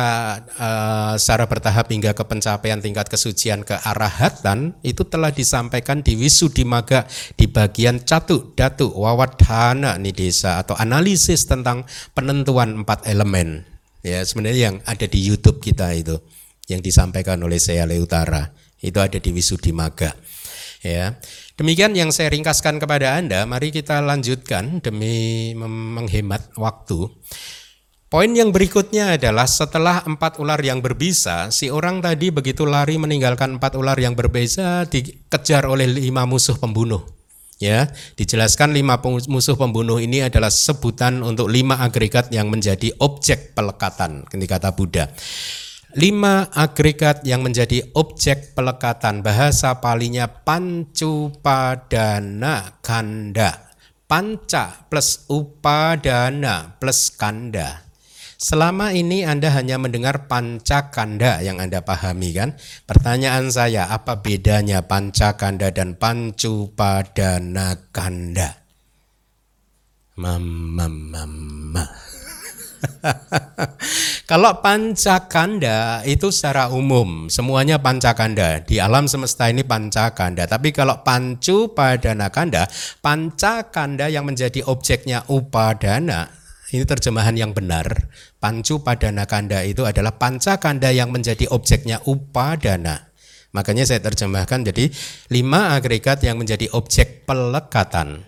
uh, 0.58 1.14
secara 1.22 1.46
bertahap 1.46 1.94
hingga 1.94 2.18
ke 2.18 2.24
pencapaian 2.26 2.82
tingkat 2.82 3.14
kesucian 3.14 3.62
ke 3.62 3.78
arahatan 3.78 4.74
itu 4.82 5.06
telah 5.06 5.30
disampaikan 5.30 6.02
di 6.02 6.18
Wisudimaga 6.18 7.06
di 7.38 7.46
bagian 7.46 8.02
catu 8.02 8.58
datu 8.58 8.90
wawadhana 8.98 10.02
desa 10.02 10.58
atau 10.58 10.74
analisis 10.82 11.46
tentang 11.46 11.86
penentuan 12.18 12.82
empat 12.82 13.06
elemen 13.06 13.70
ya 14.02 14.26
sebenarnya 14.26 14.74
yang 14.74 14.78
ada 14.82 15.06
di 15.06 15.22
YouTube 15.22 15.62
kita 15.62 15.94
itu 15.94 16.18
yang 16.68 16.82
disampaikan 16.82 17.38
oleh 17.46 17.62
saya 17.62 17.86
Leutara. 17.86 18.67
Itu 18.82 19.02
ada 19.02 19.18
di 19.18 19.30
Wisudimaga. 19.34 20.14
Ya. 20.86 21.18
Demikian 21.58 21.98
yang 21.98 22.14
saya 22.14 22.30
ringkaskan 22.30 22.78
kepada 22.78 23.18
Anda. 23.18 23.44
Mari 23.50 23.74
kita 23.74 23.98
lanjutkan 24.00 24.80
demi 24.80 25.52
menghemat 25.58 26.54
waktu. 26.54 27.10
Poin 28.08 28.32
yang 28.32 28.56
berikutnya 28.56 29.20
adalah 29.20 29.44
setelah 29.44 30.00
empat 30.08 30.40
ular 30.40 30.64
yang 30.64 30.80
berbisa, 30.80 31.52
si 31.52 31.68
orang 31.68 32.00
tadi 32.00 32.32
begitu 32.32 32.64
lari 32.64 32.96
meninggalkan 32.96 33.60
empat 33.60 33.76
ular 33.76 34.00
yang 34.00 34.16
berbisa 34.16 34.88
dikejar 34.88 35.68
oleh 35.68 35.92
lima 35.92 36.24
musuh 36.24 36.56
pembunuh. 36.56 37.04
Ya, 37.60 37.92
dijelaskan 38.16 38.72
lima 38.72 39.02
musuh 39.04 39.60
pembunuh 39.60 40.00
ini 40.00 40.24
adalah 40.24 40.48
sebutan 40.48 41.20
untuk 41.20 41.52
lima 41.52 41.84
agregat 41.84 42.32
yang 42.32 42.48
menjadi 42.48 42.96
objek 43.02 43.58
pelekatan, 43.58 44.24
kata 44.24 44.72
Buddha. 44.72 45.12
Lima 45.96 46.52
agregat 46.52 47.24
yang 47.24 47.48
menjadi 47.48 47.80
objek 47.96 48.52
pelekatan 48.52 49.24
bahasa 49.24 49.80
palinya 49.80 50.28
pancupadana 50.28 51.64
kanda. 52.84 53.72
Panca 54.04 54.84
plus 54.92 55.24
upadana 55.32 56.76
plus 56.76 57.08
kanda. 57.16 57.88
Selama 58.38 58.94
ini 58.94 59.26
Anda 59.26 59.50
hanya 59.50 59.82
mendengar 59.82 60.30
panca 60.30 60.94
kanda 60.94 61.42
yang 61.42 61.58
Anda 61.58 61.82
pahami 61.82 62.36
kan? 62.36 62.54
Pertanyaan 62.86 63.50
saya, 63.50 63.90
apa 63.90 64.22
bedanya 64.22 64.86
panca 64.86 65.34
kanda 65.40 65.74
dan 65.74 65.98
pancupadana 65.98 67.90
kanda? 67.90 68.62
Mama, 70.20 70.86
mama. 70.86 72.17
Kalau 74.32 74.60
pancakanda 74.60 76.04
itu 76.04 76.28
secara 76.36 76.68
umum 76.68 77.32
semuanya 77.32 77.80
pancakanda 77.80 78.60
di 78.60 78.76
alam 78.76 79.08
semesta 79.08 79.48
ini 79.48 79.64
pancakanda. 79.64 80.44
Tapi 80.44 80.76
kalau 80.76 81.00
pancu 81.00 81.72
padana 81.72 82.28
kanda, 82.28 82.68
pancakanda 83.00 84.12
yang 84.12 84.28
menjadi 84.28 84.68
objeknya 84.68 85.24
upadana 85.32 86.28
ini 86.76 86.84
terjemahan 86.84 87.40
yang 87.40 87.56
benar. 87.56 87.88
Pancu 88.44 88.84
padana 88.84 89.24
kanda 89.24 89.64
itu 89.64 89.88
adalah 89.88 90.20
pancakanda 90.20 90.92
yang 90.92 91.08
menjadi 91.16 91.48
objeknya 91.48 92.04
upadana. 92.04 93.08
Makanya 93.56 93.88
saya 93.88 94.04
terjemahkan 94.04 94.68
jadi 94.68 94.92
lima 95.32 95.80
agregat 95.80 96.20
yang 96.28 96.36
menjadi 96.36 96.68
objek 96.76 97.24
pelekatan. 97.24 98.28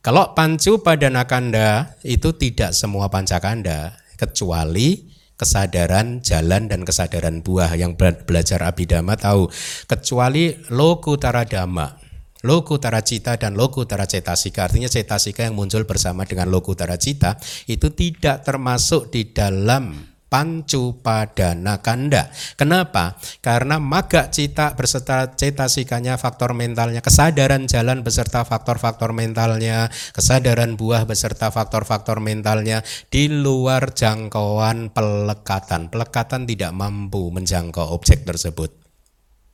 Kalau 0.00 0.32
pancu 0.32 0.80
pada 0.80 1.12
nakanda 1.12 1.92
itu 2.00 2.32
tidak 2.32 2.72
semua 2.72 3.12
pancakanda 3.12 4.00
kecuali 4.16 5.12
kesadaran 5.36 6.24
jalan 6.24 6.72
dan 6.72 6.88
kesadaran 6.88 7.44
buah 7.44 7.68
yang 7.76 8.00
belajar 8.00 8.64
abidama 8.64 9.20
tahu. 9.20 9.52
Kecuali 9.84 10.56
lokutara 10.72 11.44
dhamma 11.44 12.00
lokutara 12.40 13.04
cita 13.04 13.36
dan 13.36 13.52
lokutara 13.52 14.08
cetasika 14.08 14.72
artinya 14.72 14.88
cetasika 14.88 15.44
yang 15.44 15.52
muncul 15.52 15.84
bersama 15.84 16.24
dengan 16.24 16.48
lokutara 16.48 16.96
cita 16.96 17.36
itu 17.68 17.92
tidak 17.92 18.48
termasuk 18.48 19.12
di 19.12 19.28
dalam 19.28 20.09
pancu 20.30 21.02
padana 21.02 21.82
kanda. 21.82 22.30
Kenapa? 22.54 23.18
Karena 23.42 23.82
maga 23.82 24.30
cita 24.30 24.78
beserta 24.78 25.34
cetasikanya, 25.34 26.14
faktor 26.16 26.54
mentalnya, 26.54 27.02
kesadaran 27.02 27.66
jalan 27.66 28.06
beserta 28.06 28.46
faktor-faktor 28.46 29.10
mentalnya, 29.10 29.90
kesadaran 30.14 30.78
buah 30.78 31.04
beserta 31.04 31.50
faktor-faktor 31.50 32.22
mentalnya 32.22 32.86
di 33.10 33.26
luar 33.26 33.90
jangkauan 33.90 34.94
pelekatan. 34.94 35.90
Pelekatan 35.90 36.46
tidak 36.46 36.70
mampu 36.72 37.34
menjangkau 37.34 37.90
objek 37.90 38.22
tersebut. 38.22 38.70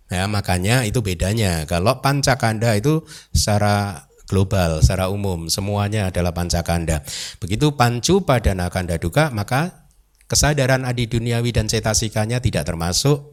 Ya, 0.07 0.29
makanya 0.31 0.87
itu 0.87 1.03
bedanya. 1.03 1.67
Kalau 1.67 1.99
pancakanda 1.99 2.79
itu 2.79 3.03
secara 3.35 4.07
global, 4.31 4.79
secara 4.83 5.11
umum, 5.11 5.51
semuanya 5.51 6.15
adalah 6.15 6.31
pancakanda. 6.31 7.03
Begitu 7.43 7.75
pancu 7.75 8.23
padana 8.23 8.71
kanda 8.71 9.03
duka, 9.03 9.35
maka 9.35 9.86
Kesadaran 10.27 10.83
adi 10.83 11.07
duniawi 11.07 11.55
dan 11.55 11.71
cetasikanya 11.71 12.43
tidak 12.43 12.67
termasuk 12.67 13.31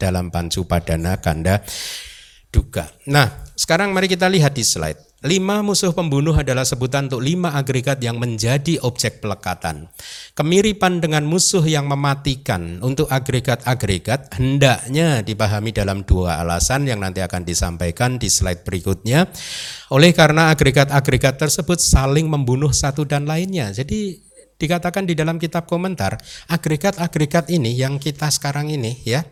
dalam 0.00 0.32
pancu 0.32 0.64
padana 0.64 1.20
kanda 1.20 1.60
duga. 2.48 2.88
Nah, 3.08 3.44
sekarang 3.52 3.92
mari 3.92 4.08
kita 4.08 4.28
lihat 4.32 4.56
di 4.56 4.64
slide. 4.64 4.96
Lima 5.24 5.64
musuh 5.64 5.96
pembunuh 5.96 6.36
adalah 6.36 6.62
sebutan 6.62 7.08
untuk 7.08 7.24
lima 7.24 7.56
agregat 7.56 7.98
yang 8.04 8.20
menjadi 8.20 8.76
objek 8.84 9.24
pelekatan. 9.24 9.88
Kemiripan 10.36 11.00
dengan 11.00 11.24
musuh 11.24 11.64
yang 11.64 11.88
mematikan 11.88 12.78
untuk 12.84 13.08
agregat-agregat 13.08 14.36
hendaknya 14.36 15.24
dipahami 15.24 15.72
dalam 15.72 16.04
dua 16.04 16.44
alasan 16.44 16.84
yang 16.84 17.00
nanti 17.00 17.24
akan 17.24 17.48
disampaikan 17.48 18.20
di 18.20 18.28
slide 18.28 18.60
berikutnya. 18.62 19.24
Oleh 19.88 20.12
karena 20.12 20.52
agregat-agregat 20.52 21.40
tersebut 21.40 21.80
saling 21.80 22.28
membunuh 22.28 22.70
satu 22.70 23.08
dan 23.08 23.24
lainnya. 23.24 23.72
Jadi 23.72 24.25
dikatakan 24.56 25.04
di 25.04 25.14
dalam 25.16 25.36
kitab 25.36 25.68
komentar, 25.68 26.16
agregat-agregat 26.48 27.52
ini 27.52 27.76
yang 27.76 28.00
kita 28.00 28.28
sekarang 28.32 28.72
ini 28.72 28.96
ya, 29.04 29.24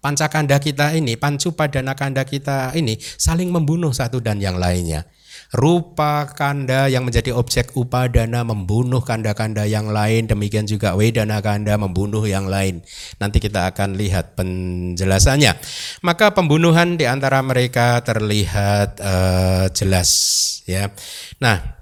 pancakanda 0.00 0.62
kita 0.62 0.94
ini, 0.94 1.18
pancu 1.18 1.56
padana 1.56 1.98
kanda 1.98 2.22
kita 2.22 2.70
ini 2.78 2.94
saling 3.00 3.50
membunuh 3.50 3.90
satu 3.90 4.22
dan 4.22 4.38
yang 4.38 4.60
lainnya. 4.60 5.08
Rupa 5.54 6.26
kanda 6.34 6.90
yang 6.90 7.06
menjadi 7.06 7.30
objek 7.30 7.70
upadana 7.78 8.42
membunuh 8.42 8.98
kanda-kanda 8.98 9.62
yang 9.62 9.94
lain, 9.94 10.26
demikian 10.26 10.66
juga 10.66 10.98
wedana 10.98 11.38
kanda 11.38 11.78
membunuh 11.78 12.26
yang 12.26 12.50
lain. 12.50 12.82
Nanti 13.22 13.38
kita 13.38 13.70
akan 13.70 13.94
lihat 13.94 14.34
penjelasannya. 14.34 15.54
Maka 16.02 16.34
pembunuhan 16.34 16.98
di 16.98 17.06
antara 17.06 17.38
mereka 17.46 18.02
terlihat 18.02 18.98
uh, 18.98 19.70
jelas 19.70 20.10
ya. 20.66 20.90
Nah, 21.38 21.78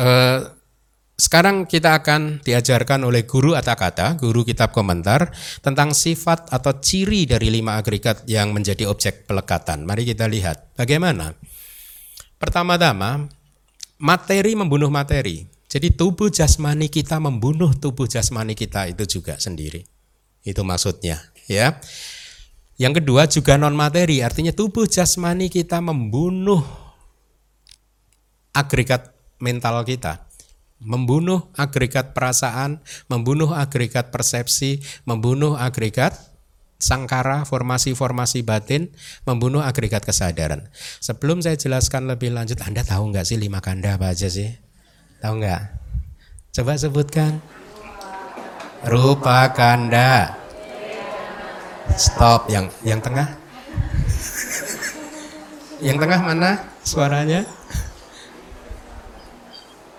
uh, 0.00 0.59
sekarang 1.20 1.68
kita 1.68 2.00
akan 2.00 2.40
diajarkan 2.40 3.04
oleh 3.04 3.28
guru 3.28 3.52
kata 3.52 4.16
guru 4.16 4.40
kitab 4.40 4.72
komentar 4.72 5.28
tentang 5.60 5.92
sifat 5.92 6.48
atau 6.48 6.80
ciri 6.80 7.28
dari 7.28 7.52
lima 7.52 7.76
agregat 7.76 8.24
yang 8.24 8.56
menjadi 8.56 8.88
objek 8.88 9.28
pelekatan. 9.28 9.84
Mari 9.84 10.08
kita 10.08 10.24
lihat 10.24 10.72
bagaimana. 10.80 11.36
Pertama-tama, 12.40 13.28
materi 14.00 14.56
membunuh 14.56 14.88
materi. 14.88 15.44
Jadi 15.68 15.92
tubuh 15.92 16.32
jasmani 16.32 16.88
kita 16.88 17.20
membunuh 17.20 17.76
tubuh 17.76 18.08
jasmani 18.08 18.56
kita 18.56 18.88
itu 18.88 19.20
juga 19.20 19.36
sendiri. 19.36 19.84
Itu 20.40 20.64
maksudnya, 20.64 21.20
ya. 21.44 21.76
Yang 22.80 23.04
kedua 23.04 23.28
juga 23.28 23.60
non 23.60 23.76
materi, 23.76 24.24
artinya 24.24 24.56
tubuh 24.56 24.88
jasmani 24.88 25.52
kita 25.52 25.84
membunuh 25.84 26.64
agregat 28.56 29.12
mental 29.36 29.84
kita, 29.84 30.29
membunuh 30.80 31.52
agregat 31.54 32.16
perasaan, 32.16 32.80
membunuh 33.06 33.52
agregat 33.52 34.08
persepsi, 34.08 34.80
membunuh 35.04 35.54
agregat 35.60 36.16
sangkara, 36.80 37.44
formasi-formasi 37.44 38.40
batin, 38.42 38.88
membunuh 39.28 39.60
agregat 39.60 40.02
kesadaran. 40.02 40.72
Sebelum 40.98 41.44
saya 41.44 41.60
jelaskan 41.60 42.08
lebih 42.08 42.32
lanjut, 42.32 42.58
Anda 42.64 42.80
tahu 42.82 43.12
nggak 43.12 43.28
sih 43.28 43.36
lima 43.36 43.60
kanda 43.60 44.00
apa 44.00 44.16
aja 44.16 44.32
sih? 44.32 44.48
Tahu 45.20 45.44
nggak? 45.44 45.62
Coba 46.56 46.72
sebutkan. 46.80 47.38
Rupa 48.88 49.52
kanda. 49.52 50.40
Stop 52.00 52.48
yang 52.48 52.72
yang 52.80 53.04
tengah. 53.04 53.28
Yang 55.84 55.96
tengah 56.00 56.20
mana 56.24 56.50
suaranya? 56.80 57.44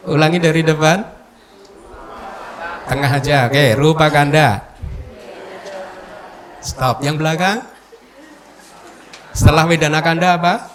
Ulangi 0.09 0.41
dari 0.41 0.65
depan. 0.65 1.05
Tengah 2.89 3.11
aja. 3.21 3.45
Oke, 3.45 3.77
rupa 3.77 4.09
kanda. 4.09 4.71
Stop. 6.61 7.05
Yang 7.05 7.21
belakang? 7.21 7.57
Setelah 9.31 9.65
Wedana 9.65 10.03
Kanda 10.03 10.37
apa? 10.37 10.69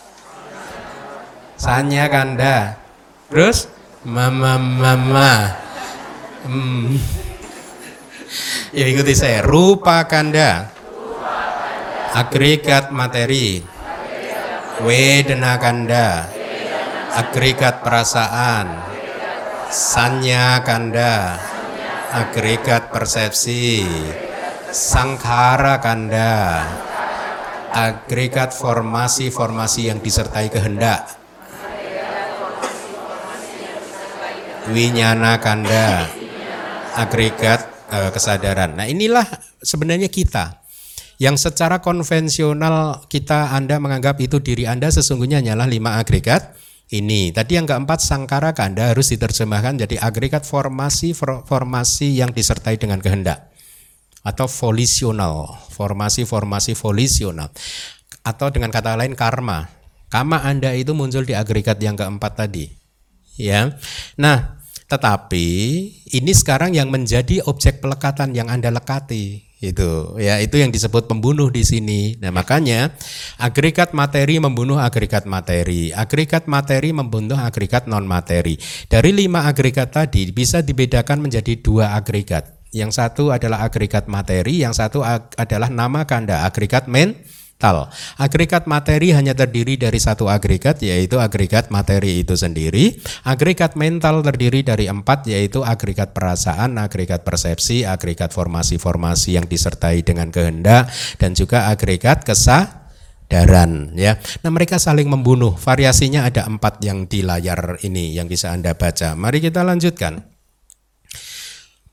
Sanya 1.54 2.08
Kanda. 2.08 2.74
Terus 3.28 3.70
mama 4.02 4.56
mama. 4.56 5.54
Hmm. 6.46 6.96
Ya 8.74 8.86
ikuti 8.88 9.14
saya. 9.14 9.44
Rupa 9.44 10.08
Kanda. 10.10 10.72
Agregat 12.16 12.90
materi. 12.90 13.62
Wedana 14.82 15.60
Kanda. 15.60 16.26
Agregat 17.14 17.84
perasaan. 17.84 18.95
Sanya 19.70 20.62
Kanda. 20.62 21.38
Agregat 22.12 22.88
persepsi. 22.94 23.84
Sangkara 24.76 25.80
kanda 25.80 26.60
agregat 27.76 28.56
formasi-formasi 28.56 29.92
yang 29.92 30.00
disertai 30.00 30.48
kehendak. 30.48 31.16
Winyana 34.72 35.38
kanda 35.38 36.10
agregat 36.98 37.68
uh, 37.92 38.10
kesadaran. 38.10 38.74
Nah 38.74 38.88
inilah 38.88 39.22
sebenarnya 39.62 40.10
kita 40.10 40.66
yang 41.22 41.38
secara 41.38 41.78
konvensional 41.78 43.06
kita 43.06 43.54
Anda 43.54 43.78
menganggap 43.78 44.18
itu 44.18 44.42
diri 44.42 44.66
Anda 44.66 44.90
sesungguhnya 44.90 45.40
hanyalah 45.40 45.70
lima 45.70 46.02
agregat 46.02 46.56
ini. 46.92 47.34
Tadi 47.34 47.58
yang 47.58 47.66
keempat 47.66 47.98
sangkara 47.98 48.54
kanda 48.54 48.94
harus 48.94 49.10
diterjemahkan 49.10 49.86
jadi 49.86 49.98
agregat 49.98 50.46
formasi 50.46 51.16
formasi 51.18 52.18
yang 52.18 52.30
disertai 52.30 52.78
dengan 52.78 53.02
kehendak 53.02 53.50
atau 54.26 54.50
volisional, 54.50 55.54
formasi-formasi 55.70 56.74
volisional. 56.74 57.50
Atau 58.26 58.50
dengan 58.50 58.74
kata 58.74 58.98
lain 58.98 59.14
karma. 59.14 59.70
Karma 60.10 60.42
Anda 60.42 60.74
itu 60.74 60.94
muncul 60.98 61.22
di 61.22 61.34
agregat 61.38 61.78
yang 61.78 61.94
keempat 61.94 62.34
tadi. 62.34 62.66
Ya. 63.38 63.78
Nah, 64.18 64.58
tetapi 64.90 65.46
ini 66.10 66.32
sekarang 66.34 66.74
yang 66.74 66.90
menjadi 66.90 67.42
objek 67.46 67.78
pelekatan 67.78 68.34
yang 68.34 68.50
Anda 68.50 68.74
lekati 68.74 69.45
itu 69.56 70.20
ya 70.20 70.36
itu 70.36 70.60
yang 70.60 70.68
disebut 70.68 71.08
pembunuh 71.08 71.48
di 71.48 71.64
sini. 71.64 72.20
Nah, 72.20 72.28
makanya 72.28 72.92
agregat 73.40 73.96
materi 73.96 74.36
membunuh 74.36 74.76
agregat 74.76 75.24
materi, 75.24 75.96
agregat 75.96 76.44
materi 76.44 76.92
membunuh 76.92 77.40
agregat 77.40 77.88
non 77.88 78.04
materi. 78.04 78.60
Dari 78.84 79.16
lima 79.16 79.48
agregat 79.48 79.96
tadi 79.96 80.28
bisa 80.28 80.60
dibedakan 80.60 81.24
menjadi 81.24 81.56
dua 81.56 81.96
agregat. 81.96 82.52
Yang 82.76 83.00
satu 83.00 83.32
adalah 83.32 83.64
agregat 83.64 84.04
materi, 84.04 84.60
yang 84.60 84.76
satu 84.76 85.00
adalah 85.40 85.72
nama 85.72 86.04
kanda 86.04 86.44
agregat 86.44 86.84
mental. 87.56 87.88
Agregat 88.20 88.68
materi 88.68 89.16
hanya 89.16 89.32
terdiri 89.32 89.80
dari 89.80 89.96
satu 89.96 90.28
agregat 90.28 90.84
yaitu 90.84 91.16
agregat 91.16 91.72
materi 91.72 92.20
itu 92.20 92.36
sendiri. 92.36 93.00
Agregat 93.24 93.80
mental 93.80 94.20
terdiri 94.20 94.60
dari 94.60 94.92
empat 94.92 95.24
yaitu 95.24 95.64
agregat 95.64 96.12
perasaan, 96.12 96.76
agregat 96.76 97.24
persepsi, 97.24 97.88
agregat 97.88 98.36
formasi-formasi 98.36 99.40
yang 99.40 99.48
disertai 99.48 100.04
dengan 100.04 100.28
kehendak 100.28 100.92
dan 101.16 101.32
juga 101.32 101.72
agregat 101.72 102.28
kesadaran 102.28 103.96
ya. 103.96 104.20
Nah 104.44 104.50
mereka 104.52 104.76
saling 104.76 105.08
membunuh. 105.08 105.56
Variasinya 105.56 106.28
ada 106.28 106.44
empat 106.44 106.84
yang 106.84 107.08
di 107.08 107.24
layar 107.24 107.80
ini 107.80 108.12
yang 108.12 108.28
bisa 108.28 108.52
anda 108.52 108.76
baca. 108.76 109.16
Mari 109.16 109.40
kita 109.40 109.64
lanjutkan. 109.64 110.20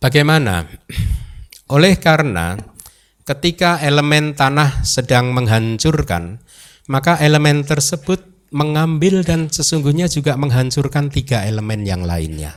Bagaimana? 0.04 0.68
Oleh 1.76 1.96
karena 1.96 2.60
ketika 3.24 3.80
elemen 3.80 4.36
tanah 4.36 4.84
sedang 4.84 5.32
menghancurkan, 5.32 6.44
maka 6.92 7.16
elemen 7.24 7.64
tersebut 7.64 8.20
mengambil 8.54 9.26
dan 9.26 9.50
sesungguhnya 9.50 10.06
juga 10.12 10.38
menghancurkan 10.38 11.10
tiga 11.10 11.42
elemen 11.48 11.88
yang 11.88 12.06
lainnya. 12.06 12.54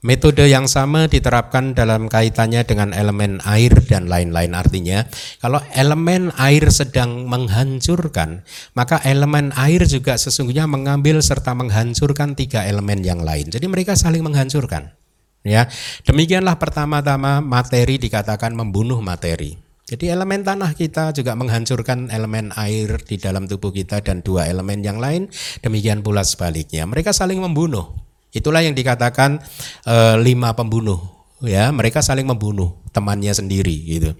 Metode 0.00 0.48
yang 0.48 0.64
sama 0.64 1.12
diterapkan 1.12 1.76
dalam 1.76 2.08
kaitannya 2.08 2.64
dengan 2.64 2.96
elemen 2.96 3.36
air 3.44 3.68
dan 3.84 4.08
lain-lain. 4.08 4.56
Artinya, 4.56 5.04
kalau 5.44 5.60
elemen 5.76 6.32
air 6.40 6.72
sedang 6.72 7.28
menghancurkan, 7.28 8.40
maka 8.72 8.96
elemen 9.04 9.52
air 9.60 9.84
juga 9.84 10.16
sesungguhnya 10.16 10.64
mengambil 10.64 11.20
serta 11.20 11.52
menghancurkan 11.52 12.32
tiga 12.32 12.64
elemen 12.64 13.04
yang 13.04 13.20
lain. 13.20 13.52
Jadi 13.52 13.68
mereka 13.68 13.92
saling 13.92 14.24
menghancurkan. 14.24 14.99
Ya, 15.40 15.72
demikianlah 16.04 16.60
pertama-tama 16.60 17.40
materi 17.40 17.96
dikatakan 17.96 18.52
membunuh 18.52 19.00
materi. 19.00 19.56
Jadi 19.90 20.06
elemen 20.06 20.46
tanah 20.46 20.76
kita 20.78 21.10
juga 21.10 21.34
menghancurkan 21.34 22.14
elemen 22.14 22.54
air 22.54 22.94
di 23.02 23.18
dalam 23.18 23.50
tubuh 23.50 23.74
kita 23.74 23.98
dan 24.04 24.22
dua 24.22 24.46
elemen 24.46 24.86
yang 24.86 25.02
lain. 25.02 25.26
Demikian 25.64 26.06
pula 26.06 26.22
sebaliknya. 26.22 26.86
Mereka 26.86 27.10
saling 27.10 27.42
membunuh. 27.42 27.90
Itulah 28.30 28.62
yang 28.62 28.78
dikatakan 28.78 29.42
e, 29.82 29.96
lima 30.22 30.54
pembunuh. 30.54 31.02
Ya, 31.42 31.74
mereka 31.74 32.06
saling 32.06 32.22
membunuh 32.22 32.78
temannya 32.94 33.34
sendiri 33.34 33.74
gitu. 33.74 34.10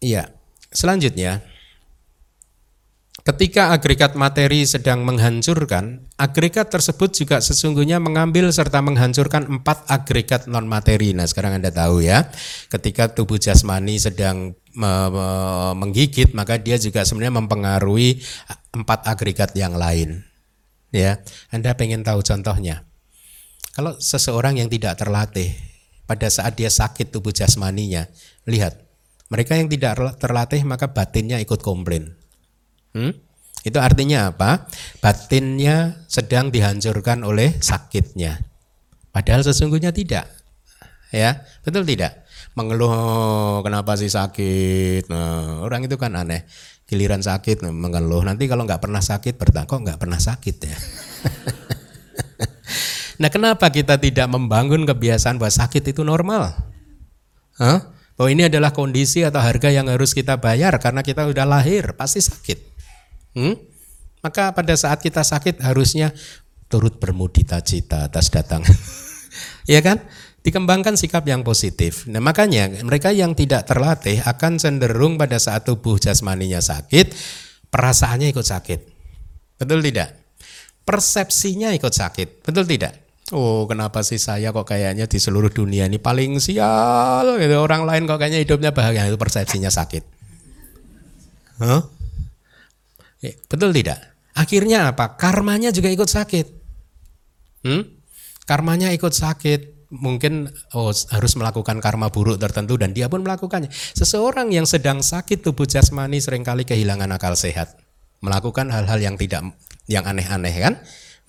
Iya. 0.00 0.32
Selanjutnya, 0.72 1.44
Ketika 3.22 3.70
agregat 3.70 4.18
materi 4.18 4.66
sedang 4.66 5.06
menghancurkan, 5.06 6.10
agregat 6.18 6.74
tersebut 6.74 7.14
juga 7.14 7.38
sesungguhnya 7.38 8.02
mengambil 8.02 8.50
serta 8.50 8.82
menghancurkan 8.82 9.46
empat 9.46 9.86
agregat 9.86 10.50
non 10.50 10.66
materi. 10.66 11.14
Nah, 11.14 11.30
sekarang 11.30 11.62
Anda 11.62 11.70
tahu 11.70 12.02
ya, 12.02 12.26
ketika 12.66 13.14
tubuh 13.14 13.38
jasmani 13.38 14.02
sedang 14.02 14.58
menggigit, 15.78 16.34
maka 16.34 16.58
dia 16.58 16.74
juga 16.82 17.06
sebenarnya 17.06 17.38
mempengaruhi 17.38 18.18
empat 18.74 19.06
agregat 19.06 19.54
yang 19.54 19.78
lain. 19.78 20.26
Ya, 20.90 21.22
Anda 21.54 21.78
pengen 21.78 22.02
tahu 22.02 22.26
contohnya? 22.26 22.90
Kalau 23.70 24.02
seseorang 24.02 24.58
yang 24.58 24.66
tidak 24.66 24.98
terlatih 24.98 25.54
pada 26.10 26.26
saat 26.26 26.58
dia 26.58 26.74
sakit 26.74 27.14
tubuh 27.14 27.30
jasmaninya, 27.30 28.02
lihat 28.50 28.82
mereka 29.30 29.54
yang 29.54 29.70
tidak 29.70 30.18
terlatih 30.18 30.66
maka 30.66 30.90
batinnya 30.90 31.38
ikut 31.38 31.62
komplain 31.62 32.18
Hmm? 32.92 33.12
Itu 33.62 33.78
artinya 33.78 34.34
apa? 34.34 34.66
Batinnya 34.98 36.02
sedang 36.10 36.50
dihancurkan 36.50 37.22
oleh 37.22 37.54
sakitnya. 37.62 38.42
Padahal 39.14 39.46
sesungguhnya 39.46 39.94
tidak. 39.94 40.26
Ya, 41.12 41.44
betul 41.62 41.84
tidak? 41.84 42.24
Mengeluh 42.58 43.60
kenapa 43.62 43.94
sih 43.94 44.10
sakit? 44.10 45.06
Nah, 45.12 45.62
orang 45.62 45.86
itu 45.86 45.94
kan 46.00 46.16
aneh. 46.16 46.48
Giliran 46.88 47.22
sakit 47.22 47.62
mengeluh. 47.62 48.24
Nanti 48.26 48.50
kalau 48.50 48.66
nggak 48.66 48.82
pernah 48.82 49.00
sakit 49.00 49.38
bertanya 49.38 49.68
kok 49.68 49.80
nggak 49.80 50.00
pernah 50.00 50.20
sakit 50.20 50.56
ya. 50.60 50.76
nah, 53.22 53.30
kenapa 53.30 53.70
kita 53.70 54.00
tidak 54.00 54.26
membangun 54.26 54.88
kebiasaan 54.88 55.38
bahwa 55.38 55.52
sakit 55.52 55.92
itu 55.92 56.02
normal? 56.02 56.52
Hah? 57.60 57.92
Bahwa 58.16 58.28
ini 58.28 58.48
adalah 58.48 58.74
kondisi 58.74 59.24
atau 59.24 59.40
harga 59.40 59.72
yang 59.72 59.88
harus 59.88 60.12
kita 60.12 60.36
bayar 60.40 60.76
karena 60.80 61.00
kita 61.00 61.28
sudah 61.28 61.48
lahir, 61.48 61.96
pasti 61.96 62.20
sakit. 62.20 62.71
Hmm? 63.32 63.56
Maka 64.22 64.54
pada 64.54 64.74
saat 64.78 65.02
kita 65.02 65.26
sakit 65.26 65.58
harusnya 65.64 66.14
turut 66.70 66.96
bermudita 66.96 67.60
cita 67.60 68.08
atas 68.08 68.32
datang. 68.32 68.62
ya 69.72 69.82
kan? 69.84 70.00
Dikembangkan 70.42 70.98
sikap 70.98 71.22
yang 71.26 71.46
positif. 71.46 72.10
Nah, 72.10 72.18
makanya 72.18 72.66
mereka 72.82 73.14
yang 73.14 73.36
tidak 73.38 73.62
terlatih 73.68 74.18
akan 74.26 74.58
cenderung 74.58 75.14
pada 75.14 75.38
saat 75.38 75.62
tubuh 75.62 76.02
jasmaninya 76.02 76.58
sakit, 76.58 77.14
perasaannya 77.70 78.34
ikut 78.34 78.42
sakit. 78.42 78.80
Betul 79.62 79.86
tidak? 79.86 80.18
Persepsinya 80.82 81.70
ikut 81.78 81.94
sakit. 81.94 82.42
Betul 82.42 82.66
tidak? 82.66 82.98
Oh, 83.30 83.70
kenapa 83.70 84.02
sih 84.02 84.18
saya 84.18 84.50
kok 84.50 84.66
kayaknya 84.66 85.06
di 85.06 85.22
seluruh 85.22 85.48
dunia 85.48 85.86
ini 85.86 86.02
paling 86.02 86.42
sial 86.42 87.38
gitu. 87.38 87.54
Orang 87.62 87.86
lain 87.86 88.10
kok 88.10 88.18
kayaknya 88.18 88.42
hidupnya 88.42 88.74
bahagia 88.74 89.06
itu 89.06 89.16
persepsinya 89.16 89.70
sakit. 89.70 90.02
Huh? 91.62 92.01
Eh, 93.22 93.38
betul 93.46 93.70
tidak? 93.70 94.02
Akhirnya 94.34 94.90
apa? 94.90 95.14
Karmanya 95.14 95.70
juga 95.70 95.88
ikut 95.88 96.10
sakit. 96.10 96.46
Hmm? 97.62 97.82
Karmanya 98.44 98.90
ikut 98.90 99.14
sakit. 99.14 99.86
Mungkin 99.92 100.48
oh, 100.72 100.88
harus 100.88 101.32
melakukan 101.36 101.76
karma 101.84 102.08
buruk 102.08 102.40
tertentu 102.40 102.80
dan 102.80 102.96
dia 102.96 103.12
pun 103.12 103.20
melakukannya. 103.20 103.68
Seseorang 103.70 104.48
yang 104.48 104.64
sedang 104.64 105.04
sakit 105.04 105.44
tubuh 105.44 105.68
jasmani 105.68 106.16
sering 106.18 106.42
kali 106.42 106.64
kehilangan 106.64 107.12
akal 107.12 107.36
sehat. 107.36 107.76
Melakukan 108.24 108.72
hal-hal 108.72 108.98
yang 108.98 109.20
tidak 109.20 109.52
yang 109.84 110.08
aneh-aneh 110.08 110.54
kan? 110.56 110.74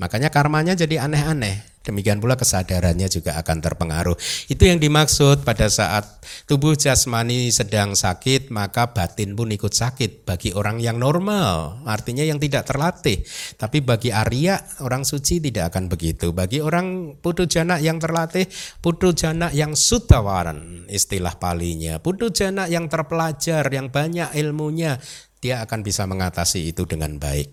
Makanya 0.01 0.33
karmanya 0.33 0.73
jadi 0.73 1.05
aneh-aneh. 1.05 1.73
Demikian 1.83 2.23
pula 2.23 2.39
kesadarannya 2.39 3.11
juga 3.11 3.35
akan 3.43 3.59
terpengaruh. 3.59 4.15
Itu 4.47 4.63
yang 4.63 4.79
dimaksud 4.79 5.43
pada 5.43 5.67
saat 5.67 6.23
tubuh 6.47 6.79
jasmani 6.79 7.51
sedang 7.51 7.91
sakit, 7.91 8.55
maka 8.55 8.95
batin 8.95 9.35
pun 9.35 9.51
ikut 9.51 9.75
sakit 9.75 10.23
bagi 10.23 10.55
orang 10.55 10.79
yang 10.79 10.95
normal, 10.95 11.83
artinya 11.83 12.23
yang 12.23 12.39
tidak 12.39 12.71
terlatih. 12.71 13.19
Tapi 13.59 13.83
bagi 13.83 14.15
Arya, 14.15 14.63
orang 14.79 15.03
suci 15.03 15.43
tidak 15.43 15.75
akan 15.75 15.91
begitu. 15.91 16.31
Bagi 16.31 16.63
orang 16.63 17.19
putu 17.19 17.51
jana 17.51 17.75
yang 17.83 17.99
terlatih, 17.99 18.47
putu 18.79 19.11
jana 19.11 19.51
yang 19.51 19.75
sutawaran, 19.75 20.87
istilah 20.87 21.35
palinya. 21.35 21.99
Putu 21.99 22.31
jana 22.31 22.63
yang 22.71 22.87
terpelajar, 22.87 23.67
yang 23.67 23.91
banyak 23.91 24.31
ilmunya, 24.39 25.03
dia 25.43 25.59
akan 25.67 25.83
bisa 25.83 26.07
mengatasi 26.07 26.71
itu 26.71 26.87
dengan 26.87 27.19
baik. 27.19 27.51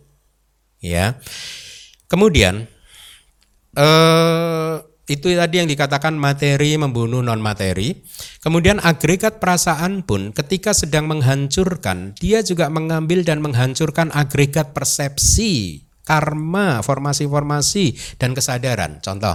Ya. 0.79 1.19
Kemudian 2.11 2.67
eh, 3.79 4.75
itu 5.11 5.35
tadi 5.35 5.59
yang 5.59 5.67
dikatakan 5.67 6.15
materi 6.15 6.79
membunuh 6.79 7.19
non 7.19 7.43
materi. 7.43 7.99
Kemudian 8.43 8.79
agregat 8.79 9.43
perasaan 9.43 10.07
pun 10.07 10.31
ketika 10.31 10.71
sedang 10.71 11.11
menghancurkan, 11.11 12.15
dia 12.15 12.47
juga 12.47 12.71
mengambil 12.71 13.27
dan 13.27 13.43
menghancurkan 13.43 14.15
agregat 14.15 14.71
persepsi, 14.71 15.83
karma, 16.07 16.83
formasi-formasi 16.87 18.19
dan 18.23 18.39
kesadaran. 18.39 19.03
Contoh, 19.03 19.35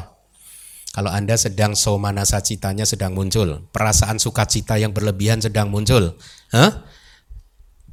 kalau 0.95 1.11
Anda 1.11 1.35
sedang 1.35 1.75
somanasa 1.75 2.39
citanya 2.39 2.87
sedang 2.87 3.11
muncul, 3.11 3.67
perasaan 3.75 4.15
sukacita 4.15 4.79
yang 4.79 4.95
berlebihan 4.95 5.43
sedang 5.43 5.67
muncul. 5.67 6.15
Hah? 6.55 6.87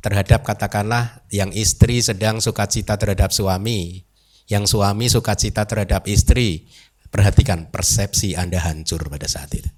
Terhadap 0.02 0.46
katakanlah 0.46 1.26
yang 1.34 1.50
istri 1.50 1.98
sedang 1.98 2.38
sukacita 2.38 2.94
terhadap 2.94 3.34
suami, 3.34 4.06
yang 4.50 4.66
suami 4.66 5.06
sukacita 5.06 5.66
terhadap 5.66 6.06
istri, 6.10 6.66
perhatikan 7.12 7.68
persepsi 7.68 8.34
Anda 8.34 8.58
hancur 8.62 9.06
pada 9.12 9.28
saat 9.28 9.52
itu. 9.52 9.68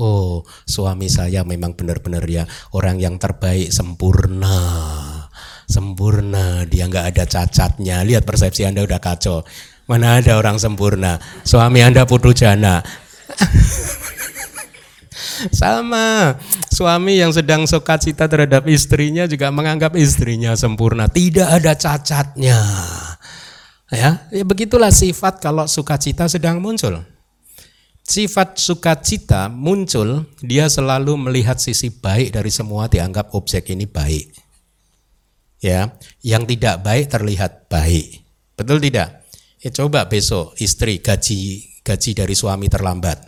Oh, 0.00 0.42
suami 0.64 1.12
saya 1.12 1.44
memang 1.44 1.76
benar-benar 1.76 2.24
ya 2.24 2.48
orang 2.72 2.96
yang 2.96 3.20
terbaik, 3.20 3.68
sempurna. 3.68 4.56
Sempurna, 5.68 6.64
dia 6.64 6.88
nggak 6.88 7.12
ada 7.12 7.24
cacatnya. 7.28 8.00
Lihat 8.02 8.24
persepsi 8.24 8.64
Anda 8.64 8.88
udah 8.88 8.98
kacau. 8.98 9.44
Mana 9.84 10.16
ada 10.18 10.40
orang 10.40 10.56
sempurna? 10.56 11.20
Suami 11.44 11.84
Anda 11.84 12.08
putu 12.08 12.32
jana. 12.32 12.80
Sama, 15.52 16.38
suami 16.70 17.18
yang 17.18 17.34
sedang 17.34 17.66
sukacita 17.66 18.30
terhadap 18.30 18.62
istrinya 18.70 19.26
juga 19.26 19.50
menganggap 19.50 19.98
istrinya 19.98 20.54
sempurna, 20.54 21.10
tidak 21.10 21.50
ada 21.50 21.74
cacatnya. 21.74 22.58
Ya, 23.92 24.24
ya 24.32 24.40
begitulah 24.40 24.88
sifat 24.88 25.44
kalau 25.44 25.68
sukacita 25.68 26.24
sedang 26.24 26.64
muncul. 26.64 27.04
Sifat 28.00 28.56
sukacita 28.56 29.52
muncul, 29.52 30.24
dia 30.40 30.64
selalu 30.72 31.28
melihat 31.28 31.60
sisi 31.60 31.92
baik 31.92 32.32
dari 32.32 32.48
semua 32.48 32.88
dianggap 32.88 33.36
objek 33.36 33.68
ini 33.68 33.84
baik. 33.84 34.32
Ya, 35.60 35.92
yang 36.24 36.48
tidak 36.48 36.80
baik 36.80 37.12
terlihat 37.12 37.68
baik. 37.68 38.24
Betul 38.56 38.80
tidak? 38.80 39.28
Ya 39.60 39.70
coba 39.70 40.08
besok 40.08 40.56
istri 40.58 40.98
gaji 40.98 41.68
gaji 41.84 42.10
dari 42.16 42.34
suami 42.34 42.66
terlambat. 42.72 43.18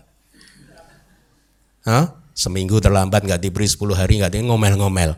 Hah? 1.84 2.24
Seminggu 2.34 2.82
terlambat 2.82 3.22
nggak 3.22 3.38
diberi 3.38 3.70
10 3.70 3.94
hari 3.94 4.18
nggak 4.18 4.42
ngomel-ngomel 4.42 5.14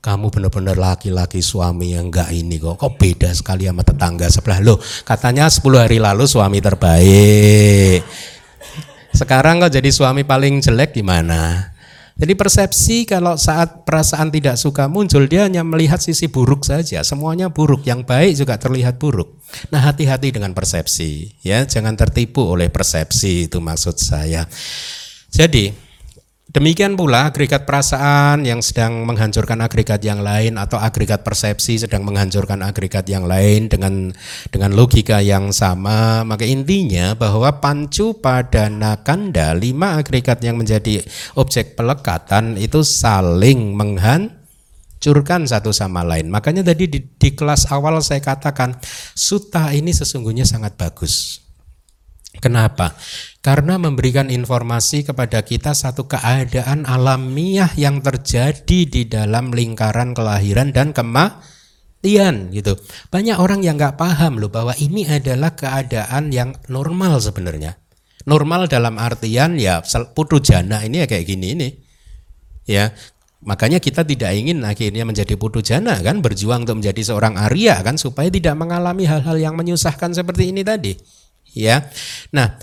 kamu 0.00 0.32
benar-benar 0.32 0.80
laki-laki 0.80 1.44
suami 1.44 1.92
yang 1.92 2.08
enggak 2.08 2.32
ini 2.32 2.56
kok. 2.56 2.80
Kok 2.80 2.96
beda 2.96 3.28
sekali 3.36 3.68
sama 3.68 3.84
tetangga 3.84 4.32
sebelah? 4.32 4.58
Lo 4.64 4.80
katanya 5.04 5.44
10 5.44 5.60
hari 5.76 6.00
lalu 6.00 6.24
suami 6.24 6.58
terbaik. 6.64 8.00
Sekarang 9.12 9.60
kok 9.60 9.76
jadi 9.76 9.92
suami 9.92 10.24
paling 10.24 10.64
jelek 10.64 10.96
gimana? 10.96 11.72
Jadi 12.20 12.36
persepsi 12.36 13.08
kalau 13.08 13.36
saat 13.40 13.88
perasaan 13.88 14.28
tidak 14.28 14.60
suka 14.60 14.88
muncul 14.92 15.24
dia 15.24 15.48
hanya 15.48 15.64
melihat 15.64 16.00
sisi 16.00 16.28
buruk 16.28 16.68
saja. 16.68 17.00
Semuanya 17.00 17.48
buruk 17.48 17.84
yang 17.84 18.04
baik 18.04 18.36
juga 18.36 18.60
terlihat 18.60 19.00
buruk. 19.00 19.40
Nah 19.72 19.84
hati-hati 19.84 20.32
dengan 20.32 20.52
persepsi 20.52 21.40
ya. 21.44 21.64
Jangan 21.64 21.96
tertipu 21.96 22.44
oleh 22.44 22.68
persepsi 22.68 23.48
itu 23.48 23.60
maksud 23.60 23.96
saya. 23.96 24.44
Jadi 25.32 25.89
Demikian 26.50 26.98
pula 26.98 27.30
agregat 27.30 27.62
perasaan 27.62 28.42
yang 28.42 28.58
sedang 28.58 29.06
menghancurkan 29.06 29.62
agregat 29.62 30.02
yang 30.02 30.18
lain 30.18 30.58
atau 30.58 30.82
agregat 30.82 31.22
persepsi 31.22 31.78
sedang 31.78 32.02
menghancurkan 32.02 32.58
agregat 32.66 33.06
yang 33.06 33.22
lain 33.22 33.70
dengan 33.70 34.10
dengan 34.50 34.74
logika 34.74 35.22
yang 35.22 35.54
sama. 35.54 36.26
Maka 36.26 36.42
intinya 36.42 37.14
bahwa 37.14 37.62
pancu 37.62 38.18
pada 38.18 38.66
nakanda 38.66 39.54
lima 39.54 40.02
agregat 40.02 40.42
yang 40.42 40.58
menjadi 40.58 41.06
objek 41.38 41.78
pelekatan 41.78 42.58
itu 42.58 42.82
saling 42.82 43.70
menghancurkan 43.78 45.46
satu 45.46 45.70
sama 45.70 46.02
lain. 46.02 46.34
Makanya 46.34 46.66
tadi 46.66 46.90
di, 46.90 46.98
di 46.98 47.30
kelas 47.30 47.70
awal 47.70 48.02
saya 48.02 48.26
katakan 48.26 48.74
suta 49.14 49.70
ini 49.70 49.94
sesungguhnya 49.94 50.42
sangat 50.42 50.74
bagus. 50.74 51.46
Kenapa? 52.38 52.94
Karena 53.42 53.74
memberikan 53.74 54.30
informasi 54.30 55.02
kepada 55.02 55.42
kita 55.42 55.74
satu 55.74 56.06
keadaan 56.06 56.86
alamiah 56.86 57.74
yang 57.74 57.98
terjadi 57.98 58.86
di 58.86 59.02
dalam 59.10 59.50
lingkaran 59.50 60.14
kelahiran 60.14 60.70
dan 60.70 60.94
kematian 60.94 62.54
gitu. 62.54 62.78
Banyak 63.10 63.34
orang 63.34 63.66
yang 63.66 63.74
nggak 63.74 63.98
paham 63.98 64.38
loh 64.38 64.46
bahwa 64.46 64.78
ini 64.78 65.10
adalah 65.10 65.58
keadaan 65.58 66.30
yang 66.30 66.54
normal 66.70 67.18
sebenarnya. 67.18 67.74
Normal 68.30 68.70
dalam 68.70 68.94
artian 69.02 69.58
ya 69.58 69.82
putu 70.14 70.38
jana 70.38 70.86
ini 70.86 71.02
ya 71.02 71.06
kayak 71.10 71.26
gini 71.26 71.46
ini. 71.58 71.68
Ya, 72.70 72.94
Makanya 73.40 73.80
kita 73.80 74.04
tidak 74.04 74.36
ingin 74.36 74.60
akhirnya 74.68 75.08
menjadi 75.08 75.32
putu 75.40 75.64
jana 75.64 75.96
kan 76.04 76.20
berjuang 76.20 76.68
untuk 76.68 76.84
menjadi 76.84 77.00
seorang 77.08 77.40
Arya 77.40 77.80
kan 77.80 77.96
supaya 77.96 78.28
tidak 78.28 78.52
mengalami 78.52 79.08
hal-hal 79.08 79.40
yang 79.40 79.56
menyusahkan 79.56 80.12
seperti 80.12 80.52
ini 80.52 80.60
tadi. 80.60 80.92
Ya. 81.54 81.90
Nah, 82.30 82.58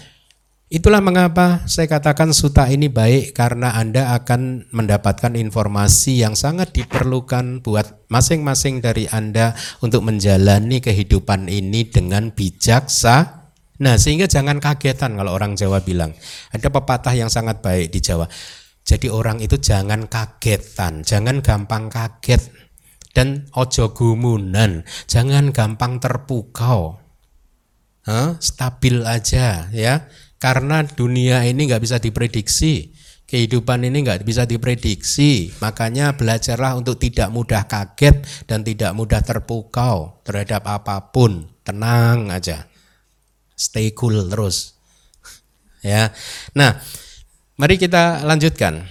Itulah 0.67 0.99
mengapa 0.99 1.63
saya 1.63 1.87
katakan 1.87 2.35
suta 2.35 2.67
ini 2.67 2.91
baik 2.91 3.31
karena 3.31 3.79
Anda 3.79 4.11
akan 4.19 4.67
mendapatkan 4.75 5.31
informasi 5.39 6.19
yang 6.19 6.35
sangat 6.35 6.75
diperlukan 6.75 7.63
buat 7.63 8.03
masing-masing 8.11 8.83
dari 8.83 9.07
Anda 9.07 9.55
untuk 9.79 10.03
menjalani 10.03 10.83
kehidupan 10.83 11.47
ini 11.47 11.87
dengan 11.87 12.35
bijaksana. 12.35 13.47
Nah, 13.79 13.95
sehingga 13.95 14.27
jangan 14.27 14.59
kagetan 14.59 15.15
kalau 15.15 15.39
orang 15.39 15.55
Jawa 15.55 15.79
bilang. 15.79 16.11
Ada 16.51 16.67
pepatah 16.67 17.15
yang 17.15 17.31
sangat 17.31 17.63
baik 17.63 17.87
di 17.87 18.03
Jawa. 18.03 18.27
Jadi 18.83 19.07
orang 19.07 19.39
itu 19.39 19.55
jangan 19.55 20.11
kagetan, 20.11 21.07
jangan 21.07 21.39
gampang 21.39 21.87
kaget 21.87 22.43
dan 23.15 23.47
ojo 23.55 23.95
gumunan, 23.95 24.83
jangan 25.07 25.55
gampang 25.55 26.03
terpukau. 26.03 27.06
Huh? 28.07 28.39
Stabil 28.39 29.03
aja 29.03 29.67
ya 29.75 30.07
karena 30.37 30.85
dunia 30.85 31.43
ini 31.49 31.65
nggak 31.65 31.81
bisa 31.81 31.97
diprediksi, 31.97 32.93
kehidupan 33.25 33.83
ini 33.89 34.05
nggak 34.05 34.21
bisa 34.21 34.45
diprediksi. 34.45 35.51
Makanya 35.59 36.13
belajarlah 36.13 36.77
untuk 36.77 37.01
tidak 37.01 37.33
mudah 37.33 37.65
kaget 37.65 38.21
dan 38.45 38.61
tidak 38.61 38.93
mudah 38.93 39.21
terpukau 39.25 40.21
terhadap 40.21 40.63
apa 40.69 41.09
pun. 41.09 41.49
Tenang 41.65 42.31
aja, 42.31 42.69
stay 43.57 43.91
cool 43.91 44.29
terus. 44.31 44.77
ya, 45.83 46.13
nah, 46.55 46.79
mari 47.59 47.75
kita 47.75 48.23
lanjutkan. 48.23 48.87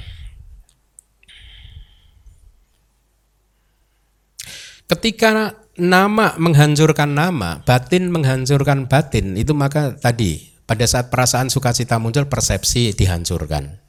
Ketika 4.86 5.65
nama 5.77 6.37
menghancurkan 6.37 7.12
nama, 7.12 7.62
batin 7.62 8.12
menghancurkan 8.12 8.89
batin, 8.89 9.37
itu 9.37 9.53
maka 9.53 9.97
tadi 9.97 10.53
pada 10.66 10.85
saat 10.85 11.09
perasaan 11.12 11.53
sukacita 11.53 11.97
muncul, 12.01 12.27
persepsi 12.27 12.97
dihancurkan. 12.97 13.81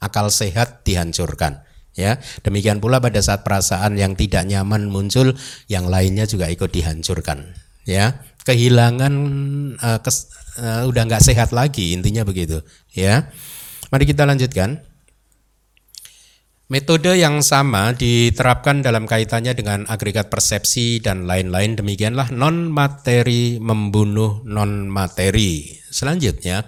Akal 0.00 0.32
sehat 0.32 0.86
dihancurkan. 0.86 1.66
Ya, 1.98 2.22
demikian 2.46 2.78
pula 2.78 3.02
pada 3.02 3.18
saat 3.18 3.42
perasaan 3.42 3.98
yang 3.98 4.14
tidak 4.14 4.46
nyaman 4.46 4.88
muncul, 4.88 5.34
yang 5.66 5.90
lainnya 5.90 6.24
juga 6.24 6.46
ikut 6.48 6.70
dihancurkan. 6.70 7.50
ya 7.88 8.22
kehilangan 8.44 9.14
uh, 9.80 9.98
kes, 10.00 10.32
uh, 10.60 10.88
udah 10.88 11.02
nggak 11.08 11.24
sehat 11.24 11.50
lagi 11.52 11.92
intinya 11.92 12.24
begitu 12.24 12.60
ya 12.92 13.28
mari 13.92 14.04
kita 14.08 14.24
lanjutkan 14.24 14.80
Metode 16.70 17.18
yang 17.18 17.42
sama 17.42 17.90
diterapkan 17.98 18.78
dalam 18.78 19.02
kaitannya 19.02 19.58
dengan 19.58 19.90
agregat 19.90 20.30
persepsi 20.30 21.02
dan 21.02 21.26
lain-lain 21.26 21.74
demikianlah 21.74 22.30
non 22.30 22.70
materi 22.70 23.58
membunuh 23.58 24.46
non 24.46 24.86
materi. 24.86 25.66
Selanjutnya 25.90 26.62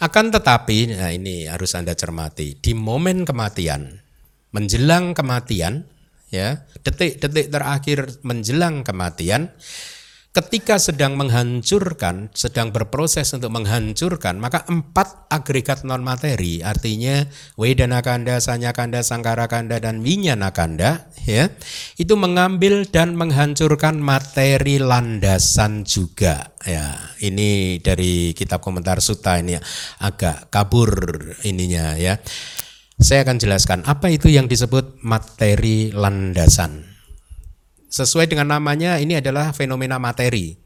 akan 0.00 0.32
tetapi 0.32 0.96
nah 0.96 1.12
ini 1.12 1.44
harus 1.44 1.76
Anda 1.76 1.92
cermati 1.92 2.56
di 2.56 2.72
momen 2.72 3.28
kematian 3.28 4.00
menjelang 4.56 5.12
kematian 5.12 5.84
ya 6.32 6.64
detik-detik 6.80 7.52
terakhir 7.52 8.24
menjelang 8.24 8.80
kematian 8.80 9.52
ketika 10.34 10.82
sedang 10.82 11.14
menghancurkan, 11.14 12.34
sedang 12.34 12.74
berproses 12.74 13.30
untuk 13.38 13.54
menghancurkan, 13.54 14.42
maka 14.42 14.66
empat 14.66 15.30
agregat 15.30 15.86
non 15.86 16.02
materi, 16.02 16.58
artinya 16.58 17.22
Wedana 17.54 18.02
Kanda, 18.02 18.42
Sanya 18.42 18.74
Kanda, 18.74 19.06
Sangkara 19.06 19.46
Kanda, 19.46 19.78
dan 19.78 20.02
Winyana 20.02 20.50
Kanda, 20.50 21.06
ya, 21.22 21.54
itu 21.94 22.18
mengambil 22.18 22.82
dan 22.90 23.14
menghancurkan 23.14 24.02
materi 24.02 24.82
landasan 24.82 25.86
juga. 25.86 26.50
Ya, 26.66 26.98
ini 27.22 27.78
dari 27.78 28.34
kitab 28.34 28.58
komentar 28.58 28.98
Suta 28.98 29.38
ini 29.38 29.54
agak 30.02 30.50
kabur 30.50 30.90
ininya 31.46 31.94
ya. 31.94 32.18
Saya 32.98 33.22
akan 33.22 33.38
jelaskan 33.38 33.80
apa 33.86 34.10
itu 34.10 34.30
yang 34.30 34.50
disebut 34.50 35.02
materi 35.02 35.94
landasan. 35.94 36.93
Sesuai 37.94 38.26
dengan 38.26 38.58
namanya 38.58 38.98
ini 38.98 39.22
adalah 39.22 39.54
fenomena 39.54 40.02
materi. 40.02 40.58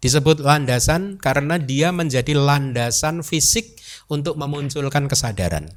Disebut 0.00 0.40
landasan 0.40 1.20
karena 1.20 1.60
dia 1.60 1.92
menjadi 1.92 2.32
landasan 2.32 3.20
fisik 3.20 3.76
untuk 4.08 4.40
memunculkan 4.40 5.04
kesadaran. 5.04 5.68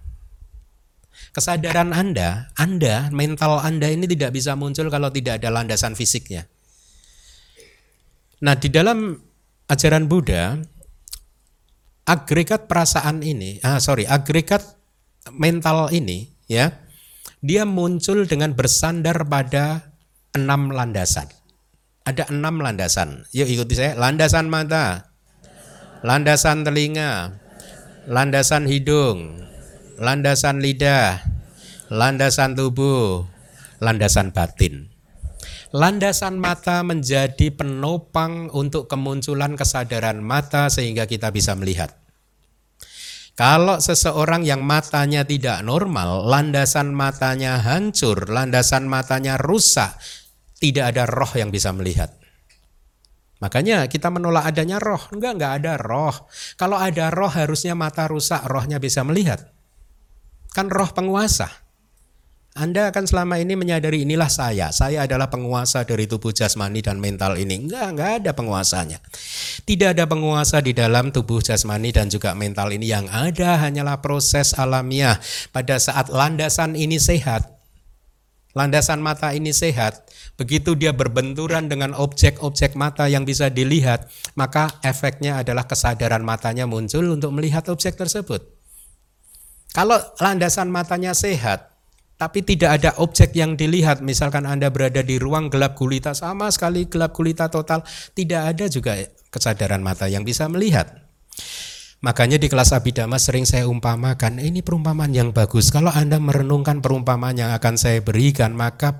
Kesadaran 1.36 1.92
Anda, 1.92 2.48
Anda, 2.56 3.12
mental 3.12 3.60
Anda 3.60 3.92
ini 3.92 4.08
tidak 4.08 4.40
bisa 4.40 4.56
muncul 4.56 4.88
kalau 4.88 5.12
tidak 5.12 5.44
ada 5.44 5.52
landasan 5.52 6.00
fisiknya. 6.00 6.48
Nah, 8.40 8.56
di 8.56 8.72
dalam 8.72 9.20
ajaran 9.68 10.08
Buddha, 10.08 10.64
agregat 12.08 12.72
perasaan 12.72 13.20
ini, 13.20 13.60
ah 13.68 13.84
sorry, 13.84 14.08
agregat 14.08 14.64
mental 15.28 15.92
ini, 15.92 16.32
ya, 16.48 16.72
dia 17.44 17.68
muncul 17.68 18.24
dengan 18.24 18.56
bersandar 18.56 19.28
pada 19.28 19.95
enam 20.36 20.70
landasan. 20.70 21.32
Ada 22.06 22.30
enam 22.30 22.62
landasan. 22.62 23.26
Yuk 23.34 23.50
ikuti 23.50 23.74
saya. 23.74 23.98
Landasan 23.98 24.52
mata, 24.52 25.16
landasan 26.06 26.62
telinga, 26.62 27.42
landasan 28.06 28.70
hidung, 28.70 29.42
landasan 29.98 30.62
lidah, 30.62 31.24
landasan 31.90 32.54
tubuh, 32.54 33.26
landasan 33.82 34.30
batin. 34.30 34.94
Landasan 35.76 36.40
mata 36.40 36.86
menjadi 36.86 37.52
penopang 37.52 38.48
untuk 38.54 38.88
kemunculan 38.88 39.60
kesadaran 39.60 40.24
mata 40.24 40.72
sehingga 40.72 41.04
kita 41.04 41.34
bisa 41.36 41.52
melihat. 41.58 41.92
Kalau 43.36 43.84
seseorang 43.84 44.48
yang 44.48 44.64
matanya 44.64 45.28
tidak 45.28 45.60
normal, 45.60 46.24
landasan 46.24 46.96
matanya 46.96 47.60
hancur, 47.60 48.32
landasan 48.32 48.88
matanya 48.88 49.36
rusak, 49.36 49.92
tidak 50.60 50.96
ada 50.96 51.04
roh 51.08 51.32
yang 51.36 51.52
bisa 51.52 51.72
melihat. 51.76 52.16
Makanya 53.44 53.86
kita 53.92 54.08
menolak 54.08 54.48
adanya 54.48 54.80
roh. 54.80 55.02
Enggak, 55.12 55.38
enggak 55.38 55.54
ada 55.62 55.74
roh. 55.76 56.16
Kalau 56.56 56.80
ada 56.80 57.12
roh 57.12 57.30
harusnya 57.30 57.76
mata 57.76 58.08
rusak, 58.08 58.42
rohnya 58.48 58.80
bisa 58.80 59.04
melihat. 59.04 59.52
Kan 60.56 60.72
roh 60.72 60.88
penguasa. 60.96 61.52
Anda 62.56 62.88
akan 62.88 63.04
selama 63.04 63.36
ini 63.36 63.60
menyadari 63.60 64.08
inilah 64.08 64.32
saya. 64.32 64.72
Saya 64.72 65.04
adalah 65.04 65.28
penguasa 65.28 65.84
dari 65.84 66.08
tubuh 66.08 66.32
jasmani 66.32 66.80
dan 66.80 67.04
mental 67.04 67.36
ini. 67.36 67.68
Enggak, 67.68 67.92
enggak 67.92 68.12
ada 68.24 68.32
penguasanya. 68.32 69.04
Tidak 69.68 69.92
ada 69.92 70.08
penguasa 70.08 70.64
di 70.64 70.72
dalam 70.72 71.12
tubuh 71.12 71.44
jasmani 71.44 71.92
dan 71.92 72.08
juga 72.08 72.32
mental 72.32 72.72
ini. 72.72 72.88
Yang 72.88 73.12
ada 73.12 73.60
hanyalah 73.60 74.00
proses 74.00 74.56
alamiah. 74.56 75.20
Pada 75.52 75.76
saat 75.76 76.08
landasan 76.08 76.80
ini 76.80 76.96
sehat, 76.96 77.55
landasan 78.56 79.04
mata 79.04 79.36
ini 79.36 79.52
sehat, 79.52 80.06
Begitu 80.36 80.76
dia 80.76 80.92
berbenturan 80.92 81.72
dengan 81.72 81.96
objek-objek 81.96 82.76
mata 82.76 83.08
yang 83.08 83.24
bisa 83.24 83.48
dilihat, 83.48 84.12
maka 84.36 84.68
efeknya 84.84 85.40
adalah 85.40 85.64
kesadaran 85.64 86.28
matanya 86.28 86.68
muncul 86.68 87.16
untuk 87.16 87.32
melihat 87.32 87.64
objek 87.72 87.96
tersebut. 87.96 88.44
Kalau 89.72 89.96
landasan 90.20 90.68
matanya 90.68 91.16
sehat, 91.16 91.72
tapi 92.20 92.44
tidak 92.44 92.84
ada 92.84 93.00
objek 93.00 93.32
yang 93.32 93.56
dilihat, 93.56 94.04
misalkan 94.04 94.44
Anda 94.44 94.68
berada 94.68 95.00
di 95.00 95.16
ruang 95.16 95.48
gelap 95.48 95.80
gulita 95.80 96.12
sama 96.12 96.52
sekali 96.52 96.84
gelap 96.92 97.16
gulita 97.16 97.48
total, 97.48 97.88
tidak 98.12 98.56
ada 98.56 98.68
juga 98.68 99.00
kesadaran 99.32 99.80
mata 99.80 100.12
yang 100.12 100.28
bisa 100.28 100.52
melihat. 100.52 101.00
Makanya 102.06 102.38
di 102.38 102.46
kelas 102.54 102.70
Abidama 102.70 103.18
sering 103.18 103.50
saya 103.50 103.66
umpamakan, 103.66 104.38
ini 104.38 104.62
perumpamaan 104.62 105.10
yang 105.10 105.34
bagus. 105.34 105.74
Kalau 105.74 105.90
Anda 105.90 106.22
merenungkan 106.22 106.78
perumpamaan 106.78 107.34
yang 107.34 107.50
akan 107.58 107.82
saya 107.82 107.98
berikan, 108.06 108.54
maka 108.54 108.94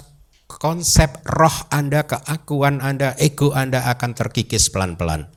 konsep 0.50 1.22
roh 1.22 1.54
Anda, 1.70 2.10
keakuan 2.10 2.82
Anda, 2.82 3.14
ego 3.22 3.54
Anda 3.54 3.86
akan 3.94 4.18
terkikis 4.18 4.74
pelan-pelan. 4.74 5.30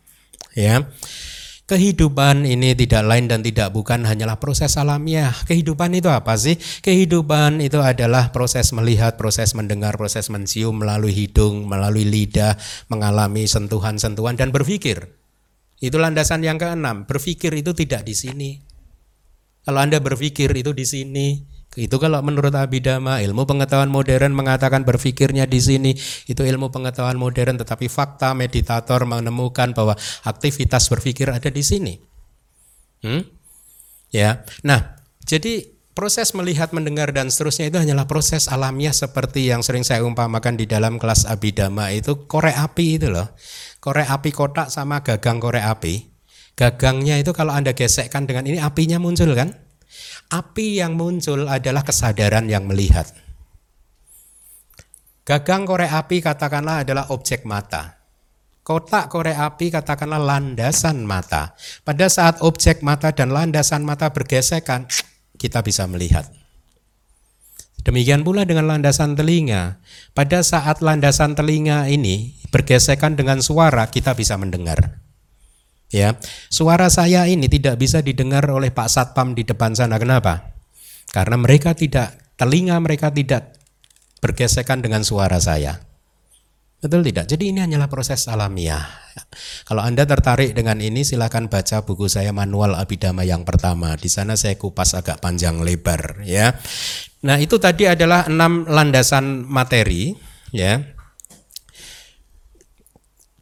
Ya. 0.56 0.88
Kehidupan 1.68 2.48
ini 2.48 2.72
tidak 2.72 3.04
lain 3.04 3.28
dan 3.28 3.44
tidak 3.44 3.68
bukan 3.76 4.08
hanyalah 4.08 4.40
proses 4.40 4.80
alamiah. 4.80 5.36
Kehidupan 5.44 5.92
itu 5.92 6.08
apa 6.08 6.40
sih? 6.40 6.56
Kehidupan 6.80 7.60
itu 7.60 7.84
adalah 7.84 8.32
proses 8.32 8.72
melihat, 8.72 9.20
proses 9.20 9.52
mendengar, 9.52 10.00
proses 10.00 10.32
mencium 10.32 10.80
melalui 10.80 11.12
hidung, 11.12 11.68
melalui 11.68 12.08
lidah, 12.08 12.56
mengalami 12.88 13.44
sentuhan-sentuhan 13.44 14.40
dan 14.40 14.48
berpikir. 14.56 15.17
Itu 15.78 15.98
landasan 16.02 16.42
yang 16.42 16.58
keenam. 16.58 17.06
Berpikir 17.06 17.54
itu 17.54 17.70
tidak 17.74 18.02
di 18.02 18.14
sini. 18.14 18.50
Kalau 19.62 19.84
Anda 19.84 20.00
berpikir 20.00 20.50
itu 20.56 20.72
di 20.72 20.86
sini, 20.88 21.44
itu 21.78 21.96
kalau 22.00 22.18
menurut 22.24 22.50
Abhidhamma, 22.50 23.20
ilmu 23.22 23.44
pengetahuan 23.44 23.92
modern 23.92 24.32
mengatakan 24.34 24.82
berpikirnya 24.82 25.44
di 25.44 25.60
sini 25.60 25.92
itu 26.26 26.40
ilmu 26.40 26.72
pengetahuan 26.72 27.14
modern, 27.14 27.60
tetapi 27.60 27.86
fakta 27.86 28.32
meditator 28.32 29.04
menemukan 29.04 29.76
bahwa 29.76 29.94
aktivitas 30.24 30.88
berpikir 30.88 31.28
ada 31.28 31.52
di 31.52 31.62
sini. 31.62 31.94
Hmm? 33.04 33.22
Ya, 34.08 34.42
nah 34.64 34.96
jadi 35.28 35.68
proses 35.92 36.32
melihat, 36.32 36.70
mendengar 36.70 37.10
dan 37.10 37.26
seterusnya 37.26 37.68
itu 37.68 37.78
hanyalah 37.82 38.06
proses 38.06 38.48
alamiah 38.48 38.94
seperti 38.94 39.50
yang 39.50 39.60
sering 39.60 39.82
saya 39.82 40.06
umpamakan 40.06 40.54
di 40.54 40.64
dalam 40.64 40.96
kelas 40.96 41.26
Abhidhamma 41.26 41.90
itu 41.92 42.24
korek 42.24 42.54
api 42.54 43.02
itu 43.02 43.10
loh. 43.10 43.28
Korek 43.78 44.10
api 44.10 44.30
kotak 44.34 44.68
sama 44.74 45.06
gagang 45.06 45.38
korek 45.38 45.62
api. 45.62 45.94
Gagangnya 46.58 47.22
itu 47.22 47.30
kalau 47.30 47.54
Anda 47.54 47.70
gesekkan 47.70 48.26
dengan 48.26 48.42
ini 48.50 48.58
apinya 48.58 48.98
muncul 48.98 49.30
kan? 49.38 49.54
Api 50.28 50.82
yang 50.82 50.98
muncul 50.98 51.46
adalah 51.46 51.86
kesadaran 51.86 52.50
yang 52.50 52.66
melihat. 52.66 53.06
Gagang 55.22 55.68
korek 55.68 55.92
api 55.92 56.24
katakanlah 56.24 56.82
adalah 56.82 57.14
objek 57.14 57.46
mata. 57.46 58.00
Kotak 58.66 59.08
korek 59.08 59.38
api 59.38 59.72
katakanlah 59.72 60.20
landasan 60.20 61.06
mata. 61.08 61.56
Pada 61.86 62.10
saat 62.12 62.44
objek 62.44 62.84
mata 62.84 63.14
dan 63.14 63.32
landasan 63.32 63.80
mata 63.86 64.12
bergesekan, 64.12 64.84
kita 65.40 65.64
bisa 65.64 65.88
melihat. 65.88 66.37
Demikian 67.86 68.26
pula 68.26 68.44
dengan 68.44 68.66
landasan 68.66 69.14
telinga. 69.14 69.78
Pada 70.12 70.42
saat 70.42 70.82
landasan 70.82 71.38
telinga 71.38 71.86
ini 71.86 72.36
bergesekan 72.50 73.14
dengan 73.14 73.38
suara, 73.44 73.86
kita 73.88 74.12
bisa 74.18 74.34
mendengar. 74.34 75.00
Ya, 75.88 76.20
suara 76.52 76.92
saya 76.92 77.24
ini 77.24 77.48
tidak 77.48 77.80
bisa 77.80 78.04
didengar 78.04 78.44
oleh 78.52 78.68
Pak 78.68 78.88
Satpam 78.92 79.32
di 79.32 79.48
depan 79.48 79.72
sana. 79.72 79.96
Kenapa? 79.96 80.52
Karena 81.08 81.40
mereka 81.40 81.72
tidak 81.72 82.12
telinga 82.36 82.76
mereka 82.76 83.08
tidak 83.08 83.56
bergesekan 84.20 84.84
dengan 84.84 85.00
suara 85.00 85.40
saya. 85.40 85.80
Betul 86.78 87.02
tidak? 87.02 87.26
Jadi 87.26 87.50
ini 87.50 87.58
hanyalah 87.58 87.90
proses 87.90 88.30
alamiah. 88.30 88.86
Kalau 89.66 89.82
Anda 89.82 90.06
tertarik 90.06 90.54
dengan 90.54 90.78
ini 90.78 91.02
silahkan 91.02 91.50
baca 91.50 91.82
buku 91.82 92.06
saya 92.06 92.30
Manual 92.30 92.78
Abidama 92.78 93.26
yang 93.26 93.42
pertama. 93.42 93.98
Di 93.98 94.06
sana 94.06 94.38
saya 94.38 94.54
kupas 94.54 94.94
agak 94.94 95.18
panjang 95.18 95.58
lebar 95.58 96.22
ya. 96.22 96.54
Nah, 97.26 97.34
itu 97.42 97.58
tadi 97.58 97.90
adalah 97.90 98.30
enam 98.30 98.62
landasan 98.70 99.42
materi 99.42 100.14
ya. 100.54 100.78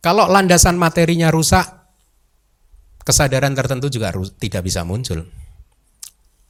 Kalau 0.00 0.32
landasan 0.32 0.80
materinya 0.80 1.28
rusak, 1.28 1.66
kesadaran 3.04 3.52
tertentu 3.52 3.92
juga 3.92 4.16
tidak 4.40 4.64
bisa 4.64 4.80
muncul. 4.80 5.28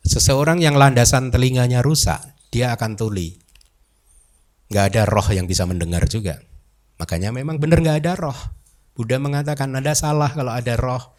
Seseorang 0.07 0.62
yang 0.62 0.78
landasan 0.78 1.34
telinganya 1.34 1.82
rusak, 1.82 2.22
dia 2.55 2.70
akan 2.78 2.95
tuli. 2.95 3.34
Gak 4.70 4.95
ada 4.95 5.03
roh 5.03 5.26
yang 5.34 5.51
bisa 5.51 5.66
mendengar 5.66 6.07
juga. 6.07 6.39
Makanya 6.97 7.32
memang 7.32 7.61
benar 7.61 7.84
gak 7.84 8.05
ada 8.05 8.12
roh. 8.16 8.38
Buddha 8.97 9.20
mengatakan 9.20 9.68
Anda 9.76 9.92
salah 9.92 10.32
kalau 10.32 10.53
ada 10.57 10.74
roh. 10.80 11.16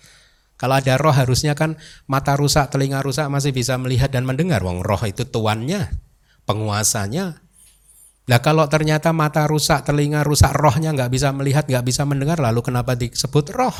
Kalau 0.57 0.73
ada 0.73 0.97
roh 0.97 1.13
harusnya 1.13 1.53
kan 1.53 1.77
mata 2.09 2.33
rusak, 2.33 2.73
telinga 2.73 3.05
rusak 3.05 3.29
masih 3.29 3.53
bisa 3.53 3.77
melihat 3.77 4.09
dan 4.09 4.25
mendengar. 4.25 4.65
Wong 4.65 4.81
roh 4.81 4.97
itu 5.05 5.21
tuannya, 5.29 5.85
penguasanya. 6.49 7.45
Nah 8.27 8.39
kalau 8.41 8.65
ternyata 8.65 9.13
mata 9.13 9.45
rusak, 9.45 9.85
telinga 9.85 10.25
rusak, 10.25 10.49
rohnya 10.57 10.91
nggak 10.97 11.13
bisa 11.13 11.29
melihat, 11.29 11.69
nggak 11.69 11.85
bisa 11.85 12.03
mendengar, 12.09 12.41
lalu 12.41 12.65
kenapa 12.65 12.97
disebut 12.97 13.53
roh? 13.53 13.77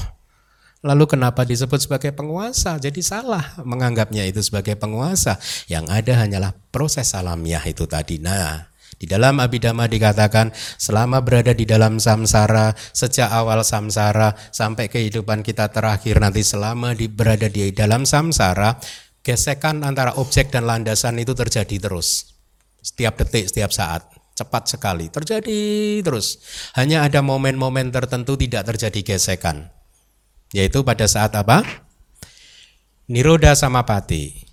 Lalu 0.86 1.10
kenapa 1.10 1.42
disebut 1.42 1.82
sebagai 1.82 2.14
penguasa? 2.14 2.78
Jadi 2.78 3.02
salah 3.02 3.58
menganggapnya 3.66 4.30
itu 4.30 4.46
sebagai 4.46 4.78
penguasa. 4.78 5.42
Yang 5.66 5.90
ada 5.90 6.14
hanyalah 6.22 6.52
proses 6.70 7.18
alamiah 7.18 7.66
itu 7.66 7.90
tadi. 7.90 8.22
Nah, 8.22 8.70
di 8.98 9.06
dalam 9.06 9.38
Abhidhamma 9.38 9.86
dikatakan 9.86 10.50
selama 10.82 11.22
berada 11.22 11.54
di 11.54 11.70
dalam 11.70 12.02
samsara, 12.02 12.74
sejak 12.74 13.30
awal 13.30 13.62
samsara 13.62 14.34
sampai 14.50 14.90
kehidupan 14.90 15.46
kita 15.46 15.70
terakhir 15.70 16.18
nanti 16.18 16.42
selama 16.42 16.98
di, 16.98 17.06
berada 17.06 17.46
di 17.46 17.70
dalam 17.70 18.10
samsara, 18.10 18.74
gesekan 19.22 19.86
antara 19.86 20.18
objek 20.18 20.50
dan 20.50 20.66
landasan 20.66 21.22
itu 21.22 21.38
terjadi 21.38 21.78
terus. 21.78 22.34
Setiap 22.82 23.22
detik, 23.22 23.54
setiap 23.54 23.70
saat. 23.70 24.02
Cepat 24.38 24.70
sekali, 24.70 25.10
terjadi 25.10 25.62
terus. 26.06 26.38
Hanya 26.78 27.06
ada 27.06 27.26
momen-momen 27.26 27.90
tertentu 27.90 28.38
tidak 28.38 28.70
terjadi 28.70 29.14
gesekan. 29.14 29.74
Yaitu 30.54 30.86
pada 30.86 31.10
saat 31.10 31.34
apa? 31.34 31.66
Niroda 33.10 33.58
samapati. 33.58 34.46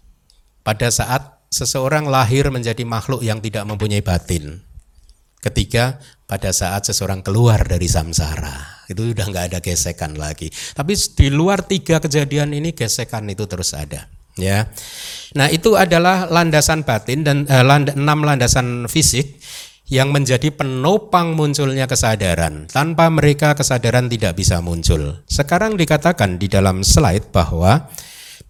Pada 0.65 0.89
saat 0.89 1.34
seseorang 1.55 2.11
lahir 2.11 2.51
menjadi 2.51 2.83
makhluk 2.83 3.23
yang 3.23 3.39
tidak 3.39 3.63
mempunyai 3.63 4.03
batin. 4.03 4.59
Ketiga, 5.39 6.03
pada 6.27 6.51
saat 6.51 6.91
seseorang 6.91 7.23
keluar 7.23 7.63
dari 7.63 7.87
samsara. 7.87 8.83
Itu 8.91 9.07
sudah 9.07 9.31
nggak 9.31 9.47
ada 9.55 9.59
gesekan 9.63 10.19
lagi. 10.19 10.51
Tapi 10.51 10.99
di 11.15 11.29
luar 11.31 11.63
tiga 11.63 12.03
kejadian 12.03 12.51
ini 12.57 12.75
gesekan 12.75 13.31
itu 13.31 13.47
terus 13.47 13.71
ada. 13.77 14.11
Ya, 14.35 14.67
nah 15.39 15.47
itu 15.47 15.79
adalah 15.79 16.27
landasan 16.27 16.83
batin 16.83 17.23
dan 17.23 17.47
eh, 17.47 17.63
land, 17.63 17.95
enam 17.95 18.27
landasan 18.27 18.91
fisik 18.91 19.39
yang 19.87 20.11
menjadi 20.11 20.51
penopang 20.51 21.39
munculnya 21.39 21.87
kesadaran. 21.87 22.67
Tanpa 22.67 23.07
mereka 23.15 23.55
kesadaran 23.55 24.11
tidak 24.11 24.35
bisa 24.35 24.59
muncul. 24.59 25.23
Sekarang 25.31 25.79
dikatakan 25.79 26.43
di 26.43 26.51
dalam 26.51 26.83
slide 26.83 27.31
bahwa 27.31 27.87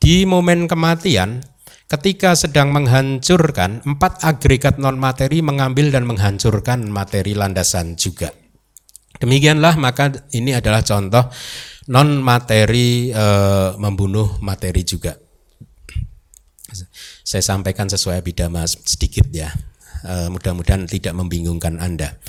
di 0.00 0.24
momen 0.24 0.64
kematian 0.64 1.44
ketika 1.88 2.34
sedang 2.34 2.72
menghancurkan 2.72 3.84
empat 3.84 4.24
agregat 4.24 4.80
non 4.80 4.96
materi 4.96 5.44
mengambil 5.44 5.92
dan 5.92 6.08
menghancurkan 6.08 6.88
materi 6.88 7.36
landasan 7.36 7.94
juga. 7.94 8.32
Demikianlah 9.14 9.78
maka 9.78 10.10
ini 10.34 10.56
adalah 10.56 10.82
contoh 10.82 11.30
non 11.92 12.18
materi 12.18 13.14
e, 13.14 13.26
membunuh 13.78 14.42
materi 14.42 14.82
juga. 14.82 15.14
Saya 17.24 17.42
sampaikan 17.44 17.86
sesuai 17.86 18.20
bidama 18.26 18.66
sedikit 18.66 19.30
ya. 19.30 19.48
Eh, 20.04 20.28
mudah-mudahan 20.28 20.84
tidak 20.84 21.16
membingungkan 21.16 21.80
Anda. 21.80 22.20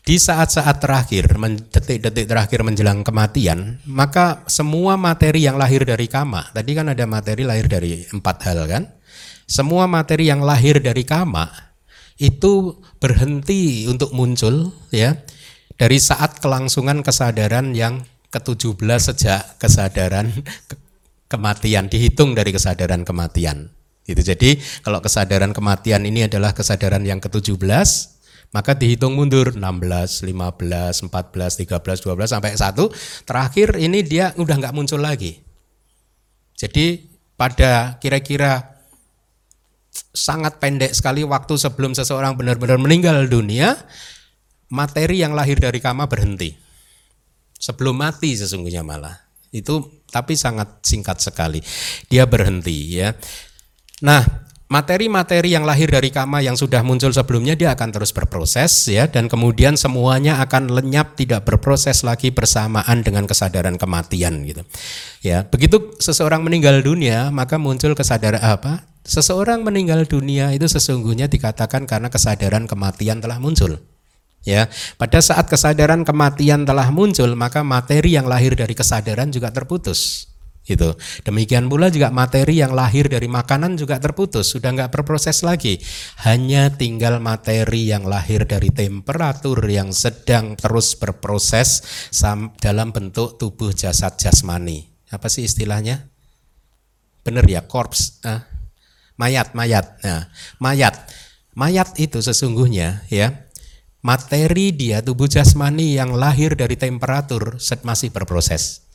Di 0.00 0.16
saat-saat 0.16 0.80
terakhir, 0.80 1.36
detik-detik 1.68 2.24
terakhir 2.24 2.64
menjelang 2.64 3.04
kematian, 3.04 3.84
maka 3.84 4.40
semua 4.48 4.96
materi 4.96 5.44
yang 5.44 5.60
lahir 5.60 5.84
dari 5.84 6.08
kama, 6.08 6.48
tadi 6.56 6.72
kan 6.72 6.88
ada 6.88 7.04
materi 7.04 7.44
lahir 7.44 7.68
dari 7.68 8.00
empat 8.08 8.36
hal 8.48 8.64
kan? 8.64 8.88
Semua 9.48 9.88
materi 9.88 10.28
yang 10.28 10.44
lahir 10.44 10.76
dari 10.84 11.08
kama 11.08 11.48
itu 12.20 12.76
berhenti 13.00 13.88
untuk 13.88 14.12
muncul 14.12 14.76
ya 14.92 15.16
dari 15.80 15.96
saat 15.96 16.36
kelangsungan 16.44 17.00
kesadaran 17.00 17.72
yang 17.72 18.04
ke-17 18.28 18.76
sejak 19.00 19.56
kesadaran 19.56 20.28
kematian 21.32 21.88
dihitung 21.88 22.36
dari 22.36 22.52
kesadaran 22.52 23.08
kematian. 23.08 23.72
Gitu. 24.04 24.20
Jadi 24.20 24.50
kalau 24.84 25.00
kesadaran 25.00 25.56
kematian 25.56 26.04
ini 26.04 26.28
adalah 26.28 26.52
kesadaran 26.52 27.04
yang 27.04 27.20
ke-17, 27.20 27.88
maka 28.52 28.72
dihitung 28.72 29.12
mundur 29.16 29.52
16, 29.52 29.60
15, 29.60 31.08
14, 31.08 31.08
13, 31.08 32.04
12 32.04 32.32
sampai 32.32 32.52
1. 32.56 33.28
Terakhir 33.28 33.68
ini 33.76 34.00
dia 34.04 34.32
udah 34.36 34.56
nggak 34.60 34.76
muncul 34.76 35.00
lagi. 35.00 35.40
Jadi 36.56 37.04
pada 37.36 38.00
kira-kira 38.00 38.77
sangat 40.14 40.58
pendek 40.62 40.94
sekali 40.94 41.22
waktu 41.22 41.54
sebelum 41.54 41.94
seseorang 41.94 42.34
benar-benar 42.34 42.78
meninggal 42.80 43.26
dunia, 43.26 43.76
materi 44.72 45.20
yang 45.22 45.32
lahir 45.32 45.58
dari 45.58 45.78
kama 45.78 46.08
berhenti. 46.08 46.54
Sebelum 47.58 47.98
mati 47.98 48.38
sesungguhnya 48.38 48.86
malah. 48.86 49.18
Itu 49.50 50.04
tapi 50.08 50.38
sangat 50.38 50.84
singkat 50.84 51.18
sekali. 51.18 51.58
Dia 52.06 52.28
berhenti 52.28 53.02
ya. 53.02 53.10
Nah, 54.04 54.22
materi-materi 54.68 55.56
yang 55.56 55.64
lahir 55.64 55.88
dari 55.88 56.12
kama 56.12 56.44
yang 56.44 56.54
sudah 56.54 56.84
muncul 56.84 57.08
sebelumnya 57.08 57.56
dia 57.56 57.72
akan 57.72 57.88
terus 57.88 58.12
berproses 58.12 58.92
ya 58.92 59.08
dan 59.08 59.26
kemudian 59.26 59.74
semuanya 59.80 60.38
akan 60.44 60.68
lenyap 60.68 61.16
tidak 61.16 61.48
berproses 61.48 62.04
lagi 62.04 62.28
bersamaan 62.28 63.00
dengan 63.00 63.24
kesadaran 63.24 63.80
kematian 63.80 64.44
gitu. 64.44 64.62
Ya, 65.24 65.48
begitu 65.48 65.96
seseorang 65.98 66.44
meninggal 66.44 66.84
dunia 66.84 67.32
maka 67.32 67.56
muncul 67.56 67.96
kesadaran 67.96 68.44
apa? 68.44 68.84
Seseorang 69.08 69.64
meninggal 69.64 70.04
dunia 70.04 70.52
itu 70.52 70.68
sesungguhnya 70.68 71.32
dikatakan 71.32 71.88
karena 71.88 72.12
kesadaran 72.12 72.68
kematian 72.68 73.24
telah 73.24 73.40
muncul. 73.40 73.80
Ya, 74.44 74.68
pada 75.00 75.18
saat 75.18 75.48
kesadaran 75.48 76.04
kematian 76.04 76.68
telah 76.68 76.92
muncul 76.92 77.32
maka 77.34 77.64
materi 77.64 78.14
yang 78.14 78.28
lahir 78.28 78.54
dari 78.54 78.76
kesadaran 78.76 79.32
juga 79.32 79.50
terputus 79.50 80.28
gitu. 80.68 80.92
Demikian 81.24 81.72
pula 81.72 81.88
juga 81.88 82.12
materi 82.12 82.60
yang 82.60 82.76
lahir 82.76 83.08
dari 83.08 83.24
makanan 83.24 83.80
juga 83.80 83.96
terputus, 83.96 84.52
sudah 84.52 84.76
nggak 84.76 84.92
berproses 84.92 85.40
lagi. 85.40 85.80
Hanya 86.28 86.68
tinggal 86.76 87.24
materi 87.24 87.88
yang 87.88 88.04
lahir 88.04 88.44
dari 88.44 88.68
temperatur 88.68 89.64
yang 89.64 89.96
sedang 89.96 90.54
terus 90.60 90.92
berproses 91.00 91.80
dalam 92.60 92.92
bentuk 92.92 93.40
tubuh 93.40 93.72
jasad 93.72 94.20
jasmani. 94.20 94.84
Apa 95.08 95.32
sih 95.32 95.48
istilahnya? 95.48 96.04
Bener 97.24 97.48
ya, 97.48 97.64
korps. 97.64 98.20
Ah, 98.28 98.44
mayat, 99.18 99.52
mayat. 99.52 99.98
Nah, 100.00 100.30
mayat. 100.62 100.94
Mayat 101.58 101.98
itu 101.98 102.22
sesungguhnya 102.22 103.02
ya 103.10 103.48
materi 103.98 104.70
dia 104.70 105.02
tubuh 105.02 105.26
jasmani 105.26 105.98
yang 105.98 106.14
lahir 106.14 106.54
dari 106.54 106.78
temperatur 106.78 107.58
masih 107.82 108.14
berproses. 108.14 108.86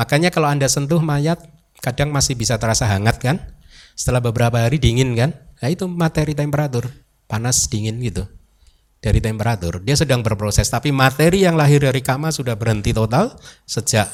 Makanya 0.00 0.32
kalau 0.32 0.48
Anda 0.48 0.68
sentuh 0.68 1.00
mayat 1.00 1.44
kadang 1.84 2.10
masih 2.10 2.34
bisa 2.34 2.56
terasa 2.56 2.88
hangat 2.88 3.20
kan? 3.20 3.36
Setelah 3.96 4.24
beberapa 4.24 4.60
hari 4.60 4.80
dingin 4.80 5.12
kan? 5.16 5.36
Nah 5.60 5.68
itu 5.72 5.88
materi 5.88 6.36
temperatur, 6.36 6.88
panas 7.28 7.68
dingin 7.68 8.00
gitu. 8.00 8.24
Dari 9.00 9.20
temperatur, 9.20 9.84
dia 9.84 9.94
sedang 9.94 10.24
berproses 10.24 10.66
tapi 10.72 10.90
materi 10.90 11.44
yang 11.44 11.54
lahir 11.54 11.84
dari 11.84 12.00
kama 12.00 12.32
sudah 12.32 12.56
berhenti 12.56 12.96
total 12.96 13.36
sejak 13.68 14.08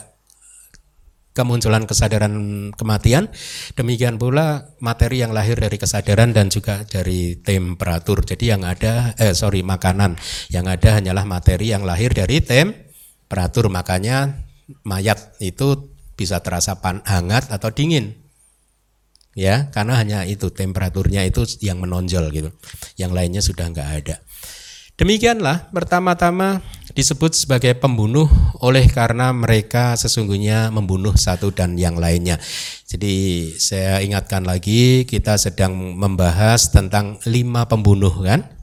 kemunculan 1.33 1.89
kesadaran 1.89 2.33
kematian. 2.77 3.29
Demikian 3.77 4.21
pula 4.21 4.73
materi 4.79 5.25
yang 5.25 5.33
lahir 5.33 5.57
dari 5.57 5.77
kesadaran 5.81 6.33
dan 6.37 6.53
juga 6.53 6.85
dari 6.85 7.41
temperatur. 7.41 8.25
Jadi 8.25 8.53
yang 8.53 8.63
ada 8.65 9.17
eh 9.17 9.33
sorry 9.33 9.65
makanan, 9.65 10.17
yang 10.53 10.69
ada 10.69 11.01
hanyalah 11.01 11.25
materi 11.25 11.73
yang 11.73 11.85
lahir 11.85 12.13
dari 12.13 12.41
temperatur. 12.45 13.73
Makanya 13.73 14.45
mayat 14.85 15.37
itu 15.41 15.93
bisa 16.17 16.39
terasa 16.45 16.79
pan, 16.79 17.01
hangat 17.09 17.49
atau 17.51 17.73
dingin. 17.73 18.21
Ya, 19.33 19.73
karena 19.73 19.97
hanya 19.97 20.29
itu 20.29 20.53
temperaturnya 20.53 21.25
itu 21.25 21.49
yang 21.65 21.81
menonjol 21.81 22.29
gitu. 22.37 22.53
Yang 23.01 23.13
lainnya 23.17 23.41
sudah 23.41 23.65
nggak 23.73 23.91
ada. 24.05 24.17
Demikianlah 25.01 25.73
pertama-tama 25.73 26.61
disebut 26.93 27.33
sebagai 27.37 27.77
pembunuh 27.77 28.29
oleh 28.61 28.89
karena 28.89 29.33
mereka 29.33 29.97
sesungguhnya 29.97 30.73
membunuh 30.73 31.17
satu 31.17 31.53
dan 31.53 31.77
yang 31.77 31.97
lainnya. 31.97 32.37
Jadi 32.89 33.49
saya 33.57 34.01
ingatkan 34.05 34.45
lagi 34.45 35.09
kita 35.09 35.41
sedang 35.41 35.73
membahas 35.77 36.73
tentang 36.73 37.21
lima 37.25 37.69
pembunuh 37.69 38.13
kan? 38.21 38.63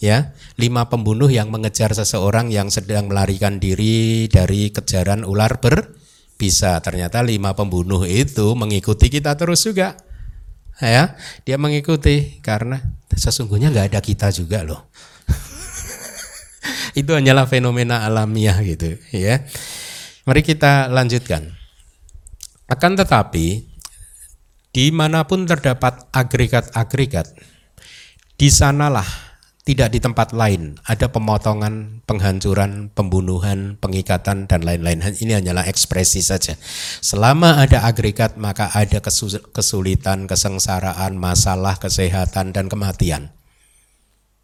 ya 0.00 0.32
lima 0.56 0.88
pembunuh 0.88 1.28
yang 1.28 1.52
mengejar 1.52 1.92
seseorang 1.92 2.48
yang 2.48 2.72
sedang 2.72 3.12
melarikan 3.12 3.60
diri 3.60 4.26
dari 4.32 4.72
kejaran 4.72 5.28
ular 5.28 5.60
berbisa 5.60 6.80
ternyata 6.80 7.20
lima 7.20 7.52
pembunuh 7.52 8.08
itu 8.08 8.56
mengikuti 8.56 9.12
kita 9.12 9.36
terus 9.36 9.60
juga 9.68 10.00
ya 10.80 11.20
dia 11.44 11.56
mengikuti 11.60 12.40
karena 12.40 12.80
sesungguhnya 13.12 13.68
nggak 13.68 13.92
ada 13.92 14.00
kita 14.00 14.32
juga 14.32 14.64
loh 14.64 14.88
itu 17.00 17.10
hanyalah 17.10 17.48
fenomena 17.48 18.04
alamiah 18.04 18.56
gitu 18.62 18.96
ya 19.12 19.44
mari 20.24 20.44
kita 20.44 20.88
lanjutkan 20.92 21.52
akan 22.70 22.92
tetapi 22.94 23.66
di 24.70 24.86
mana 24.94 25.26
pun 25.26 25.44
terdapat 25.44 26.06
agregat-agregat 26.14 27.34
di 28.38 28.48
sanalah 28.48 29.30
tidak 29.60 29.92
di 29.92 30.00
tempat 30.02 30.32
lain. 30.34 30.80
Ada 30.82 31.12
pemotongan, 31.12 32.02
penghancuran, 32.08 32.90
pembunuhan, 32.90 33.76
pengikatan 33.78 34.48
dan 34.50 34.66
lain-lain. 34.66 34.98
Ini 34.98 35.38
hanyalah 35.38 35.68
ekspresi 35.68 36.24
saja. 36.24 36.58
Selama 37.04 37.60
ada 37.62 37.86
agregat 37.86 38.34
maka 38.40 38.72
ada 38.72 38.98
kesulitan, 39.54 40.26
kesengsaraan, 40.26 41.14
masalah 41.14 41.78
kesehatan 41.78 42.50
dan 42.50 42.66
kematian. 42.66 43.30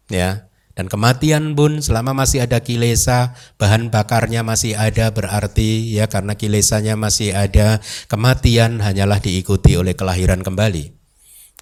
Ya. 0.07 0.47
Dan 0.77 0.93
kematian 0.93 1.57
pun 1.57 1.81
selama 1.81 2.13
masih 2.13 2.45
ada 2.45 2.61
kilesa, 2.61 3.33
bahan 3.57 3.89
bakarnya 3.89 4.45
masih 4.45 4.77
ada 4.77 5.09
berarti 5.09 5.89
ya 5.89 6.05
karena 6.05 6.37
kilesanya 6.37 6.93
masih 6.93 7.33
ada, 7.33 7.81
kematian 8.05 8.77
hanyalah 8.77 9.17
diikuti 9.17 9.73
oleh 9.73 9.97
kelahiran 9.97 10.45
kembali. 10.45 10.93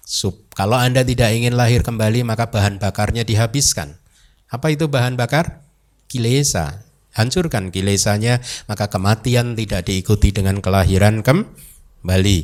Sup. 0.04 0.52
Kalau 0.52 0.76
Anda 0.76 1.00
tidak 1.00 1.32
ingin 1.32 1.56
lahir 1.56 1.80
kembali 1.80 2.28
maka 2.28 2.52
bahan 2.52 2.76
bakarnya 2.76 3.24
dihabiskan. 3.24 3.96
Apa 4.52 4.68
itu 4.68 4.84
bahan 4.92 5.16
bakar? 5.16 5.64
Kilesa. 6.12 6.84
Hancurkan 7.16 7.72
kilesanya 7.72 8.44
maka 8.68 8.92
kematian 8.92 9.56
tidak 9.56 9.88
diikuti 9.88 10.28
dengan 10.28 10.60
kelahiran 10.60 11.24
kembali. 11.24 12.38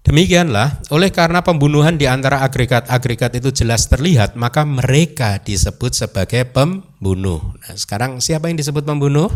Demikianlah, 0.00 0.80
oleh 0.88 1.12
karena 1.12 1.44
pembunuhan 1.44 2.00
di 2.00 2.08
antara 2.08 2.40
agregat-agregat 2.40 3.36
itu 3.36 3.52
jelas 3.52 3.84
terlihat, 3.86 4.32
maka 4.32 4.64
mereka 4.64 5.36
disebut 5.44 5.92
sebagai 5.92 6.48
pembunuh. 6.48 7.52
Nah, 7.60 7.76
sekarang 7.76 8.18
siapa 8.24 8.48
yang 8.48 8.56
disebut 8.56 8.82
pembunuh? 8.82 9.28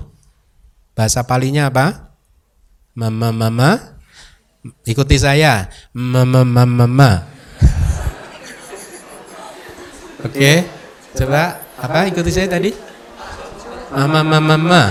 Bahasa 0.96 1.20
palinya 1.28 1.68
apa? 1.68 2.16
Mama 2.96 3.34
mama 3.34 3.94
Ikuti 4.88 5.20
saya. 5.20 5.68
Mama 5.92 6.40
mama. 6.40 7.28
Oke. 10.24 10.64
Coba 11.12 11.60
apa 11.76 12.08
ikuti 12.08 12.32
saya 12.32 12.48
tadi? 12.48 12.72
Mama 13.92 14.24
mama 14.24 14.56
mama. 14.56 14.82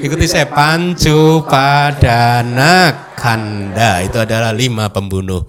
Ikuti 0.00 0.24
saya 0.24 0.48
pancu 0.48 1.44
padana 1.44 3.12
kanda 3.20 4.00
itu 4.00 4.16
adalah 4.16 4.48
lima 4.48 4.88
pembunuh. 4.88 5.44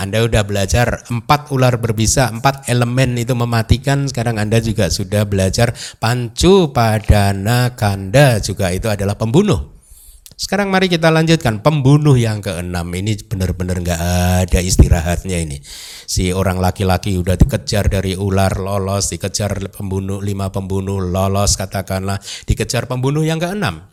Anda 0.00 0.24
sudah 0.24 0.40
belajar 0.40 1.04
empat 1.12 1.52
ular 1.52 1.76
berbisa, 1.76 2.32
empat 2.32 2.64
elemen 2.72 3.12
itu 3.20 3.36
mematikan. 3.36 4.08
Sekarang 4.08 4.40
Anda 4.40 4.64
juga 4.64 4.88
sudah 4.88 5.28
belajar 5.28 5.76
pancu 6.00 6.72
padana 6.72 7.76
kanda 7.76 8.40
juga 8.40 8.72
itu 8.72 8.88
adalah 8.88 9.20
pembunuh. 9.20 9.73
Sekarang 10.34 10.66
mari 10.66 10.90
kita 10.90 11.14
lanjutkan 11.14 11.62
pembunuh 11.62 12.18
yang 12.18 12.42
keenam 12.42 12.90
ini 12.90 13.14
benar-benar 13.22 13.78
nggak 13.78 14.00
ada 14.42 14.58
istirahatnya 14.58 15.38
ini. 15.38 15.62
Si 16.10 16.34
orang 16.34 16.58
laki-laki 16.58 17.14
udah 17.14 17.38
dikejar 17.38 17.86
dari 17.86 18.18
ular 18.18 18.58
lolos, 18.58 19.14
dikejar 19.14 19.70
pembunuh 19.70 20.18
lima 20.18 20.50
pembunuh 20.50 20.98
lolos 20.98 21.54
katakanlah, 21.54 22.18
dikejar 22.50 22.90
pembunuh 22.90 23.22
yang 23.22 23.38
keenam. 23.38 23.86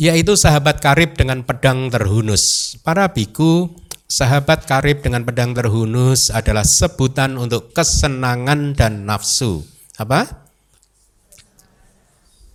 Yaitu 0.00 0.32
sahabat 0.32 0.80
karib 0.80 1.12
dengan 1.12 1.44
pedang 1.44 1.92
terhunus. 1.92 2.74
Para 2.80 3.12
biku, 3.12 3.68
sahabat 4.08 4.64
karib 4.64 5.04
dengan 5.04 5.28
pedang 5.28 5.52
terhunus 5.52 6.32
adalah 6.32 6.64
sebutan 6.64 7.36
untuk 7.36 7.76
kesenangan 7.76 8.72
dan 8.72 9.04
nafsu. 9.04 9.60
Apa? 10.00 10.48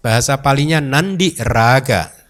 Bahasa 0.02 0.42
palinya 0.42 0.82
nandi 0.82 1.38
raga 1.38 2.21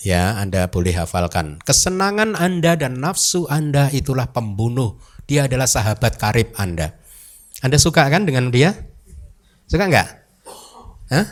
Ya, 0.00 0.40
Anda 0.40 0.72
boleh 0.72 0.96
hafalkan. 0.96 1.60
Kesenangan 1.60 2.32
Anda 2.32 2.80
dan 2.80 2.96
nafsu 2.96 3.44
Anda 3.52 3.92
itulah 3.92 4.32
pembunuh. 4.32 4.96
Dia 5.28 5.44
adalah 5.44 5.68
sahabat 5.68 6.16
karib 6.16 6.56
Anda. 6.56 6.96
Anda 7.60 7.76
suka 7.76 8.08
kan 8.08 8.24
dengan 8.24 8.48
dia? 8.48 8.72
Suka 9.68 9.84
enggak? 9.84 10.08
Hah? 11.12 11.26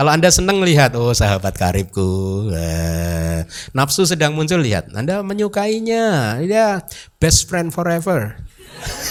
Kalau 0.00 0.16
Anda 0.16 0.32
senang 0.32 0.64
lihat, 0.64 0.96
oh 0.96 1.12
sahabat 1.12 1.60
karibku, 1.60 2.48
eh, 2.56 3.44
nafsu 3.76 4.08
sedang 4.08 4.32
muncul 4.32 4.56
lihat, 4.64 4.88
Anda 4.96 5.20
menyukainya, 5.20 6.40
dia 6.40 6.80
best 7.20 7.52
friend 7.52 7.68
forever, 7.68 8.40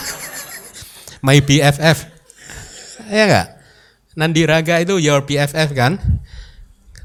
my 1.25 1.37
BFF, 1.45 2.09
ya 3.05 3.21
enggak? 3.21 3.47
Nandiraga 4.17 4.81
itu 4.81 4.97
your 4.97 5.21
BFF 5.21 5.77
kan? 5.77 6.01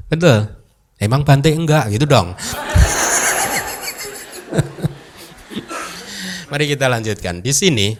Betul. 0.09 0.54
Emang 0.95 1.27
Bante 1.27 1.51
enggak 1.51 1.91
gitu 1.91 2.07
dong. 2.07 2.31
Mari 6.51 6.71
kita 6.71 6.87
lanjutkan. 6.87 7.43
Di 7.43 7.51
sini 7.51 7.99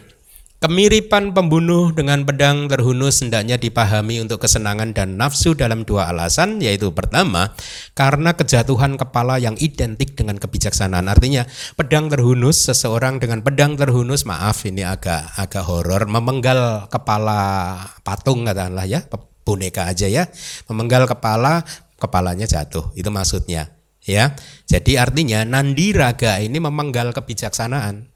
kemiripan 0.56 1.36
pembunuh 1.36 1.92
dengan 1.92 2.24
pedang 2.24 2.72
terhunus 2.72 3.20
hendaknya 3.20 3.60
dipahami 3.60 4.24
untuk 4.24 4.40
kesenangan 4.40 4.96
dan 4.96 5.20
nafsu 5.20 5.52
dalam 5.52 5.84
dua 5.84 6.08
alasan 6.08 6.64
yaitu 6.64 6.88
pertama 6.96 7.52
karena 7.92 8.32
kejatuhan 8.32 8.96
kepala 8.96 9.36
yang 9.36 9.60
identik 9.60 10.16
dengan 10.16 10.40
kebijaksanaan. 10.40 11.12
Artinya 11.12 11.44
pedang 11.76 12.08
terhunus 12.08 12.64
seseorang 12.64 13.20
dengan 13.20 13.44
pedang 13.44 13.76
terhunus 13.76 14.24
maaf 14.24 14.64
ini 14.64 14.88
agak 14.88 15.36
agak 15.36 15.68
horor 15.68 16.08
memenggal 16.08 16.88
kepala 16.88 17.76
patung 18.00 18.48
katakanlah 18.48 18.88
ya 18.88 19.04
boneka 19.46 19.86
aja 19.86 20.10
ya 20.10 20.26
memenggal 20.66 21.06
kepala 21.06 21.62
kepalanya 21.96 22.44
jatuh. 22.48 22.92
Itu 22.96 23.08
maksudnya, 23.12 23.72
ya. 24.04 24.36
Jadi 24.68 24.96
artinya 25.00 25.42
nandiraga 25.44 26.40
ini 26.40 26.60
memenggal 26.60 27.12
kebijaksanaan. 27.16 28.12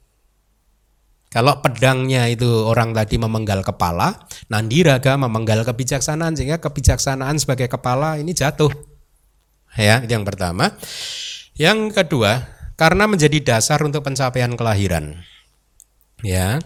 Kalau 1.31 1.63
pedangnya 1.63 2.27
itu 2.27 2.67
orang 2.67 2.91
tadi 2.91 3.15
memenggal 3.15 3.63
kepala, 3.63 4.27
nandiraga 4.51 5.15
memenggal 5.15 5.63
kebijaksanaan 5.63 6.35
sehingga 6.35 6.59
kebijaksanaan 6.59 7.39
sebagai 7.39 7.71
kepala 7.71 8.19
ini 8.19 8.35
jatuh. 8.35 8.71
Ya, 9.79 10.03
itu 10.03 10.11
yang 10.11 10.27
pertama. 10.27 10.75
Yang 11.55 11.95
kedua, 11.95 12.51
karena 12.75 13.07
menjadi 13.07 13.39
dasar 13.39 13.79
untuk 13.79 14.03
pencapaian 14.03 14.51
kelahiran. 14.59 15.23
Ya. 16.19 16.59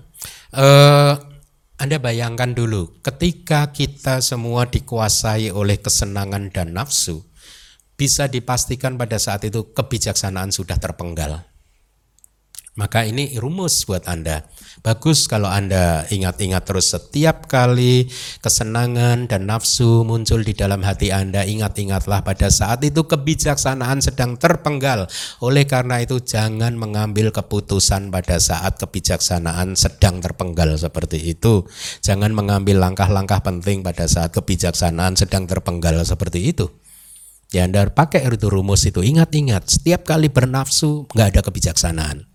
Eh 0.49 1.13
anda 1.75 1.99
bayangkan 1.99 2.55
dulu, 2.55 3.03
ketika 3.03 3.75
kita 3.75 4.23
semua 4.23 4.63
dikuasai 4.63 5.51
oleh 5.51 5.75
kesenangan 5.75 6.47
dan 6.47 6.71
nafsu, 6.71 7.27
bisa 7.99 8.31
dipastikan 8.31 8.95
pada 8.95 9.19
saat 9.19 9.43
itu 9.43 9.75
kebijaksanaan 9.75 10.55
sudah 10.55 10.79
terpenggal. 10.79 11.43
Maka 12.75 13.07
ini 13.07 13.39
rumus 13.39 13.87
buat 13.87 14.03
Anda. 14.03 14.43
Bagus 14.83 15.31
kalau 15.31 15.47
Anda 15.47 16.03
ingat-ingat 16.11 16.67
terus 16.67 16.91
setiap 16.91 17.47
kali 17.47 18.11
kesenangan 18.43 19.31
dan 19.31 19.47
nafsu 19.47 20.03
muncul 20.03 20.43
di 20.43 20.51
dalam 20.51 20.83
hati 20.83 21.07
Anda, 21.07 21.47
ingat-ingatlah 21.47 22.27
pada 22.27 22.51
saat 22.51 22.83
itu 22.83 23.07
kebijaksanaan 23.07 24.03
sedang 24.03 24.35
terpenggal. 24.35 25.07
Oleh 25.39 25.63
karena 25.63 26.03
itu 26.03 26.19
jangan 26.19 26.75
mengambil 26.75 27.31
keputusan 27.31 28.11
pada 28.11 28.43
saat 28.43 28.75
kebijaksanaan 28.75 29.79
sedang 29.79 30.19
terpenggal 30.19 30.75
seperti 30.75 31.31
itu. 31.31 31.63
Jangan 32.03 32.35
mengambil 32.35 32.83
langkah-langkah 32.83 33.39
penting 33.39 33.87
pada 33.87 34.03
saat 34.11 34.35
kebijaksanaan 34.35 35.15
sedang 35.15 35.47
terpenggal 35.47 36.03
seperti 36.03 36.51
itu. 36.51 36.67
Ya 37.55 37.63
Anda 37.63 37.87
pakai 37.87 38.27
itu 38.27 38.51
rumus 38.51 38.83
itu, 38.83 38.99
ingat-ingat 38.99 39.63
setiap 39.79 40.03
kali 40.03 40.27
bernafsu 40.27 41.07
nggak 41.15 41.39
ada 41.39 41.41
kebijaksanaan 41.41 42.34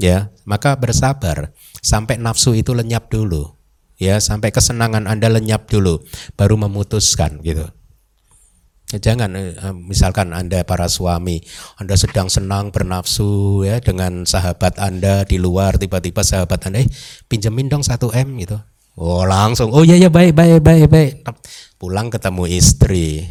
ya 0.00 0.32
maka 0.48 0.76
bersabar. 0.76 1.52
Sampai 1.82 2.18
nafsu 2.18 2.56
itu 2.56 2.74
lenyap 2.74 3.12
dulu. 3.12 3.56
Ya 3.96 4.20
sampai 4.20 4.52
kesenangan 4.52 5.08
anda 5.08 5.32
lenyap 5.32 5.72
dulu 5.72 6.04
baru 6.36 6.60
memutuskan 6.60 7.40
gitu. 7.40 7.64
Ya, 8.94 9.02
jangan 9.02 9.34
eh, 9.34 9.56
misalkan 9.74 10.30
anda 10.30 10.62
para 10.62 10.86
suami 10.86 11.42
anda 11.74 11.98
sedang 11.98 12.30
senang 12.30 12.70
bernafsu 12.70 13.66
ya 13.66 13.82
dengan 13.82 14.22
sahabat 14.22 14.78
anda 14.78 15.26
di 15.26 15.42
luar 15.42 15.74
tiba-tiba 15.74 16.22
sahabat 16.22 16.70
anda 16.70 16.78
eh 16.84 16.88
pinjemin 17.26 17.66
dong 17.66 17.82
satu 17.82 18.14
m 18.14 18.38
gitu. 18.38 18.60
Oh 18.94 19.26
langsung 19.26 19.74
oh 19.74 19.82
iya 19.82 19.98
ya 19.98 20.06
baik 20.06 20.38
baik 20.38 20.62
baik 20.62 20.86
baik. 20.86 21.12
Pulang 21.82 22.14
ketemu 22.14 22.46
istri 22.46 23.26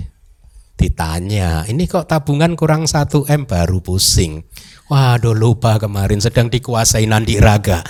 ditanya 0.75 1.63
ini 1.71 1.87
kok 1.87 2.11
tabungan 2.11 2.53
kurang 2.59 2.83
satu 2.85 3.23
m 3.27 3.47
baru 3.47 3.79
pusing 3.79 4.43
Waduh 4.85 5.33
lupa 5.33 5.81
kemarin 5.81 6.21
sedang 6.21 6.45
dikuasai 6.45 7.09
Nandi 7.09 7.41
Raga. 7.41 7.81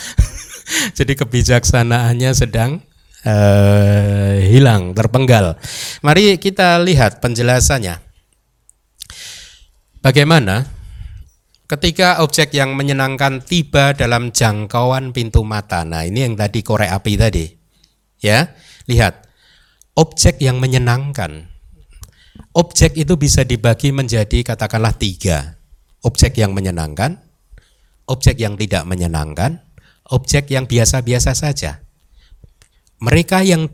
Jadi 0.98 1.12
kebijaksanaannya 1.20 2.32
sedang 2.32 2.80
uh, 3.28 4.40
hilang, 4.40 4.96
terpenggal. 4.96 5.60
Mari 6.00 6.40
kita 6.40 6.80
lihat 6.80 7.20
penjelasannya. 7.20 8.00
Bagaimana 10.00 10.72
ketika 11.68 12.24
objek 12.24 12.56
yang 12.56 12.80
menyenangkan 12.80 13.44
tiba 13.44 13.92
dalam 13.92 14.32
jangkauan 14.32 15.12
pintu 15.12 15.44
mata. 15.44 15.84
Nah, 15.84 16.08
ini 16.08 16.24
yang 16.24 16.40
tadi 16.40 16.64
korek 16.64 16.96
api 16.96 17.14
tadi. 17.20 17.46
Ya, 18.24 18.56
lihat. 18.88 19.28
Objek 20.00 20.40
yang 20.40 20.64
menyenangkan. 20.64 21.55
Objek 22.56 22.96
itu 22.96 23.20
bisa 23.20 23.44
dibagi 23.44 23.92
menjadi 23.92 24.44
katakanlah 24.44 24.96
tiga 24.96 25.56
objek 26.06 26.38
yang 26.38 26.54
menyenangkan, 26.54 27.18
objek 28.06 28.38
yang 28.38 28.54
tidak 28.54 28.86
menyenangkan, 28.86 29.66
objek 30.14 30.54
yang 30.54 30.70
biasa-biasa 30.70 31.34
saja. 31.34 31.82
Mereka 33.02 33.42
yang 33.42 33.68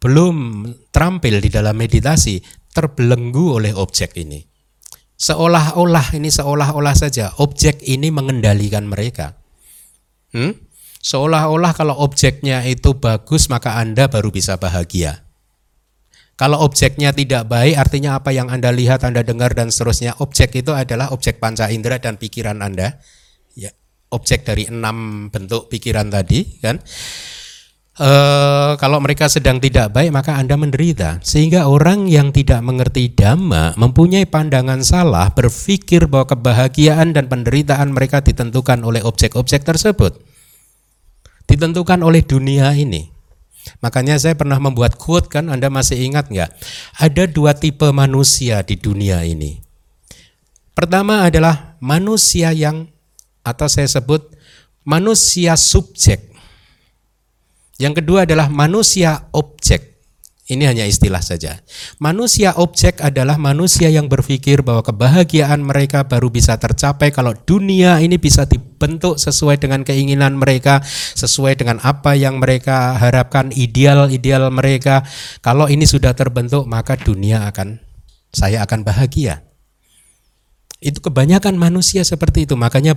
belum 0.00 0.66
terampil 0.88 1.44
di 1.44 1.52
dalam 1.52 1.76
meditasi 1.76 2.40
terbelenggu 2.72 3.60
oleh 3.60 3.76
objek 3.76 4.16
ini. 4.16 4.40
Seolah-olah 5.16 6.12
ini 6.16 6.28
seolah-olah 6.28 6.96
saja 6.96 7.32
objek 7.40 7.84
ini 7.84 8.12
mengendalikan 8.12 8.84
mereka. 8.84 9.36
Hmm? 10.32 10.52
Seolah-olah 11.00 11.72
kalau 11.72 11.96
objeknya 12.02 12.66
itu 12.68 12.98
bagus 12.98 13.48
maka 13.48 13.80
Anda 13.80 14.10
baru 14.10 14.28
bisa 14.28 14.60
bahagia. 14.60 15.24
Kalau 16.36 16.60
objeknya 16.60 17.16
tidak 17.16 17.48
baik 17.48 17.80
artinya 17.80 18.20
apa 18.20 18.28
yang 18.28 18.52
Anda 18.52 18.68
lihat, 18.68 19.08
Anda 19.08 19.24
dengar 19.24 19.56
dan 19.56 19.72
seterusnya. 19.72 20.20
Objek 20.20 20.52
itu 20.52 20.76
adalah 20.76 21.08
objek 21.16 21.40
panca 21.40 21.72
indera 21.72 21.96
dan 21.96 22.20
pikiran 22.20 22.60
Anda. 22.60 23.00
Ya, 23.56 23.72
objek 24.12 24.44
dari 24.44 24.68
enam 24.68 25.28
bentuk 25.32 25.72
pikiran 25.72 26.12
tadi 26.12 26.60
kan 26.60 26.76
e, 27.96 28.10
kalau 28.76 29.00
mereka 29.00 29.32
sedang 29.32 29.56
tidak 29.58 29.96
baik 29.96 30.12
maka 30.12 30.36
Anda 30.36 30.60
menderita. 30.60 31.24
Sehingga 31.24 31.72
orang 31.72 32.04
yang 32.04 32.30
tidak 32.36 32.60
mengerti 32.60 33.16
dhamma 33.16 33.72
mempunyai 33.80 34.28
pandangan 34.28 34.84
salah 34.84 35.32
berpikir 35.32 36.04
bahwa 36.04 36.36
kebahagiaan 36.36 37.16
dan 37.16 37.32
penderitaan 37.32 37.96
mereka 37.96 38.20
ditentukan 38.20 38.84
oleh 38.84 39.00
objek-objek 39.00 39.64
tersebut. 39.64 40.20
Ditentukan 41.48 42.04
oleh 42.04 42.20
dunia 42.20 42.76
ini. 42.76 43.15
Makanya 43.84 44.16
saya 44.16 44.32
pernah 44.32 44.56
membuat 44.56 44.96
quote 44.96 45.28
kan 45.28 45.52
Anda 45.52 45.68
masih 45.68 46.00
ingat 46.00 46.32
nggak? 46.32 46.50
Ada 47.00 47.28
dua 47.28 47.52
tipe 47.52 47.86
manusia 47.92 48.64
di 48.64 48.76
dunia 48.76 49.24
ini. 49.24 49.60
Pertama 50.76 51.24
adalah 51.24 51.76
manusia 51.80 52.52
yang 52.52 52.88
atau 53.46 53.68
saya 53.70 53.88
sebut 53.88 54.32
manusia 54.84 55.54
subjek 55.54 56.36
yang 57.76 57.92
kedua 57.92 58.24
adalah 58.24 58.48
manusia 58.48 59.28
objek. 59.36 59.95
Ini 60.46 60.62
hanya 60.70 60.86
istilah 60.86 61.18
saja. 61.18 61.58
Manusia 61.98 62.54
objek 62.54 63.02
adalah 63.02 63.34
manusia 63.34 63.90
yang 63.90 64.06
berpikir 64.06 64.62
bahwa 64.62 64.86
kebahagiaan 64.86 65.58
mereka 65.58 66.06
baru 66.06 66.30
bisa 66.30 66.54
tercapai 66.54 67.10
kalau 67.10 67.34
dunia 67.34 67.98
ini 67.98 68.14
bisa 68.14 68.46
dibentuk 68.46 69.18
sesuai 69.18 69.58
dengan 69.58 69.82
keinginan 69.82 70.38
mereka, 70.38 70.86
sesuai 71.18 71.58
dengan 71.58 71.82
apa 71.82 72.14
yang 72.14 72.38
mereka 72.38 72.94
harapkan, 72.94 73.50
ideal-ideal 73.50 74.46
mereka. 74.54 75.02
Kalau 75.42 75.66
ini 75.66 75.82
sudah 75.82 76.14
terbentuk, 76.14 76.62
maka 76.70 76.94
dunia 76.94 77.50
akan 77.50 77.82
saya 78.30 78.62
akan 78.62 78.86
bahagia. 78.86 79.42
Itu 80.78 81.02
kebanyakan 81.02 81.58
manusia 81.58 82.06
seperti 82.06 82.46
itu. 82.46 82.54
Makanya 82.54 82.94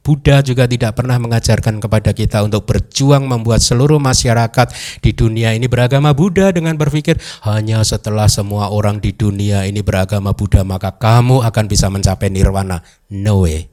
Buddha 0.00 0.40
juga 0.40 0.64
tidak 0.64 0.96
pernah 0.98 1.20
mengajarkan 1.20 1.78
kepada 1.78 2.10
kita 2.16 2.40
untuk 2.42 2.64
berjuang 2.64 3.28
membuat 3.28 3.60
seluruh 3.60 4.00
masyarakat 4.00 4.72
di 5.04 5.12
dunia 5.12 5.52
ini 5.52 5.68
beragama 5.68 6.16
Buddha 6.16 6.48
dengan 6.50 6.80
berpikir 6.80 7.20
hanya 7.44 7.84
setelah 7.84 8.26
semua 8.26 8.72
orang 8.72 8.98
di 8.98 9.12
dunia 9.12 9.68
ini 9.68 9.84
beragama 9.84 10.32
Buddha 10.32 10.64
maka 10.64 10.96
kamu 10.96 11.44
akan 11.44 11.64
bisa 11.70 11.86
mencapai 11.92 12.32
nirwana. 12.32 12.80
No 13.12 13.46
way. 13.46 13.68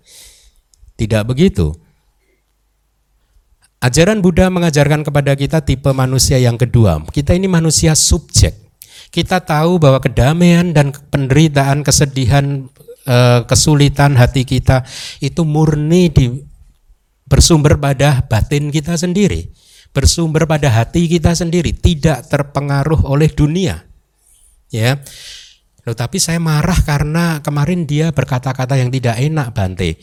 Tidak 0.99 1.24
begitu. 1.24 1.72
Ajaran 3.80 4.20
Buddha 4.20 4.51
mengajarkan 4.51 5.07
kepada 5.07 5.32
kita 5.39 5.63
tipe 5.63 5.88
manusia 5.95 6.36
yang 6.36 6.59
kedua. 6.59 6.99
Kita 7.15 7.32
ini 7.32 7.47
manusia 7.47 7.95
subjek. 7.95 8.51
Kita 9.07 9.39
tahu 9.39 9.80
bahwa 9.80 10.03
kedamaian 10.03 10.76
dan 10.76 10.91
penderitaan, 10.91 11.82
kesedihan, 11.82 12.67
Eh, 13.10 13.41
kesulitan 13.49 14.14
hati 14.14 14.45
kita 14.45 14.86
itu 15.18 15.41
murni 15.41 16.14
di 16.14 16.30
bersumber 17.26 17.82
pada 17.82 18.22
batin 18.22 18.70
kita 18.70 19.01
sendiri, 19.01 19.49
bersumber 19.89 20.45
pada 20.45 20.70
hati 20.70 21.10
kita 21.10 21.34
sendiri, 21.34 21.74
tidak 21.74 22.30
terpengaruh 22.30 23.10
oleh 23.10 23.34
dunia. 23.34 23.82
Ya. 24.70 25.01
Loh, 25.89 25.97
tapi 25.97 26.22
saya 26.22 26.38
marah 26.38 26.78
karena 26.86 27.41
kemarin 27.41 27.89
dia 27.89 28.14
berkata-kata 28.14 28.78
yang 28.78 28.93
tidak 28.93 29.18
enak, 29.18 29.57
Bante. 29.57 29.97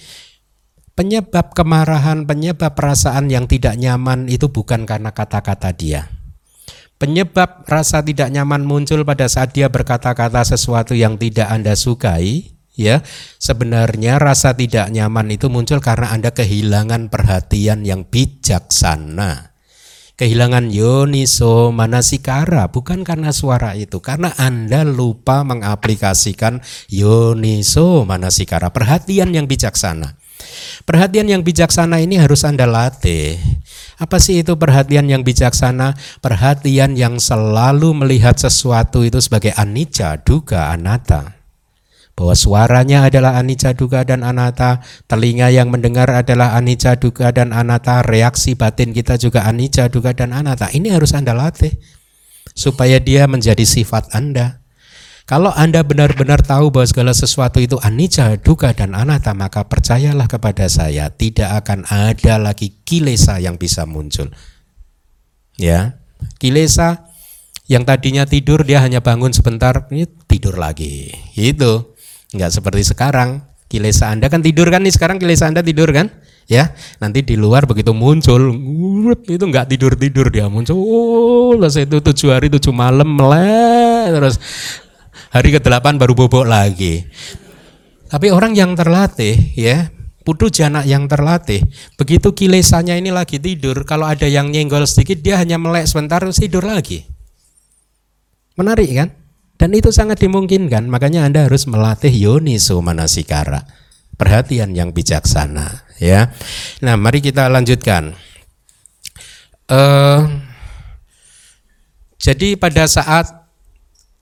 Penyebab 0.98 1.54
kemarahan, 1.54 2.26
penyebab 2.26 2.74
perasaan 2.74 3.30
yang 3.30 3.46
tidak 3.46 3.78
nyaman 3.78 4.26
itu 4.26 4.50
bukan 4.50 4.82
karena 4.82 5.14
kata-kata 5.14 5.70
dia. 5.70 6.10
Penyebab 6.98 7.70
rasa 7.70 8.02
tidak 8.02 8.34
nyaman 8.34 8.66
muncul 8.66 9.06
pada 9.06 9.30
saat 9.30 9.54
dia 9.54 9.70
berkata-kata 9.70 10.42
sesuatu 10.42 10.90
yang 10.90 11.14
tidak 11.20 11.46
Anda 11.54 11.78
sukai, 11.78 12.55
ya 12.76 13.02
sebenarnya 13.40 14.20
rasa 14.20 14.52
tidak 14.54 14.92
nyaman 14.92 15.32
itu 15.32 15.48
muncul 15.48 15.80
karena 15.80 16.12
Anda 16.12 16.30
kehilangan 16.30 17.08
perhatian 17.08 17.82
yang 17.82 18.06
bijaksana. 18.06 19.56
Kehilangan 20.16 20.72
yoniso 20.72 21.76
manasikara 21.76 22.72
bukan 22.72 23.04
karena 23.04 23.36
suara 23.36 23.76
itu 23.76 24.00
karena 24.00 24.32
Anda 24.40 24.80
lupa 24.80 25.44
mengaplikasikan 25.44 26.64
yoniso 26.88 28.08
manasikara 28.08 28.72
perhatian 28.72 29.36
yang 29.36 29.44
bijaksana. 29.44 30.16
Perhatian 30.88 31.28
yang 31.28 31.44
bijaksana 31.44 32.00
ini 32.00 32.16
harus 32.16 32.48
Anda 32.48 32.64
latih. 32.64 33.36
Apa 34.00 34.16
sih 34.16 34.40
itu 34.40 34.56
perhatian 34.56 35.04
yang 35.04 35.20
bijaksana? 35.20 35.96
Perhatian 36.24 36.96
yang 36.96 37.20
selalu 37.20 37.92
melihat 37.92 38.40
sesuatu 38.40 39.04
itu 39.04 39.20
sebagai 39.20 39.52
anicca 39.52 40.16
duga 40.24 40.72
anatta 40.72 41.35
bahwa 42.16 42.32
suaranya 42.32 43.04
adalah 43.04 43.36
anicca 43.36 43.76
duga 43.76 44.00
dan 44.00 44.24
anatta, 44.24 44.80
telinga 45.04 45.52
yang 45.52 45.68
mendengar 45.68 46.08
adalah 46.08 46.56
anicca 46.56 46.96
duga 46.96 47.28
dan 47.28 47.52
anatta, 47.52 48.00
reaksi 48.00 48.56
batin 48.56 48.96
kita 48.96 49.20
juga 49.20 49.44
anicca 49.44 49.92
duga 49.92 50.16
dan 50.16 50.32
anatta. 50.32 50.72
Ini 50.72 50.96
harus 50.96 51.12
Anda 51.12 51.36
latih 51.36 51.76
supaya 52.56 52.96
dia 52.96 53.28
menjadi 53.28 53.60
sifat 53.68 54.16
Anda. 54.16 54.64
Kalau 55.28 55.52
Anda 55.52 55.84
benar-benar 55.84 56.40
tahu 56.40 56.72
bahwa 56.72 56.88
segala 56.88 57.12
sesuatu 57.12 57.60
itu 57.60 57.76
anicca, 57.84 58.32
duga 58.40 58.72
dan 58.72 58.96
anatta, 58.96 59.36
maka 59.36 59.68
percayalah 59.68 60.24
kepada 60.24 60.72
saya, 60.72 61.12
tidak 61.12 61.52
akan 61.66 61.84
ada 61.84 62.40
lagi 62.40 62.80
kilesa 62.88 63.36
yang 63.44 63.60
bisa 63.60 63.84
muncul. 63.84 64.32
Ya, 65.60 66.00
kilesa 66.40 67.12
yang 67.68 67.82
tadinya 67.82 68.24
tidur 68.24 68.62
dia 68.62 68.80
hanya 68.80 69.02
bangun 69.02 69.34
sebentar, 69.34 69.90
tidur 70.30 70.56
lagi. 70.56 71.12
Itu. 71.34 71.95
Enggak 72.34 72.50
seperti 72.54 72.82
sekarang. 72.82 73.44
Kilesa 73.66 74.14
Anda 74.14 74.30
kan 74.30 74.46
tidur 74.46 74.70
kan 74.70 74.86
nih 74.86 74.94
sekarang 74.94 75.18
kilesa 75.18 75.50
Anda 75.50 75.58
tidur 75.58 75.90
kan? 75.90 76.06
Ya, 76.46 76.70
nanti 77.02 77.26
di 77.26 77.34
luar 77.34 77.66
begitu 77.66 77.90
muncul, 77.90 78.54
itu 79.26 79.42
enggak 79.42 79.66
tidur 79.66 79.98
tidur 79.98 80.30
dia 80.30 80.46
muncul, 80.46 80.78
oh, 80.78 81.58
itu 81.58 81.98
tujuh 81.98 82.30
hari 82.30 82.46
tujuh 82.46 82.70
malam 82.70 83.18
melek 83.18 84.14
terus 84.14 84.38
hari 85.34 85.50
ke 85.50 85.58
delapan 85.58 85.98
baru 85.98 86.14
bobok 86.14 86.46
lagi. 86.46 87.02
Tapi 88.06 88.30
orang 88.30 88.54
yang 88.54 88.78
terlatih, 88.78 89.34
ya, 89.58 89.90
putu 90.22 90.46
jana 90.46 90.86
yang 90.86 91.10
terlatih, 91.10 91.66
begitu 91.98 92.30
kilesanya 92.30 92.94
ini 92.94 93.10
lagi 93.10 93.42
tidur, 93.42 93.82
kalau 93.82 94.06
ada 94.06 94.30
yang 94.30 94.54
nyenggol 94.54 94.86
sedikit 94.86 95.18
dia 95.18 95.42
hanya 95.42 95.58
melek 95.58 95.90
sebentar 95.90 96.22
terus 96.22 96.38
tidur 96.38 96.62
lagi. 96.62 97.02
Menarik 98.54 98.86
kan? 98.94 99.10
Dan 99.56 99.72
itu 99.72 99.88
sangat 99.88 100.20
dimungkinkan, 100.20 100.88
makanya 100.88 101.24
Anda 101.24 101.48
harus 101.48 101.64
melatih 101.64 102.12
yoniso 102.12 102.80
manasikara. 102.84 103.64
Perhatian 104.16 104.72
yang 104.72 104.96
bijaksana, 104.96 105.84
ya. 106.00 106.32
Nah, 106.80 106.96
mari 106.96 107.20
kita 107.20 107.52
lanjutkan. 107.52 108.16
Uh, 109.68 110.24
jadi 112.16 112.56
pada 112.56 112.88
saat 112.88 113.28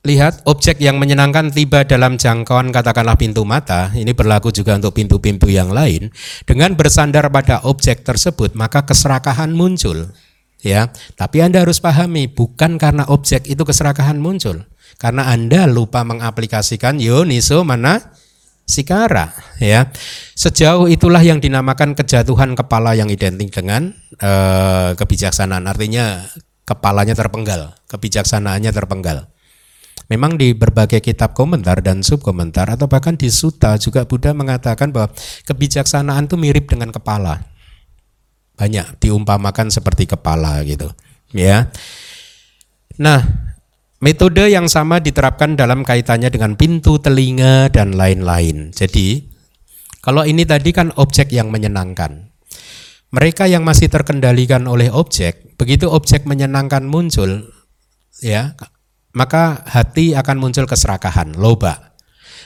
lihat 0.04 0.44
objek 0.44 0.82
yang 0.84 1.00
menyenangkan 1.00 1.48
tiba 1.48 1.88
dalam 1.88 2.20
jangkauan 2.20 2.68
katakanlah 2.68 3.16
pintu 3.16 3.42
mata, 3.48 3.88
ini 3.96 4.12
berlaku 4.12 4.52
juga 4.52 4.76
untuk 4.76 4.92
pintu-pintu 4.92 5.48
yang 5.48 5.72
lain. 5.72 6.12
Dengan 6.44 6.76
bersandar 6.76 7.32
pada 7.32 7.64
objek 7.64 8.04
tersebut, 8.04 8.52
maka 8.52 8.84
keserakahan 8.84 9.50
muncul. 9.50 10.12
Ya, 10.64 10.88
tapi 11.20 11.44
Anda 11.44 11.60
harus 11.60 11.76
pahami 11.76 12.24
bukan 12.24 12.80
karena 12.80 13.04
objek 13.12 13.44
itu 13.52 13.60
keserakahan 13.68 14.16
muncul, 14.16 14.64
karena 14.96 15.28
Anda 15.28 15.66
lupa 15.66 16.06
mengaplikasikan 16.06 17.02
yoniso 17.02 17.62
mana 17.66 18.14
sikara 18.64 19.36
ya. 19.60 19.92
Sejauh 20.34 20.88
itulah 20.88 21.20
yang 21.20 21.38
dinamakan 21.38 21.94
kejatuhan 21.94 22.56
kepala 22.56 22.96
yang 22.96 23.12
identik 23.12 23.52
dengan 23.52 23.92
eh, 24.18 24.90
kebijaksanaan. 24.96 25.68
Artinya 25.68 26.24
kepalanya 26.64 27.12
terpenggal, 27.12 27.76
kebijaksanaannya 27.92 28.72
terpenggal. 28.72 29.28
Memang 30.12 30.36
di 30.36 30.52
berbagai 30.52 31.00
kitab 31.00 31.32
komentar 31.32 31.80
dan 31.80 32.04
subkomentar 32.04 32.68
atau 32.68 32.84
bahkan 32.84 33.16
di 33.16 33.32
suta 33.32 33.80
juga 33.80 34.04
Buddha 34.04 34.36
mengatakan 34.36 34.92
bahwa 34.92 35.08
kebijaksanaan 35.48 36.28
itu 36.28 36.36
mirip 36.36 36.68
dengan 36.68 36.92
kepala. 36.92 37.40
Banyak 38.54 39.00
diumpamakan 39.00 39.72
seperti 39.72 40.06
kepala 40.06 40.60
gitu, 40.62 40.92
ya. 41.34 41.72
Nah, 43.00 43.24
Metode 44.04 44.52
yang 44.52 44.68
sama 44.68 45.00
diterapkan 45.00 45.56
dalam 45.56 45.80
kaitannya 45.80 46.28
dengan 46.28 46.60
pintu, 46.60 47.00
telinga, 47.00 47.72
dan 47.72 47.96
lain-lain. 47.96 48.68
Jadi, 48.68 49.24
kalau 50.04 50.28
ini 50.28 50.44
tadi 50.44 50.76
kan 50.76 50.92
objek 51.00 51.32
yang 51.32 51.48
menyenangkan. 51.48 52.28
Mereka 53.16 53.48
yang 53.48 53.64
masih 53.64 53.88
terkendalikan 53.88 54.68
oleh 54.68 54.92
objek, 54.92 55.56
begitu 55.56 55.88
objek 55.88 56.28
menyenangkan 56.28 56.84
muncul, 56.84 57.48
ya, 58.20 58.52
maka 59.16 59.64
hati 59.64 60.12
akan 60.12 60.36
muncul 60.36 60.68
keserakahan, 60.68 61.32
loba. 61.40 61.93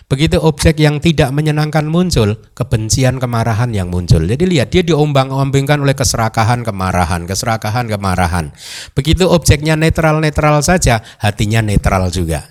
Begitu 0.08 0.40
objek 0.40 0.80
yang 0.80 1.04
tidak 1.04 1.28
menyenangkan 1.36 1.84
muncul, 1.84 2.40
kebencian, 2.56 3.20
kemarahan 3.20 3.68
yang 3.76 3.92
muncul. 3.92 4.24
Jadi 4.24 4.48
lihat 4.48 4.72
dia 4.72 4.80
diombang-ambingkan 4.80 5.84
oleh 5.84 5.92
keserakahan, 5.92 6.64
kemarahan, 6.64 7.28
keserakahan, 7.28 7.84
kemarahan. 7.92 8.56
Begitu 8.96 9.28
objeknya 9.28 9.76
netral-netral 9.76 10.64
saja, 10.64 11.04
hatinya 11.20 11.60
netral 11.60 12.08
juga. 12.08 12.48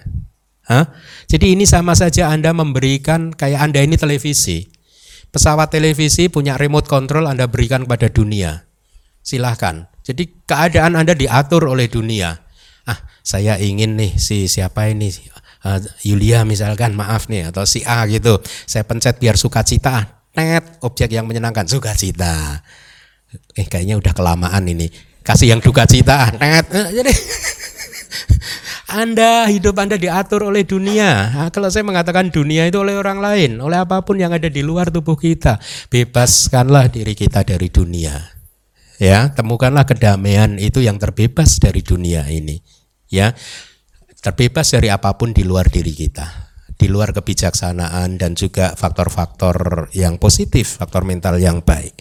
Hah? 0.69 0.85
Jadi 1.25 1.57
ini 1.57 1.65
sama 1.65 1.97
saja 1.97 2.29
Anda 2.29 2.53
memberikan 2.53 3.33
kayak 3.33 3.73
Anda 3.73 3.81
ini 3.81 3.97
televisi. 3.97 4.69
Pesawat 5.33 5.73
televisi 5.73 6.29
punya 6.29 6.61
remote 6.61 6.85
control 6.85 7.25
Anda 7.25 7.49
berikan 7.49 7.89
kepada 7.89 8.13
dunia. 8.13 8.69
Silahkan. 9.25 9.89
Jadi 10.05 10.45
keadaan 10.45 10.93
Anda 10.93 11.17
diatur 11.17 11.73
oleh 11.73 11.89
dunia. 11.89 12.37
Ah, 12.85 13.01
saya 13.25 13.57
ingin 13.57 13.97
nih 13.97 14.13
si 14.15 14.45
siapa 14.45 14.87
ini 14.93 15.09
uh, 15.67 15.79
Yulia 16.07 16.47
misalkan, 16.47 16.95
maaf 16.95 17.27
nih 17.27 17.51
atau 17.51 17.67
si 17.67 17.83
A 17.83 18.07
gitu. 18.07 18.39
Saya 18.63 18.87
pencet 18.87 19.19
biar 19.19 19.35
sukacita. 19.35 20.23
Net 20.39 20.79
objek 20.85 21.11
yang 21.11 21.27
menyenangkan 21.27 21.67
sukacita. 21.67 22.63
Eh 23.51 23.67
kayaknya 23.67 23.99
udah 23.99 24.15
kelamaan 24.15 24.63
ini. 24.71 24.87
Kasih 25.27 25.51
yang 25.51 25.59
duka 25.59 25.83
cita. 25.83 26.31
Net. 26.39 26.71
Eh, 26.71 27.03
jadi 27.03 27.11
anda 28.87 29.51
hidup 29.51 29.75
Anda 29.75 29.99
diatur 29.99 30.47
oleh 30.47 30.63
dunia. 30.63 31.35
Nah, 31.35 31.49
kalau 31.51 31.67
saya 31.67 31.83
mengatakan 31.83 32.31
dunia 32.31 32.63
itu 32.63 32.79
oleh 32.79 32.95
orang 32.95 33.19
lain, 33.19 33.59
oleh 33.59 33.83
apa 33.83 33.99
pun 34.07 34.15
yang 34.15 34.31
ada 34.31 34.47
di 34.47 34.63
luar 34.63 34.87
tubuh 34.87 35.19
kita, 35.19 35.59
bebaskanlah 35.91 36.87
diri 36.87 37.11
kita 37.11 37.43
dari 37.43 37.67
dunia. 37.67 38.15
Ya, 38.97 39.29
temukanlah 39.35 39.83
kedamaian 39.83 40.55
itu 40.57 40.79
yang 40.79 40.95
terbebas 40.97 41.59
dari 41.59 41.83
dunia 41.83 42.25
ini. 42.31 42.63
Ya, 43.11 43.35
terbebas 44.21 44.73
dari 44.73 44.89
apa 44.89 45.13
pun 45.15 45.31
di 45.31 45.45
luar 45.45 45.69
diri 45.69 45.93
kita 45.93 46.47
di 46.77 46.85
luar 46.85 47.09
kebijaksanaan 47.09 48.21
dan 48.21 48.37
juga 48.37 48.77
faktor-faktor 48.77 49.89
yang 49.97 50.21
positif, 50.21 50.77
faktor 50.77 51.09
mental 51.09 51.41
yang 51.41 51.65
baik. 51.65 51.97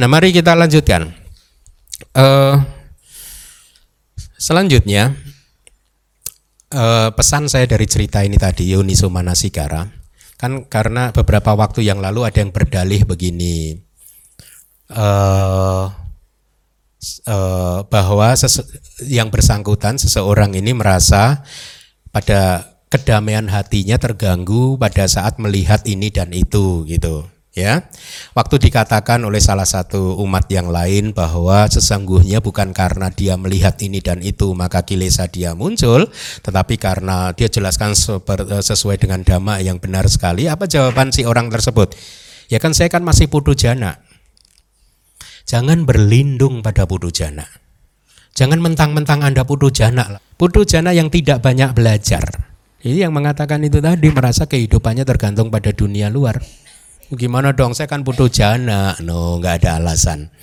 Nah, 0.00 0.08
mari 0.08 0.32
kita 0.32 0.56
lanjutkan. 0.56 1.12
Uh, 2.16 2.56
selanjutnya, 4.40 5.12
uh, 6.72 7.12
pesan 7.12 7.52
saya 7.52 7.68
dari 7.68 7.84
cerita 7.84 8.24
ini 8.24 8.40
tadi 8.40 8.72
Yoni 8.72 8.96
Sumanasikara 8.96 9.84
kan 10.36 10.68
karena 10.68 11.16
beberapa 11.16 11.56
waktu 11.56 11.80
yang 11.88 12.04
lalu 12.04 12.28
ada 12.28 12.44
yang 12.44 12.52
berdalih 12.52 13.08
begini 13.08 13.80
uh, 14.92 15.88
uh, 17.28 17.86
bahwa 17.86 18.34
yang 19.06 19.28
bersangkutan 19.28 19.98
seseorang 20.00 20.54
ini 20.54 20.72
merasa 20.72 21.44
pada 22.10 22.72
kedamaian 22.88 23.50
hatinya 23.50 23.98
terganggu 23.98 24.78
pada 24.78 25.04
saat 25.10 25.42
melihat 25.42 25.82
ini 25.84 26.08
dan 26.08 26.30
itu 26.30 26.86
gitu 26.86 27.26
ya. 27.56 27.88
Waktu 28.36 28.68
dikatakan 28.68 29.24
oleh 29.24 29.40
salah 29.40 29.64
satu 29.64 30.20
umat 30.20 30.46
yang 30.52 30.68
lain 30.68 31.16
bahwa 31.16 31.66
sesungguhnya 31.66 32.44
bukan 32.44 32.76
karena 32.76 33.08
dia 33.08 33.34
melihat 33.40 33.80
ini 33.80 34.04
dan 34.04 34.20
itu 34.20 34.52
maka 34.52 34.84
kilesa 34.84 35.26
dia 35.26 35.56
muncul, 35.56 36.06
tetapi 36.44 36.76
karena 36.76 37.32
dia 37.32 37.48
jelaskan 37.48 37.96
sesuai 37.96 39.00
dengan 39.00 39.24
dhamma 39.24 39.58
yang 39.64 39.80
benar 39.80 40.06
sekali. 40.06 40.46
Apa 40.46 40.68
jawaban 40.68 41.10
si 41.10 41.24
orang 41.24 41.48
tersebut? 41.48 41.96
Ya 42.46 42.62
kan 42.62 42.76
saya 42.76 42.86
kan 42.92 43.02
masih 43.02 43.26
putu 43.26 43.58
jana. 43.58 44.05
Jangan 45.46 45.86
berlindung 45.86 46.58
pada 46.58 46.90
putu 46.90 47.14
jana. 47.14 47.46
Jangan 48.34 48.58
mentang-mentang 48.58 49.22
Anda 49.22 49.46
putu 49.46 49.70
jana. 49.70 50.18
Putu 50.34 50.66
jana 50.66 50.90
yang 50.90 51.06
tidak 51.06 51.38
banyak 51.38 51.70
belajar. 51.70 52.50
Ini 52.82 53.06
yang 53.06 53.14
mengatakan 53.14 53.62
itu 53.62 53.78
tadi 53.78 54.10
merasa 54.10 54.50
kehidupannya 54.50 55.06
tergantung 55.06 55.48
pada 55.48 55.70
dunia 55.70 56.10
luar. 56.10 56.42
Gimana 57.14 57.54
dong? 57.54 57.78
Saya 57.78 57.86
kan 57.86 58.02
butuh 58.02 58.26
jana. 58.26 58.98
No, 58.98 59.38
nggak 59.38 59.62
ada 59.62 59.78
alasan. 59.78 60.34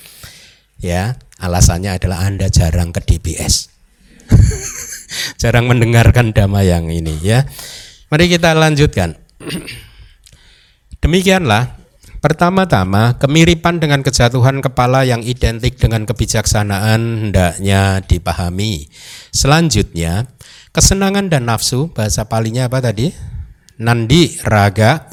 Ya, 0.80 1.20
alasannya 1.36 2.00
adalah 2.00 2.24
Anda 2.24 2.48
jarang 2.48 2.96
ke 2.96 3.04
DBS. 3.04 3.68
jarang 5.44 5.68
mendengarkan 5.68 6.32
dhamma 6.32 6.64
yang 6.64 6.88
ini 6.88 7.20
ya. 7.20 7.44
Mari 8.08 8.32
kita 8.32 8.56
lanjutkan. 8.56 9.20
Demikianlah 11.04 11.83
Pertama-tama, 12.24 13.20
kemiripan 13.20 13.84
dengan 13.84 14.00
kejatuhan 14.00 14.64
kepala 14.64 15.04
yang 15.04 15.20
identik 15.28 15.76
dengan 15.76 16.08
kebijaksanaan 16.08 17.28
hendaknya 17.28 18.00
dipahami. 18.00 18.88
Selanjutnya, 19.36 20.32
kesenangan 20.72 21.28
dan 21.28 21.52
nafsu, 21.52 21.92
bahasa 21.92 22.24
palinya 22.32 22.72
apa 22.72 22.80
tadi? 22.80 23.12
Nandi, 23.76 24.40
raga, 24.48 25.12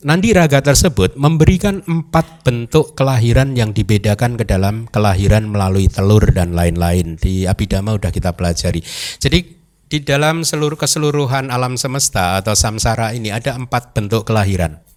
Nandi 0.00 0.32
raga 0.34 0.58
tersebut 0.58 1.14
memberikan 1.14 1.86
empat 1.86 2.42
bentuk 2.42 2.98
kelahiran 2.98 3.54
yang 3.54 3.70
dibedakan 3.70 4.34
ke 4.34 4.42
dalam 4.48 4.90
kelahiran 4.90 5.46
melalui 5.46 5.86
telur 5.86 6.24
dan 6.34 6.56
lain-lain. 6.56 7.14
Di 7.14 7.46
Abhidhamma 7.46 7.94
sudah 7.94 8.10
kita 8.10 8.34
pelajari. 8.34 8.82
Jadi 9.22 9.38
di 9.86 9.98
dalam 10.00 10.42
seluruh 10.42 10.80
keseluruhan 10.80 11.52
alam 11.52 11.76
semesta 11.76 12.40
atau 12.40 12.56
samsara 12.56 13.14
ini 13.14 13.28
ada 13.28 13.54
empat 13.54 13.92
bentuk 13.92 14.24
kelahiran. 14.24 14.89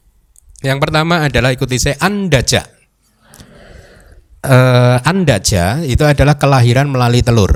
Yang 0.64 0.80
pertama 0.80 1.28
adalah 1.28 1.52
ikuti 1.52 1.76
saya 1.78 2.00
andaja. 2.00 2.64
Uh, 4.44 5.00
andaja 5.04 5.84
itu 5.84 6.04
adalah 6.04 6.40
kelahiran 6.40 6.88
melalui 6.88 7.24
telur. 7.24 7.52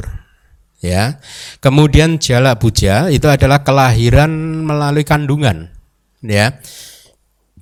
Ya. 0.84 1.24
Kemudian 1.64 2.20
jala 2.20 2.60
buja 2.60 3.08
itu 3.10 3.26
adalah 3.32 3.64
kelahiran 3.64 4.30
melalui 4.68 5.08
kandungan. 5.08 5.72
Ya 6.20 6.60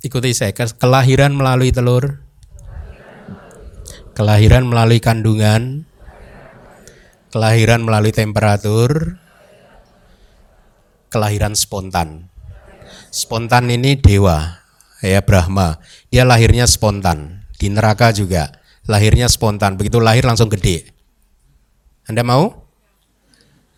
ikuti 0.06 0.38
saya 0.38 0.54
kelahiran 0.54 1.34
melalui 1.34 1.74
telur 1.74 2.22
kelahiran 4.14 4.70
melalui 4.70 5.02
kandungan 5.02 5.90
kelahiran 7.34 7.82
melalui 7.82 8.14
temperatur 8.14 9.18
kelahiran 11.10 11.58
spontan 11.58 12.30
spontan 13.10 13.66
ini 13.74 13.98
dewa 13.98 14.62
ya 15.02 15.20
Brahma. 15.24 15.82
Dia 16.14 16.24
lahirnya 16.24 16.70
spontan. 16.70 17.44
Di 17.56 17.72
neraka 17.72 18.16
juga. 18.16 18.52
Lahirnya 18.86 19.28
spontan. 19.28 19.76
Begitu 19.76 20.00
lahir 20.00 20.24
langsung 20.24 20.52
gede. 20.52 20.88
Anda 22.06 22.22
mau? 22.22 22.54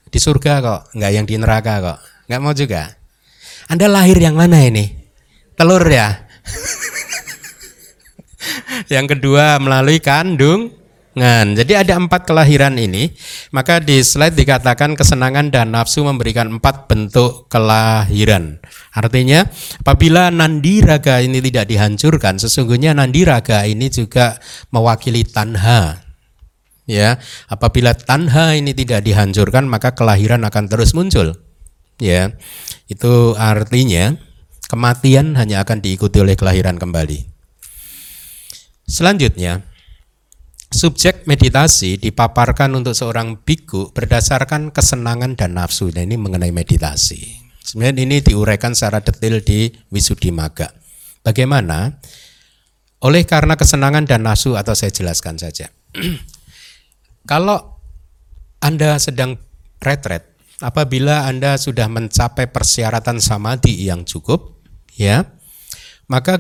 Di 0.10 0.20
surga 0.20 0.60
kok. 0.60 0.82
Nggak 0.98 1.12
yang 1.14 1.26
di 1.26 1.36
neraka 1.40 1.74
kok. 1.80 2.00
Nggak 2.28 2.42
mau 2.44 2.54
juga. 2.54 2.92
Anda 3.72 3.88
lahir 3.88 4.20
yang 4.20 4.36
mana 4.36 4.64
ini? 4.64 4.92
Telur 5.58 5.84
ya. 5.88 6.28
yang 8.94 9.10
kedua 9.10 9.60
melalui 9.60 10.00
kandung 10.00 10.72
Ngan. 11.18 11.58
Jadi 11.58 11.74
ada 11.74 11.98
empat 11.98 12.30
kelahiran 12.30 12.78
ini, 12.78 13.10
maka 13.50 13.82
di 13.82 14.06
slide 14.06 14.38
dikatakan 14.38 14.94
kesenangan 14.94 15.50
dan 15.50 15.74
nafsu 15.74 16.06
memberikan 16.06 16.62
empat 16.62 16.86
bentuk 16.86 17.50
kelahiran. 17.50 18.62
Artinya 18.94 19.50
apabila 19.82 20.30
nandi 20.30 20.86
raga 20.86 21.18
ini 21.26 21.42
tidak 21.42 21.74
dihancurkan, 21.74 22.38
sesungguhnya 22.38 22.94
nandi 22.94 23.26
raga 23.26 23.66
ini 23.66 23.90
juga 23.90 24.38
mewakili 24.70 25.26
tanha. 25.26 26.06
Ya, 26.86 27.18
apabila 27.50 27.98
tanha 27.98 28.54
ini 28.54 28.78
tidak 28.78 29.02
dihancurkan, 29.02 29.66
maka 29.66 29.98
kelahiran 29.98 30.46
akan 30.46 30.70
terus 30.70 30.94
muncul. 30.94 31.34
Ya, 31.98 32.38
itu 32.88 33.34
artinya 33.36 34.22
Kematian 34.68 35.40
hanya 35.40 35.64
akan 35.64 35.80
diikuti 35.80 36.20
oleh 36.20 36.36
kelahiran 36.36 36.76
kembali. 36.76 37.24
Selanjutnya, 38.84 39.64
subjek 40.78 41.26
meditasi 41.26 41.98
dipaparkan 41.98 42.70
untuk 42.78 42.94
seorang 42.94 43.42
biku 43.42 43.90
berdasarkan 43.90 44.70
kesenangan 44.70 45.34
dan 45.34 45.58
nafsu. 45.58 45.90
Nah, 45.90 46.06
ini 46.06 46.22
mengenai 46.22 46.54
meditasi. 46.54 47.42
Sebenarnya 47.66 48.06
ini 48.06 48.18
diuraikan 48.22 48.78
secara 48.78 49.02
detail 49.02 49.42
di 49.42 49.74
Maga. 50.30 50.70
Bagaimana? 51.26 51.98
Oleh 53.02 53.26
karena 53.26 53.58
kesenangan 53.58 54.06
dan 54.06 54.24
nafsu 54.24 54.54
atau 54.54 54.78
saya 54.78 54.94
jelaskan 54.94 55.42
saja. 55.42 55.74
Kalau 57.32 57.82
Anda 58.62 59.02
sedang 59.02 59.42
retret, 59.82 60.38
apabila 60.62 61.26
Anda 61.26 61.58
sudah 61.58 61.90
mencapai 61.90 62.54
persyaratan 62.54 63.18
samadhi 63.18 63.74
yang 63.82 64.06
cukup, 64.06 64.62
ya 64.94 65.26
maka 66.08 66.40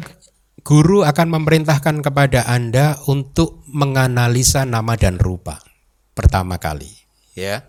guru 0.67 1.07
akan 1.07 1.39
memerintahkan 1.39 2.03
kepada 2.03 2.43
Anda 2.43 2.99
untuk 3.07 3.63
menganalisa 3.71 4.67
nama 4.67 4.99
dan 4.99 5.15
rupa 5.15 5.63
pertama 6.11 6.59
kali 6.59 6.91
ya 7.39 7.63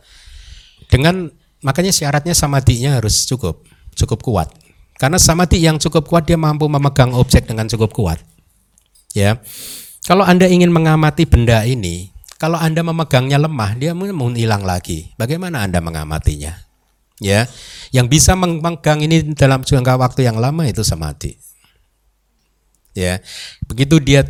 dengan 0.90 1.30
makanya 1.62 1.94
syaratnya 1.94 2.34
samadinya 2.34 2.99
harus 2.99 3.22
cukup 3.30 3.62
cukup 3.94 4.18
kuat 4.26 4.49
karena 4.99 5.22
samadhi 5.22 5.62
yang 5.62 5.78
cukup 5.78 6.11
kuat 6.11 6.26
dia 6.26 6.34
mampu 6.34 6.66
memegang 6.66 7.14
objek 7.14 7.46
dengan 7.46 7.70
cukup 7.70 7.94
kuat 7.94 8.18
ya 9.14 9.38
Kalau 10.09 10.24
Anda 10.24 10.49
ingin 10.49 10.72
mengamati 10.72 11.28
benda 11.28 11.68
ini, 11.68 12.09
kalau 12.40 12.57
Anda 12.57 12.80
memegangnya 12.80 13.36
lemah, 13.36 13.76
dia 13.76 13.92
mau 13.92 14.32
hilang 14.32 14.64
lagi. 14.64 15.12
Bagaimana 15.20 15.61
Anda 15.68 15.84
mengamatinya? 15.84 16.64
Ya, 17.20 17.44
yang 17.92 18.09
bisa 18.09 18.32
memegang 18.32 19.05
ini 19.05 19.36
dalam 19.36 19.68
jangka 19.68 20.01
waktu 20.01 20.24
yang 20.24 20.40
lama 20.40 20.64
itu 20.64 20.80
samadhi. 20.80 21.36
Ya, 22.99 23.22
begitu 23.70 24.03
dia 24.03 24.26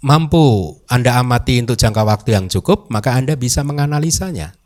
mampu 0.00 0.78
Anda 0.88 1.20
amati 1.20 1.60
untuk 1.60 1.76
jangka 1.76 2.08
waktu 2.08 2.40
yang 2.40 2.48
cukup, 2.48 2.88
maka 2.88 3.12
Anda 3.12 3.36
bisa 3.36 3.60
menganalisanya. 3.66 4.56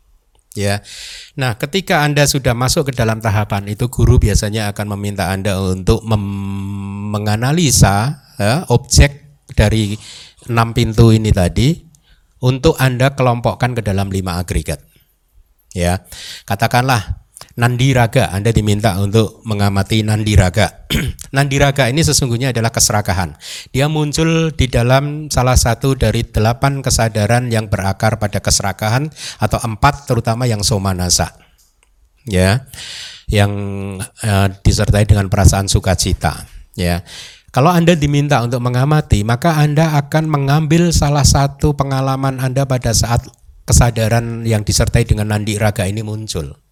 Ya. 0.53 0.85
Nah, 1.33 1.57
ketika 1.57 2.05
Anda 2.05 2.29
sudah 2.29 2.53
masuk 2.53 2.93
ke 2.93 2.95
dalam 2.95 3.17
tahapan 3.17 3.73
itu 3.73 3.89
guru 3.89 4.21
biasanya 4.21 4.69
akan 4.71 4.93
meminta 4.95 5.33
Anda 5.33 5.57
untuk 5.57 6.05
menganalisa 6.05 8.21
ya, 8.37 8.61
objek 8.69 9.41
dari 9.57 9.97
enam 10.45 10.77
pintu 10.77 11.09
ini 11.09 11.33
tadi 11.33 11.73
untuk 12.45 12.77
Anda 12.77 13.17
kelompokkan 13.17 13.73
ke 13.73 13.81
dalam 13.81 14.13
lima 14.13 14.37
agregat. 14.37 14.77
Ya. 15.73 16.05
Katakanlah 16.45 17.22
Nandi 17.53 17.93
raga, 17.93 18.33
Anda 18.33 18.49
diminta 18.49 18.97
untuk 18.97 19.45
mengamati 19.45 20.01
nandi 20.01 20.33
raga. 20.33 20.89
nandi 21.37 21.61
raga 21.61 21.85
ini 21.85 22.01
sesungguhnya 22.01 22.49
adalah 22.49 22.73
keserakahan. 22.73 23.37
Dia 23.69 23.85
muncul 23.85 24.49
di 24.57 24.65
dalam 24.65 25.29
salah 25.29 25.53
satu 25.53 25.93
dari 25.93 26.25
delapan 26.25 26.81
kesadaran 26.81 27.53
yang 27.53 27.69
berakar 27.69 28.17
pada 28.17 28.41
keserakahan 28.41 29.13
atau 29.37 29.61
empat 29.61 30.09
terutama 30.09 30.49
yang 30.49 30.65
somanasa. 30.65 31.29
Ya, 32.25 32.65
yang 33.29 33.53
uh, 34.01 34.47
disertai 34.65 35.05
dengan 35.05 35.29
perasaan 35.29 35.69
sukacita. 35.69 36.49
Ya, 36.73 37.05
kalau 37.53 37.69
Anda 37.69 37.93
diminta 37.93 38.41
untuk 38.41 38.65
mengamati, 38.65 39.21
maka 39.21 39.61
Anda 39.61 39.93
akan 40.01 40.25
mengambil 40.25 40.89
salah 40.89 41.21
satu 41.21 41.77
pengalaman 41.77 42.41
Anda 42.41 42.65
pada 42.65 42.97
saat 42.97 43.29
kesadaran 43.69 44.41
yang 44.41 44.65
disertai 44.65 45.05
dengan 45.05 45.29
nandi 45.29 45.61
raga 45.61 45.85
ini 45.85 46.01
muncul. 46.01 46.62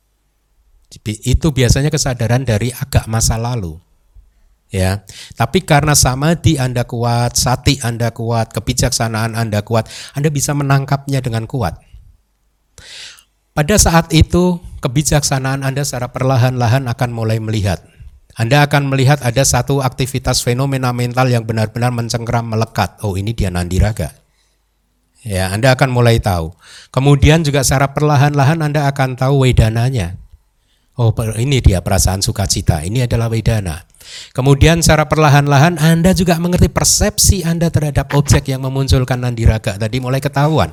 Itu 1.05 1.55
biasanya 1.55 1.87
kesadaran 1.87 2.43
dari 2.43 2.75
agak 2.75 3.07
masa 3.07 3.39
lalu. 3.39 3.79
Ya, 4.71 5.03
tapi 5.35 5.67
karena 5.67 5.91
samadhi 5.99 6.55
Anda 6.55 6.87
kuat, 6.87 7.35
sati 7.35 7.75
Anda 7.83 8.15
kuat, 8.15 8.55
kebijaksanaan 8.55 9.35
Anda 9.35 9.67
kuat, 9.67 9.91
Anda 10.15 10.31
bisa 10.31 10.55
menangkapnya 10.55 11.19
dengan 11.19 11.43
kuat. 11.43 11.75
Pada 13.51 13.75
saat 13.75 14.15
itu, 14.15 14.63
kebijaksanaan 14.79 15.67
Anda 15.67 15.83
secara 15.83 16.07
perlahan-lahan 16.15 16.87
akan 16.87 17.09
mulai 17.11 17.43
melihat. 17.43 17.83
Anda 18.39 18.63
akan 18.63 18.87
melihat 18.87 19.19
ada 19.27 19.43
satu 19.43 19.83
aktivitas 19.83 20.39
fenomena 20.39 20.95
mental 20.95 21.27
yang 21.27 21.43
benar-benar 21.43 21.91
mencengkram 21.91 22.47
melekat. 22.47 22.95
Oh, 23.03 23.19
ini 23.19 23.35
dia 23.35 23.51
nandiraga. 23.51 24.15
Ya, 25.27 25.51
Anda 25.51 25.75
akan 25.75 25.91
mulai 25.91 26.23
tahu. 26.23 26.55
Kemudian 26.95 27.43
juga 27.43 27.59
secara 27.67 27.91
perlahan-lahan 27.91 28.63
Anda 28.63 28.87
akan 28.87 29.19
tahu 29.19 29.43
wedananya. 29.43 30.20
Oh 31.01 31.09
ini 31.33 31.65
dia 31.65 31.81
perasaan 31.81 32.21
sukacita, 32.21 32.85
ini 32.85 33.01
adalah 33.01 33.25
wedana. 33.25 33.89
Kemudian 34.37 34.85
secara 34.85 35.09
perlahan-lahan 35.09 35.81
Anda 35.81 36.13
juga 36.13 36.37
mengerti 36.37 36.69
persepsi 36.69 37.41
Anda 37.41 37.73
terhadap 37.73 38.13
objek 38.13 38.53
yang 38.53 38.61
memunculkan 38.61 39.17
nandiraga 39.17 39.81
tadi 39.81 39.97
mulai 39.97 40.21
ketahuan. 40.21 40.69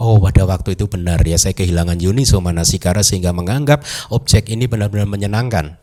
Oh 0.00 0.16
pada 0.16 0.48
waktu 0.48 0.72
itu 0.72 0.88
benar 0.88 1.20
ya 1.20 1.36
saya 1.36 1.52
kehilangan 1.52 2.00
Yuni 2.00 2.24
Manasikara 2.24 3.04
sehingga 3.04 3.36
menganggap 3.36 3.84
objek 4.08 4.48
ini 4.48 4.64
benar-benar 4.64 5.04
menyenangkan. 5.04 5.76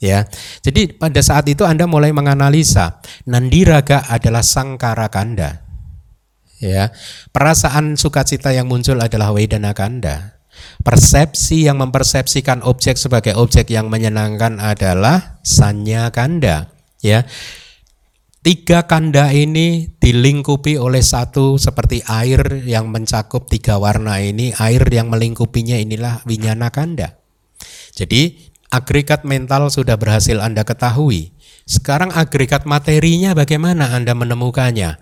Ya, 0.00 0.26
jadi 0.64 0.96
pada 0.96 1.20
saat 1.20 1.46
itu 1.52 1.68
Anda 1.68 1.84
mulai 1.84 2.10
menganalisa 2.10 3.04
nandiraga 3.28 4.08
adalah 4.08 4.40
sangkara 4.40 5.12
kanda. 5.12 5.60
Ya, 6.56 6.88
perasaan 7.36 8.00
sukacita 8.00 8.50
yang 8.50 8.66
muncul 8.66 8.96
adalah 8.96 9.30
wedana 9.30 9.76
kanda. 9.76 10.41
Persepsi 10.82 11.66
yang 11.66 11.78
mempersepsikan 11.78 12.66
objek 12.66 12.98
sebagai 12.98 13.38
objek 13.38 13.70
yang 13.70 13.86
menyenangkan 13.86 14.58
adalah 14.58 15.38
sanya 15.46 16.10
kanda. 16.10 16.74
Ya, 17.02 17.26
Tiga 18.42 18.90
kanda 18.90 19.30
ini 19.30 19.94
dilingkupi 20.02 20.74
oleh 20.74 20.98
satu 20.98 21.62
seperti 21.62 22.02
air 22.10 22.66
yang 22.66 22.90
mencakup 22.90 23.46
tiga 23.46 23.78
warna 23.78 24.18
ini, 24.18 24.50
air 24.58 24.82
yang 24.90 25.14
melingkupinya 25.14 25.78
inilah 25.78 26.26
winyana 26.26 26.74
kanda. 26.74 27.22
Jadi 27.94 28.50
agregat 28.74 29.22
mental 29.22 29.70
sudah 29.70 29.94
berhasil 29.94 30.42
Anda 30.42 30.66
ketahui. 30.66 31.30
Sekarang 31.70 32.10
agregat 32.10 32.66
materinya 32.66 33.30
bagaimana 33.30 33.94
Anda 33.94 34.18
menemukannya? 34.18 34.98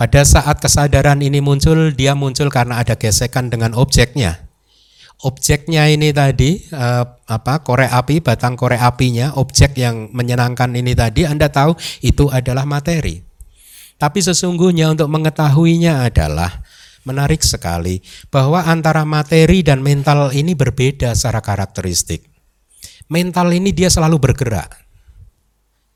Pada 0.00 0.24
saat 0.24 0.56
kesadaran 0.56 1.20
ini 1.20 1.44
muncul, 1.44 1.92
dia 1.92 2.16
muncul 2.16 2.48
karena 2.48 2.80
ada 2.80 2.96
gesekan 2.96 3.52
dengan 3.52 3.76
objeknya 3.76 4.47
objeknya 5.26 5.90
ini 5.90 6.14
tadi 6.14 6.62
uh, 6.70 7.02
apa 7.26 7.66
korek 7.66 7.90
api 7.90 8.22
batang 8.22 8.54
korek 8.54 8.78
apinya 8.78 9.34
objek 9.34 9.74
yang 9.74 10.14
menyenangkan 10.14 10.70
ini 10.70 10.94
tadi 10.94 11.26
Anda 11.26 11.50
tahu 11.50 11.74
itu 12.06 12.30
adalah 12.30 12.62
materi. 12.68 13.18
Tapi 13.98 14.22
sesungguhnya 14.22 14.94
untuk 14.94 15.10
mengetahuinya 15.10 16.06
adalah 16.06 16.62
menarik 17.02 17.42
sekali 17.42 17.98
bahwa 18.30 18.62
antara 18.62 19.02
materi 19.02 19.66
dan 19.66 19.82
mental 19.82 20.30
ini 20.30 20.54
berbeda 20.54 21.18
secara 21.18 21.42
karakteristik. 21.42 22.22
Mental 23.10 23.50
ini 23.50 23.74
dia 23.74 23.90
selalu 23.90 24.22
bergerak. 24.22 24.70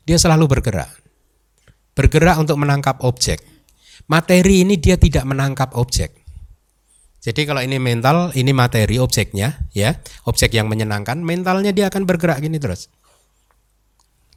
Dia 0.03 0.19
selalu 0.19 0.51
bergerak. 0.51 0.91
Bergerak 1.95 2.41
untuk 2.43 2.59
menangkap 2.59 2.99
objek. 3.07 3.39
Materi 4.09 4.67
ini 4.67 4.75
dia 4.75 4.99
tidak 4.99 5.23
menangkap 5.23 5.77
objek. 5.79 6.22
Jadi 7.23 7.47
kalau 7.47 7.63
ini 7.63 7.79
mental, 7.79 8.35
ini 8.35 8.51
materi 8.51 8.99
objeknya, 8.99 9.63
ya, 9.71 9.95
objek 10.27 10.51
yang 10.51 10.67
menyenangkan, 10.67 11.23
mentalnya 11.23 11.71
dia 11.71 11.87
akan 11.87 12.03
bergerak 12.03 12.43
gini 12.43 12.59
terus. 12.59 12.91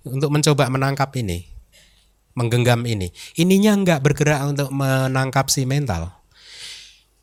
Untuk 0.06 0.30
mencoba 0.30 0.70
menangkap 0.70 1.10
ini, 1.18 1.50
menggenggam 2.38 2.86
ini. 2.86 3.10
Ininya 3.36 3.74
enggak 3.74 4.00
bergerak 4.06 4.38
untuk 4.46 4.70
menangkap 4.70 5.50
si 5.50 5.66
mental. 5.66 6.15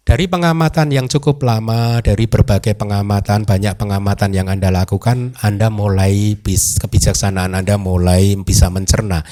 Dari 0.04 0.28
pengamatan 0.28 0.92
yang 0.92 1.08
cukup 1.08 1.40
lama, 1.48 2.04
dari 2.04 2.28
berbagai 2.28 2.76
pengamatan, 2.76 3.48
banyak 3.48 3.72
pengamatan 3.80 4.36
yang 4.36 4.52
Anda 4.52 4.68
lakukan, 4.68 5.32
Anda 5.40 5.72
mulai 5.72 6.36
bis, 6.36 6.76
kebijaksanaan 6.84 7.56
Anda 7.56 7.80
mulai 7.80 8.36
bisa 8.36 8.68
mencerna. 8.68 9.24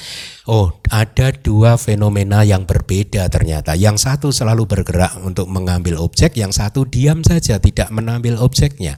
Oh, 0.48 0.80
ada 0.88 1.28
dua 1.36 1.76
fenomena 1.76 2.40
yang 2.40 2.64
berbeda 2.64 3.28
ternyata. 3.28 3.76
Yang 3.76 4.00
satu 4.08 4.32
selalu 4.32 4.64
bergerak 4.64 5.20
untuk 5.20 5.44
mengambil 5.52 6.00
objek, 6.00 6.40
yang 6.40 6.56
satu 6.56 6.88
diam 6.88 7.20
saja 7.20 7.60
tidak 7.60 7.92
mengambil 7.92 8.40
objeknya. 8.40 8.96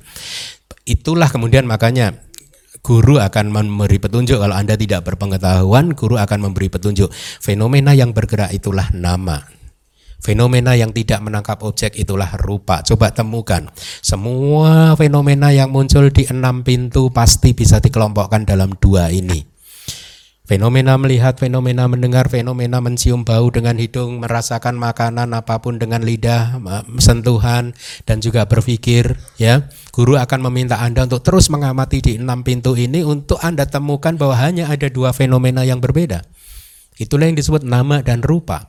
Itulah 0.87 1.27
kemudian 1.27 1.67
makanya 1.67 2.23
guru 2.87 3.19
akan 3.19 3.51
memberi 3.51 3.99
petunjuk 3.99 4.39
kalau 4.39 4.55
Anda 4.55 4.79
tidak 4.79 5.03
berpengetahuan, 5.11 5.91
guru 5.99 6.23
akan 6.23 6.39
memberi 6.39 6.71
petunjuk. 6.71 7.11
Fenomena 7.43 7.99
yang 7.99 8.15
bergerak 8.15 8.55
itulah 8.55 8.95
nama. 8.95 9.64
Fenomena 10.25 10.73
yang 10.73 10.89
tidak 10.97 11.21
menangkap 11.21 11.61
objek 11.61 12.01
itulah 12.01 12.33
rupa. 12.41 12.81
Coba 12.81 13.13
temukan. 13.13 13.69
Semua 14.01 14.97
fenomena 14.97 15.53
yang 15.53 15.69
muncul 15.69 16.09
di 16.09 16.25
enam 16.25 16.65
pintu 16.65 17.13
pasti 17.13 17.53
bisa 17.53 17.77
dikelompokkan 17.77 18.49
dalam 18.49 18.73
dua 18.81 19.13
ini. 19.13 19.45
Fenomena 20.45 20.97
melihat, 21.01 21.37
fenomena 21.41 21.89
mendengar, 21.89 22.29
fenomena 22.33 22.81
mencium 22.81 23.25
bau 23.25 23.49
dengan 23.49 23.81
hidung, 23.81 24.21
merasakan 24.21 24.77
makanan 24.77 25.33
apa 25.33 25.61
pun 25.61 25.81
dengan 25.81 26.05
lidah, 26.05 26.61
sentuhan, 27.01 27.73
dan 28.05 28.21
juga 28.21 28.45
berpikir. 28.45 29.17
Ya, 29.41 29.73
guru 29.93 30.21
akan 30.21 30.45
meminta 30.49 30.81
Anda 30.85 31.09
untuk 31.09 31.25
terus 31.25 31.49
mengamati 31.49 32.05
di 32.05 32.13
enam 32.21 32.45
pintu 32.45 32.77
ini 32.77 33.01
untuk 33.05 33.41
Anda 33.41 33.65
temukan 33.65 34.21
bahwa 34.21 34.37
hanya 34.37 34.69
ada 34.69 34.89
dua 34.93 35.17
fenomena 35.17 35.65
yang 35.65 35.81
berbeda. 35.81 36.29
Itulah 37.01 37.29
yang 37.29 37.41
disebut 37.41 37.65
nama 37.65 38.05
dan 38.05 38.21
rupa. 38.21 38.69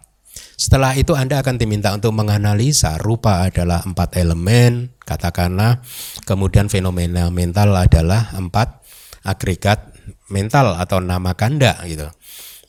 Setelah 0.56 0.95
itu 0.95 1.12
Anda 1.12 1.43
akan 1.43 1.60
diminta 1.60 1.91
untuk 1.91 2.16
menganalisa 2.16 2.95
rupa 3.03 3.43
adalah 3.43 3.84
empat 3.84 4.16
elemen, 4.16 4.95
katakanlah, 5.03 5.84
kemudian 6.24 6.72
fenomena 6.72 7.28
mental 7.28 7.76
adalah 7.76 8.32
empat 8.32 8.80
agregat 9.28 9.91
mental 10.32 10.80
atau 10.80 11.03
nama 11.03 11.36
kanda 11.36 11.76
gitu. 11.84 12.08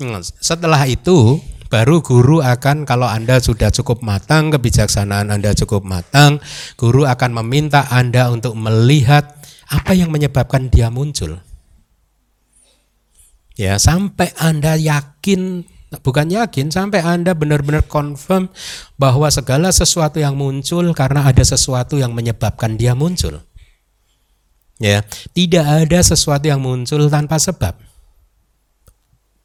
Hmm, 0.03 0.19
setelah 0.21 0.83
itu 0.91 1.39
baru 1.71 2.03
guru 2.03 2.43
akan 2.43 2.83
kalau 2.83 3.07
Anda 3.07 3.39
sudah 3.39 3.71
cukup 3.71 4.03
matang, 4.03 4.51
kebijaksanaan 4.51 5.31
Anda 5.31 5.55
cukup 5.55 5.87
matang, 5.87 6.43
guru 6.75 7.07
akan 7.07 7.39
meminta 7.45 7.87
Anda 7.87 8.35
untuk 8.35 8.59
melihat 8.59 9.39
apa 9.71 9.95
yang 9.95 10.11
menyebabkan 10.11 10.71
dia 10.71 10.91
muncul. 10.91 11.39
Ya, 13.57 13.81
sampai 13.81 14.37
Anda 14.37 14.77
yakin 14.77 15.65
bukan 16.03 16.27
yakin 16.31 16.75
sampai 16.75 17.03
Anda 17.03 17.33
benar-benar 17.39 17.87
confirm 17.87 18.51
bahwa 18.99 19.31
segala 19.31 19.71
sesuatu 19.71 20.19
yang 20.19 20.35
muncul 20.35 20.91
karena 20.93 21.23
ada 21.23 21.43
sesuatu 21.47 21.97
yang 21.97 22.11
menyebabkan 22.11 22.75
dia 22.75 22.97
muncul. 22.99 23.43
Ya, 24.77 25.09
tidak 25.33 25.65
ada 25.65 25.99
sesuatu 26.05 26.45
yang 26.45 26.61
muncul 26.61 27.09
tanpa 27.09 27.41
sebab. 27.41 27.87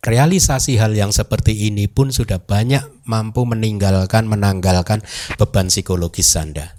realisasi 0.02 0.82
hal 0.82 0.98
yang 0.98 1.14
seperti 1.14 1.70
ini 1.70 1.86
pun 1.86 2.10
sudah 2.10 2.42
banyak 2.42 2.82
mampu 3.06 3.46
meninggalkan, 3.46 4.26
menanggalkan 4.26 5.06
beban 5.38 5.70
psikologis 5.70 6.34
Anda. 6.34 6.74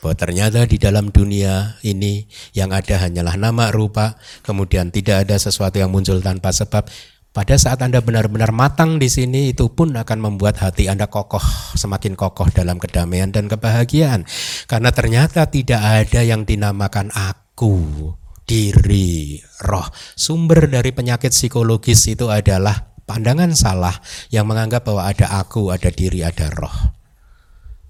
Bahwa 0.00 0.16
ternyata 0.16 0.64
di 0.64 0.80
dalam 0.80 1.12
dunia 1.12 1.76
ini 1.84 2.24
yang 2.56 2.72
ada 2.72 2.96
hanyalah 2.96 3.36
nama 3.36 3.68
rupa, 3.68 4.16
kemudian 4.40 4.88
tidak 4.88 5.28
ada 5.28 5.36
sesuatu 5.36 5.78
yang 5.78 5.92
muncul 5.92 6.18
tanpa 6.24 6.48
sebab. 6.48 6.88
Pada 7.32 7.56
saat 7.56 7.80
Anda 7.80 8.04
benar-benar 8.04 8.52
matang 8.52 9.00
di 9.00 9.08
sini, 9.08 9.56
itu 9.56 9.72
pun 9.72 9.96
akan 9.96 10.18
membuat 10.20 10.60
hati 10.60 10.92
Anda 10.92 11.08
kokoh, 11.08 11.40
semakin 11.80 12.12
kokoh 12.12 12.52
dalam 12.52 12.76
kedamaian 12.76 13.32
dan 13.32 13.48
kebahagiaan. 13.48 14.28
Karena 14.68 14.92
ternyata 14.92 15.48
tidak 15.48 15.80
ada 15.80 16.20
yang 16.20 16.44
dinamakan 16.44 17.08
aku, 17.08 18.12
diri, 18.44 19.40
roh. 19.64 19.88
Sumber 20.12 20.68
dari 20.68 20.92
penyakit 20.92 21.32
psikologis 21.32 22.04
itu 22.04 22.28
adalah 22.28 22.92
pandangan 23.08 23.56
salah 23.56 23.96
yang 24.28 24.44
menganggap 24.44 24.84
bahwa 24.84 25.08
ada 25.08 25.32
aku, 25.40 25.72
ada 25.72 25.88
diri, 25.88 26.20
ada 26.20 26.52
roh. 26.52 26.76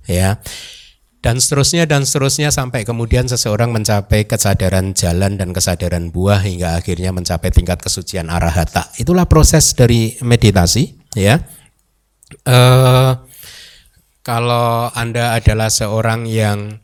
Ya 0.06 0.38
dan 1.22 1.38
seterusnya 1.38 1.86
dan 1.86 2.02
seterusnya 2.02 2.50
sampai 2.50 2.82
kemudian 2.82 3.30
seseorang 3.30 3.70
mencapai 3.70 4.26
kesadaran 4.26 4.90
jalan 4.90 5.38
dan 5.38 5.54
kesadaran 5.54 6.10
buah 6.10 6.42
hingga 6.42 6.82
akhirnya 6.82 7.14
mencapai 7.14 7.54
tingkat 7.54 7.78
kesucian 7.78 8.26
arahata. 8.26 8.90
Itulah 8.98 9.30
proses 9.30 9.70
dari 9.78 10.18
meditasi, 10.18 10.98
ya. 11.14 11.38
Uh, 12.42 13.22
kalau 14.26 14.90
Anda 14.98 15.38
adalah 15.38 15.70
seorang 15.70 16.26
yang 16.26 16.82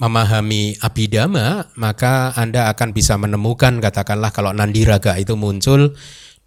memahami 0.00 0.80
abidama, 0.80 1.68
maka 1.76 2.32
Anda 2.40 2.72
akan 2.72 2.96
bisa 2.96 3.20
menemukan 3.20 3.84
katakanlah 3.84 4.32
kalau 4.32 4.56
nandiraga 4.56 5.20
itu 5.20 5.36
muncul, 5.36 5.92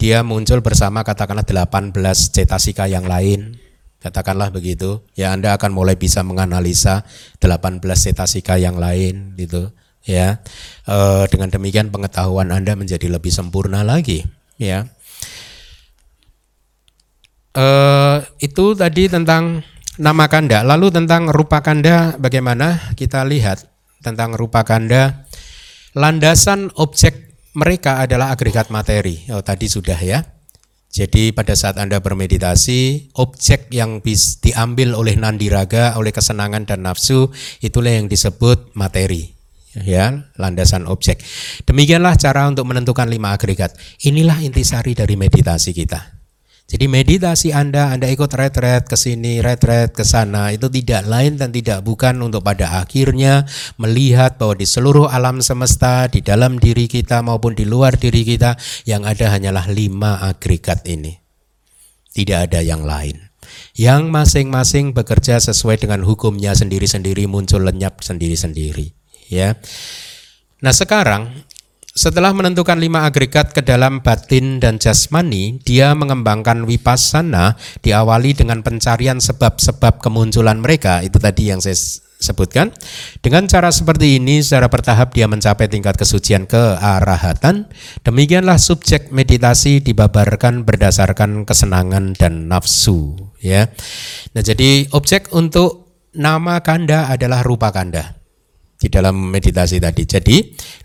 dia 0.01 0.25
muncul 0.25 0.65
bersama 0.65 1.05
katakanlah 1.05 1.45
18 1.45 1.93
cetasika 2.33 2.89
yang 2.89 3.05
lain 3.05 3.68
Katakanlah 3.99 4.47
begitu, 4.55 5.03
ya 5.11 5.35
Anda 5.35 5.59
akan 5.59 5.75
mulai 5.75 5.99
bisa 5.99 6.23
menganalisa 6.23 7.03
18 7.43 7.83
cetasika 7.83 8.55
yang 8.55 8.79
lain 8.79 9.35
gitu 9.35 9.75
ya. 10.07 10.39
E, 10.87 11.27
dengan 11.27 11.51
demikian 11.51 11.91
pengetahuan 11.91 12.47
Anda 12.55 12.79
menjadi 12.79 13.11
lebih 13.11 13.27
sempurna 13.27 13.83
lagi 13.83 14.23
ya. 14.55 14.87
E, 17.51 17.67
itu 18.39 18.71
tadi 18.71 19.11
tentang 19.11 19.67
nama 19.99 20.31
kanda. 20.31 20.63
Lalu 20.63 20.95
tentang 20.95 21.27
rupa 21.27 21.59
kanda 21.59 22.15
bagaimana? 22.15 22.95
Kita 22.95 23.27
lihat 23.27 23.67
tentang 23.99 24.31
rupa 24.31 24.63
kanda. 24.63 25.27
Landasan 25.91 26.71
objek 26.79 27.35
mereka 27.51 27.99
adalah 27.99 28.31
agregat 28.31 28.71
materi. 28.71 29.27
Oh, 29.35 29.43
tadi 29.43 29.67
sudah 29.67 29.99
ya. 29.99 30.38
Jadi 30.89 31.29
pada 31.31 31.53
saat 31.53 31.77
Anda 31.77 32.01
bermeditasi, 32.01 33.13
objek 33.13 33.69
yang 33.69 34.01
diambil 34.41 34.97
oleh 34.97 35.13
nandiraga, 35.15 35.93
oleh 36.01 36.09
kesenangan 36.09 36.65
dan 36.65 36.81
nafsu, 36.81 37.29
itulah 37.61 37.93
yang 37.93 38.09
disebut 38.09 38.73
materi. 38.73 39.37
Ya, 39.85 40.25
landasan 40.41 40.89
objek. 40.89 41.21
Demikianlah 41.69 42.17
cara 42.17 42.49
untuk 42.49 42.65
menentukan 42.65 43.05
lima 43.05 43.37
agregat. 43.37 43.77
Inilah 44.01 44.41
intisari 44.41 44.97
dari 44.97 45.13
meditasi 45.13 45.77
kita. 45.77 46.18
Jadi 46.70 46.86
meditasi 46.86 47.49
Anda, 47.49 47.89
Anda 47.89 48.13
ikut 48.13 48.30
retret 48.30 48.86
ke 48.86 48.93
sini, 48.93 49.41
retret 49.41 49.89
ke 49.89 50.05
sana, 50.05 50.53
itu 50.53 50.70
tidak 50.70 51.09
lain 51.09 51.34
dan 51.34 51.49
tidak 51.49 51.82
bukan 51.82 52.22
untuk 52.22 52.45
pada 52.45 52.86
akhirnya 52.86 53.49
melihat 53.82 54.38
bahwa 54.38 54.53
di 54.53 54.70
seluruh 54.70 55.09
alam 55.09 55.41
semesta, 55.41 56.05
di 56.05 56.22
dalam 56.22 56.61
diri 56.61 56.86
kita 56.86 57.26
maupun 57.26 57.57
di 57.57 57.65
luar 57.65 57.97
diri 57.97 58.22
kita, 58.22 58.53
yang 58.86 59.01
ada 59.01 59.34
hanyalah 59.34 59.65
lima 59.65 60.22
agregat 60.22 60.86
ini. 60.86 61.17
Tidak 62.13 62.38
ada 62.38 62.61
yang 62.61 62.86
lain. 62.86 63.17
Yang 63.74 64.13
masing-masing 64.13 64.93
bekerja 64.93 65.41
sesuai 65.41 65.82
dengan 65.82 66.05
hukumnya 66.05 66.53
sendiri-sendiri, 66.53 67.26
muncul 67.26 67.65
lenyap 67.65 68.05
sendiri-sendiri. 68.05 68.93
Ya. 69.34 69.57
Nah 70.61 70.76
sekarang 70.76 71.48
setelah 71.99 72.31
menentukan 72.31 72.79
lima 72.79 73.03
agregat 73.03 73.51
ke 73.51 73.59
dalam 73.59 73.99
batin 73.99 74.63
dan 74.63 74.79
jasmani, 74.79 75.59
dia 75.67 75.91
mengembangkan 75.91 76.63
vipassana 76.63 77.59
diawali 77.83 78.39
dengan 78.39 78.63
pencarian 78.63 79.19
sebab-sebab 79.19 79.99
kemunculan 79.99 80.63
mereka. 80.63 81.03
Itu 81.03 81.19
tadi 81.19 81.51
yang 81.51 81.59
saya 81.59 81.75
sebutkan. 82.23 82.71
Dengan 83.19 83.51
cara 83.51 83.67
seperti 83.67 84.15
ini, 84.15 84.39
secara 84.39 84.71
bertahap 84.71 85.11
dia 85.11 85.27
mencapai 85.27 85.67
tingkat 85.67 85.99
kesucian 85.99 86.47
ke 86.47 86.79
arahatan. 86.79 87.67
Demikianlah 88.07 88.55
subjek 88.55 89.11
meditasi 89.11 89.83
dibabarkan 89.83 90.63
berdasarkan 90.63 91.43
kesenangan 91.43 92.15
dan 92.15 92.47
nafsu. 92.47 93.27
Ya, 93.43 93.75
nah 94.31 94.39
jadi 94.39 94.87
objek 94.95 95.35
untuk 95.35 95.91
nama 96.15 96.63
kanda 96.63 97.11
adalah 97.11 97.43
rupa 97.43 97.75
kanda 97.75 98.18
di 98.80 98.88
dalam 98.88 99.27
meditasi 99.27 99.77
tadi. 99.84 100.07
Jadi 100.07 100.38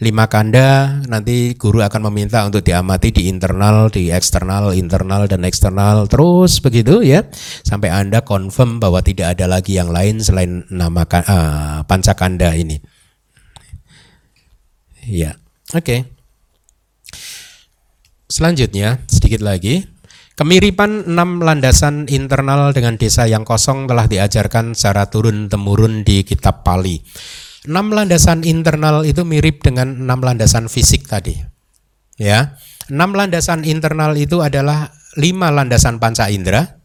lima 0.03 0.26
kanda 0.26 0.99
nanti 1.07 1.55
guru 1.55 1.78
akan 1.78 2.11
meminta 2.11 2.42
untuk 2.42 2.66
diamati 2.66 3.14
di 3.14 3.30
internal, 3.30 3.86
di 3.86 4.11
eksternal, 4.11 4.74
internal 4.74 5.30
dan 5.30 5.47
eksternal 5.47 6.11
terus 6.11 6.59
begitu 6.59 7.07
ya 7.07 7.22
sampai 7.62 7.95
anda 7.95 8.26
confirm 8.26 8.82
bahwa 8.82 8.99
tidak 8.99 9.38
ada 9.38 9.47
lagi 9.47 9.78
yang 9.78 9.95
lain 9.95 10.18
selain 10.18 10.66
nama 10.74 11.07
uh, 11.07 11.86
pancakanda 11.86 12.51
ini. 12.59 12.82
Ya, 15.07 15.38
oke. 15.70 15.84
Okay. 15.84 16.01
Selanjutnya 18.26 18.99
sedikit 19.07 19.47
lagi. 19.47 19.86
Kemiripan 20.34 21.07
enam 21.07 21.38
landasan 21.38 22.11
internal 22.11 22.74
dengan 22.74 22.99
desa 22.99 23.30
yang 23.30 23.47
kosong 23.47 23.86
telah 23.86 24.11
diajarkan 24.11 24.74
secara 24.74 25.07
turun 25.07 25.47
temurun 25.47 26.03
di 26.03 26.26
kitab 26.26 26.66
Pali. 26.66 26.99
Enam 27.64 27.88
landasan 27.96 28.44
internal 28.44 29.08
itu 29.08 29.24
mirip 29.24 29.64
dengan 29.64 30.04
enam 30.04 30.20
landasan 30.20 30.68
fisik 30.68 31.08
tadi. 31.08 31.32
Ya, 32.20 32.60
enam 32.92 33.16
landasan 33.16 33.64
internal 33.64 34.12
itu 34.20 34.44
adalah 34.44 34.92
lima 35.16 35.48
landasan 35.48 35.96
panca 35.96 36.28
indera, 36.28 36.84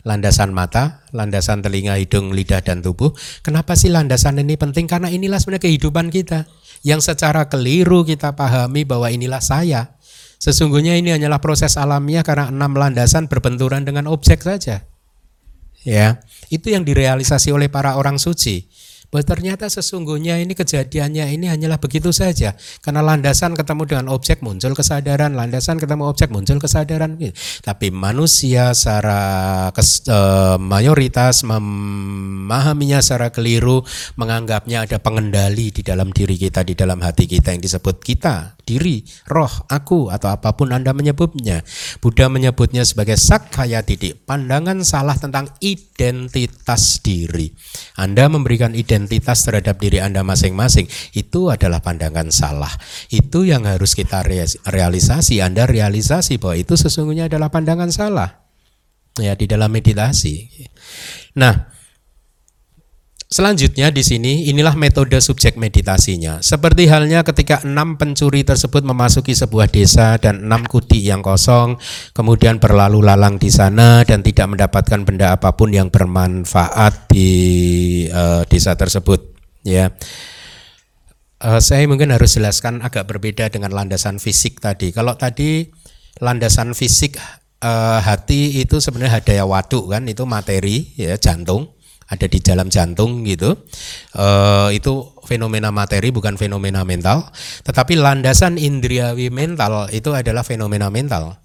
landasan 0.00 0.56
mata, 0.56 1.04
landasan 1.12 1.60
telinga, 1.60 2.00
hidung, 2.00 2.32
lidah, 2.32 2.64
dan 2.64 2.80
tubuh. 2.80 3.12
Kenapa 3.44 3.76
sih 3.76 3.92
landasan 3.92 4.40
ini 4.40 4.56
penting? 4.56 4.88
Karena 4.88 5.12
inilah 5.12 5.36
sebenarnya 5.36 5.68
kehidupan 5.68 6.08
kita. 6.08 6.48
Yang 6.80 7.12
secara 7.12 7.52
keliru 7.52 8.08
kita 8.08 8.32
pahami 8.32 8.88
bahwa 8.88 9.12
inilah 9.12 9.44
saya. 9.44 10.00
Sesungguhnya 10.40 10.96
ini 10.96 11.12
hanyalah 11.12 11.40
proses 11.44 11.76
alamiah 11.76 12.24
karena 12.24 12.48
enam 12.48 12.72
landasan 12.72 13.28
berbenturan 13.28 13.84
dengan 13.84 14.08
objek 14.08 14.40
saja. 14.40 14.88
Ya, 15.84 16.24
itu 16.48 16.72
yang 16.72 16.88
direalisasi 16.88 17.52
oleh 17.52 17.68
para 17.68 18.00
orang 18.00 18.16
suci 18.16 18.72
bahwa 19.12 19.24
ternyata 19.24 19.66
sesungguhnya 19.68 20.40
ini 20.40 20.52
kejadiannya 20.52 21.32
ini 21.34 21.46
hanyalah 21.50 21.78
begitu 21.80 22.10
saja. 22.10 22.54
Karena 22.84 23.04
landasan 23.04 23.56
ketemu 23.56 23.82
dengan 23.88 24.06
objek 24.12 24.40
muncul 24.40 24.72
kesadaran. 24.72 25.34
Landasan 25.34 25.80
ketemu 25.80 26.08
objek 26.08 26.28
muncul 26.30 26.58
kesadaran. 26.60 27.16
Tapi 27.62 27.88
manusia 27.94 28.72
secara 28.74 29.70
kes, 29.74 30.04
e, 30.06 30.18
mayoritas 30.58 31.46
memahaminya 31.46 32.98
secara 33.00 33.30
keliru 33.30 33.82
menganggapnya 34.18 34.86
ada 34.88 34.98
pengendali 34.98 35.70
di 35.70 35.82
dalam 35.82 36.10
diri 36.10 36.34
kita 36.38 36.66
di 36.66 36.74
dalam 36.74 37.00
hati 37.00 37.24
kita 37.30 37.54
yang 37.54 37.62
disebut 37.62 38.02
kita 38.02 38.58
diri 38.64 39.04
roh 39.28 39.68
aku 39.70 40.08
atau 40.10 40.32
apa 40.32 40.56
pun 40.56 40.72
anda 40.72 40.90
menyebutnya 40.90 41.62
Buddha 42.00 42.26
menyebutnya 42.32 42.82
sebagai 42.82 43.16
sakaya 43.20 43.84
didik 43.84 44.24
pandangan 44.26 44.82
salah 44.82 45.14
tentang 45.16 45.52
identitas 45.60 46.98
diri 47.04 47.52
anda 47.94 48.26
memberikan 48.26 48.74
identitas 48.74 49.46
terhadap 49.46 49.78
diri 49.78 50.02
Anda 50.02 50.26
masing-masing 50.26 50.90
itu 51.14 51.52
adalah 51.52 51.78
pandangan 51.78 52.32
salah. 52.34 52.70
Itu 53.12 53.46
yang 53.46 53.68
harus 53.70 53.94
kita 53.94 54.26
realisasi. 54.66 55.38
Anda 55.38 55.68
realisasi 55.68 56.42
bahwa 56.42 56.56
itu 56.58 56.74
sesungguhnya 56.74 57.30
adalah 57.30 57.54
pandangan 57.54 57.90
salah. 57.94 58.42
Ya, 59.14 59.38
di 59.38 59.46
dalam 59.46 59.70
meditasi. 59.70 60.50
Nah, 61.38 61.70
Selanjutnya 63.34 63.90
di 63.90 64.06
sini 64.06 64.46
inilah 64.46 64.78
metode 64.78 65.18
subjek 65.18 65.58
meditasinya. 65.58 66.38
Seperti 66.38 66.86
halnya 66.86 67.26
ketika 67.26 67.66
enam 67.66 67.98
pencuri 67.98 68.46
tersebut 68.46 68.86
memasuki 68.86 69.34
sebuah 69.34 69.66
desa 69.74 70.14
dan 70.22 70.46
enam 70.46 70.62
kudi 70.62 71.10
yang 71.10 71.18
kosong, 71.18 71.74
kemudian 72.14 72.62
berlalu 72.62 73.02
lalang 73.02 73.34
di 73.42 73.50
sana 73.50 74.06
dan 74.06 74.22
tidak 74.22 74.54
mendapatkan 74.54 75.02
benda 75.02 75.34
apa 75.34 75.50
pun 75.58 75.74
yang 75.74 75.90
bermanfaat 75.90 77.10
di 77.10 77.30
uh, 78.06 78.46
desa 78.46 78.78
tersebut. 78.78 79.34
Ya, 79.66 79.90
uh, 81.42 81.58
saya 81.58 81.90
mungkin 81.90 82.14
harus 82.14 82.38
jelaskan 82.38 82.86
agak 82.86 83.10
berbeda 83.10 83.50
dengan 83.50 83.74
landasan 83.74 84.22
fisik 84.22 84.62
tadi. 84.62 84.94
Kalau 84.94 85.18
tadi 85.18 85.74
landasan 86.22 86.70
fisik 86.70 87.18
uh, 87.66 87.98
hati 87.98 88.62
itu 88.62 88.78
sebenarnya 88.78 89.18
hadaya 89.18 89.42
waduk 89.42 89.90
kan, 89.90 90.06
itu 90.06 90.22
materi 90.22 90.94
ya 90.94 91.18
jantung 91.18 91.73
ada 92.08 92.26
di 92.28 92.38
dalam 92.40 92.68
jantung 92.68 93.24
gitu. 93.24 93.56
E, 94.12 94.26
itu 94.76 95.14
fenomena 95.24 95.72
materi 95.72 96.12
bukan 96.12 96.36
fenomena 96.36 96.84
mental, 96.84 97.32
tetapi 97.64 97.96
landasan 97.96 98.60
indriawi 98.60 99.32
mental 99.32 99.88
itu 99.92 100.12
adalah 100.12 100.44
fenomena 100.44 100.88
mental. 100.92 101.40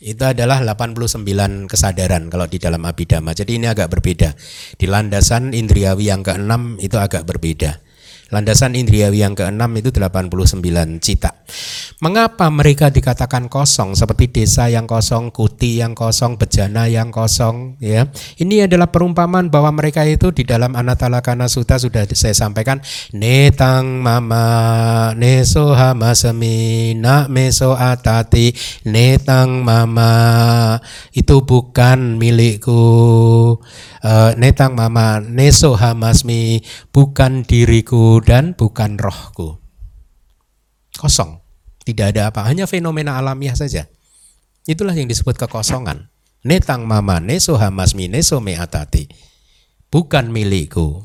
itu 0.00 0.24
adalah 0.24 0.64
89 0.64 1.68
kesadaran 1.68 2.32
kalau 2.32 2.48
di 2.48 2.56
dalam 2.56 2.88
abidama. 2.88 3.36
Jadi 3.36 3.60
ini 3.60 3.68
agak 3.68 3.92
berbeda. 3.92 4.32
Di 4.80 4.88
landasan 4.88 5.52
indriawi 5.52 6.08
yang 6.08 6.24
keenam 6.24 6.80
itu 6.80 6.96
agak 6.96 7.28
berbeda. 7.28 7.84
Landasan 8.30 8.78
indriawi 8.78 9.26
yang 9.26 9.34
keenam 9.34 9.74
itu 9.74 9.90
89 9.90 11.02
cita. 11.02 11.34
Mengapa 11.98 12.46
mereka 12.48 12.88
dikatakan 12.88 13.50
kosong 13.50 13.98
seperti 13.98 14.30
desa 14.30 14.70
yang 14.70 14.86
kosong, 14.86 15.34
kuti 15.34 15.82
yang 15.82 15.98
kosong, 15.98 16.38
bejana 16.38 16.86
yang 16.86 17.10
kosong 17.10 17.74
ya. 17.82 18.06
Ini 18.38 18.70
adalah 18.70 18.88
perumpamaan 18.88 19.50
bahwa 19.50 19.74
mereka 19.74 20.06
itu 20.06 20.30
di 20.30 20.46
dalam 20.46 20.78
Anatalakana 20.78 21.50
Sutta 21.50 21.76
sudah 21.76 22.06
saya 22.14 22.32
sampaikan 22.32 22.78
netang 23.10 24.00
mama 24.00 25.12
neso 25.18 25.74
hama 25.74 26.14
semina 26.14 27.26
meso 27.26 27.74
atati 27.74 28.54
netang 28.86 29.66
mama 29.66 30.12
itu 31.12 31.42
bukan 31.42 32.16
milikku 32.16 32.80
uh, 34.04 34.30
netang 34.36 34.76
mama 34.76 35.20
neso 35.20 35.74
hamasmi 35.76 36.64
bukan 36.94 37.44
diriku 37.44 38.19
dan 38.22 38.54
bukan 38.54 39.00
rohku. 39.00 39.58
Kosong. 40.96 41.40
Tidak 41.80 42.12
ada 42.12 42.28
apa, 42.28 42.44
hanya 42.44 42.68
fenomena 42.68 43.16
alamiah 43.16 43.56
saja. 43.56 43.88
Itulah 44.68 44.92
yang 44.92 45.08
disebut 45.08 45.40
kekosongan. 45.40 46.12
Netang 46.44 46.84
mama 46.84 47.18
neso 47.18 47.56
hamasmi 47.56 48.06
neso 48.06 48.38
meatati. 48.38 49.08
Bukan 49.88 50.28
milikku. 50.28 51.02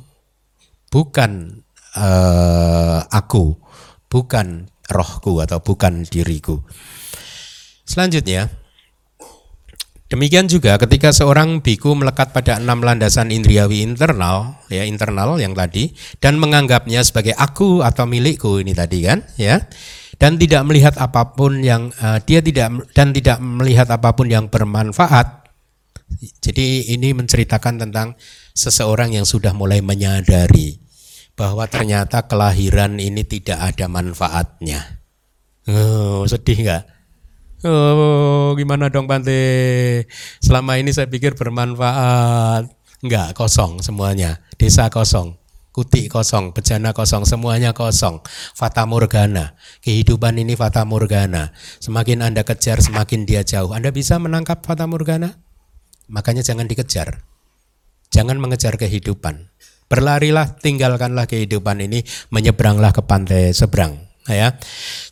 Bukan 0.91 1.63
uh, 1.95 2.99
aku. 3.07 3.55
Bukan 4.11 4.69
rohku 4.91 5.41
atau 5.41 5.63
bukan 5.63 6.05
diriku. 6.05 6.61
Selanjutnya, 7.87 8.51
Demikian 10.05 10.45
juga 10.45 10.77
ketika 10.77 11.09
seorang 11.09 11.65
biku 11.65 11.97
melekat 11.97 12.29
pada 12.29 12.61
enam 12.61 12.77
landasan 12.85 13.33
indriawi 13.33 13.81
internal, 13.81 14.61
ya 14.69 14.85
internal 14.85 15.41
yang 15.41 15.57
tadi, 15.57 15.97
dan 16.21 16.37
menganggapnya 16.37 17.01
sebagai 17.01 17.33
aku 17.33 17.81
atau 17.81 18.05
milikku 18.05 18.61
ini 18.61 18.77
tadi 18.77 19.01
kan, 19.01 19.25
ya, 19.33 19.65
dan 20.21 20.37
tidak 20.37 20.61
melihat 20.69 20.93
apa 21.01 21.33
pun 21.33 21.57
yang 21.65 21.89
uh, 21.97 22.21
dia 22.21 22.37
tidak 22.45 22.85
dan 22.93 23.17
tidak 23.17 23.41
melihat 23.41 23.89
apa 23.89 24.13
pun 24.13 24.29
yang 24.29 24.45
bermanfaat. 24.45 25.49
Jadi 26.37 26.93
ini 26.93 27.17
menceritakan 27.17 27.81
tentang 27.81 28.13
seseorang 28.53 29.17
yang 29.17 29.25
sudah 29.25 29.57
mulai 29.57 29.81
menyadari 29.81 30.77
bahwa 31.33 31.65
ternyata 31.65 32.29
kelahiran 32.29 33.01
ini 33.01 33.25
tidak 33.25 33.57
ada 33.57 33.89
manfaatnya. 33.89 35.01
Oh, 35.65 36.29
sedih 36.29 36.61
nggak? 36.61 36.94
Oh, 37.65 38.53
gimana 38.53 38.93
dong 38.93 39.09
Bante? 39.09 40.05
Selama 40.37 40.77
ini 40.77 40.93
saya 40.93 41.09
pikir 41.09 41.33
bermanfaat. 41.33 42.69
Enggak, 43.01 43.33
kosong 43.33 43.81
semuanya. 43.81 44.37
Desa 44.53 44.93
kosong, 44.93 45.33
kuti 45.73 46.05
kosong, 46.05 46.53
bejana 46.53 46.93
kosong, 46.93 47.25
semuanya 47.25 47.73
kosong. 47.73 48.21
Fata 48.53 48.85
morgana. 48.85 49.57
Kehidupan 49.81 50.37
ini 50.37 50.53
fata 50.53 50.85
morgana. 50.85 51.57
Semakin 51.81 52.21
Anda 52.21 52.45
kejar, 52.45 52.85
semakin 52.85 53.25
dia 53.25 53.41
jauh. 53.41 53.73
Anda 53.73 53.89
bisa 53.89 54.21
menangkap 54.21 54.61
fata 54.61 54.85
morgana? 54.85 55.41
Makanya 56.05 56.45
jangan 56.45 56.69
dikejar. 56.69 57.25
Jangan 58.13 58.37
mengejar 58.37 58.77
kehidupan. 58.77 59.49
Berlarilah, 59.89 60.53
tinggalkanlah 60.61 61.25
kehidupan 61.25 61.81
ini, 61.81 62.05
menyeberanglah 62.29 62.93
ke 62.93 63.01
pantai 63.01 63.57
seberang 63.57 64.05
ya. 64.29 64.57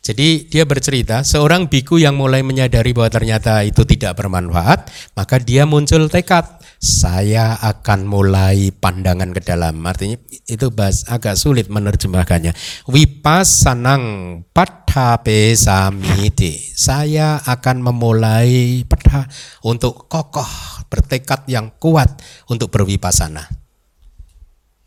Jadi 0.02 0.50
dia 0.50 0.64
bercerita 0.66 1.22
seorang 1.22 1.70
biku 1.70 2.02
yang 2.02 2.18
mulai 2.18 2.42
menyadari 2.42 2.90
bahwa 2.90 3.10
ternyata 3.10 3.62
itu 3.62 3.86
tidak 3.86 4.18
bermanfaat, 4.18 4.90
maka 5.14 5.36
dia 5.38 5.64
muncul 5.64 6.10
tekad 6.10 6.64
saya 6.84 7.56
akan 7.64 8.04
mulai 8.04 8.68
pandangan 8.68 9.32
ke 9.32 9.40
dalam. 9.40 9.80
Artinya 9.88 10.20
itu 10.44 10.68
bahas 10.68 11.08
agak 11.08 11.40
sulit 11.40 11.72
menerjemahkannya. 11.72 12.52
Vipasanang 12.84 14.04
pathape 14.52 15.56
samiti. 15.56 16.60
Saya 16.76 17.40
akan 17.40 17.80
memulai 17.80 18.84
pada 18.84 19.24
untuk 19.64 20.12
kokoh 20.12 20.84
bertekad 20.92 21.48
yang 21.48 21.72
kuat 21.80 22.20
untuk 22.52 22.68
berwipasana. 22.68 23.48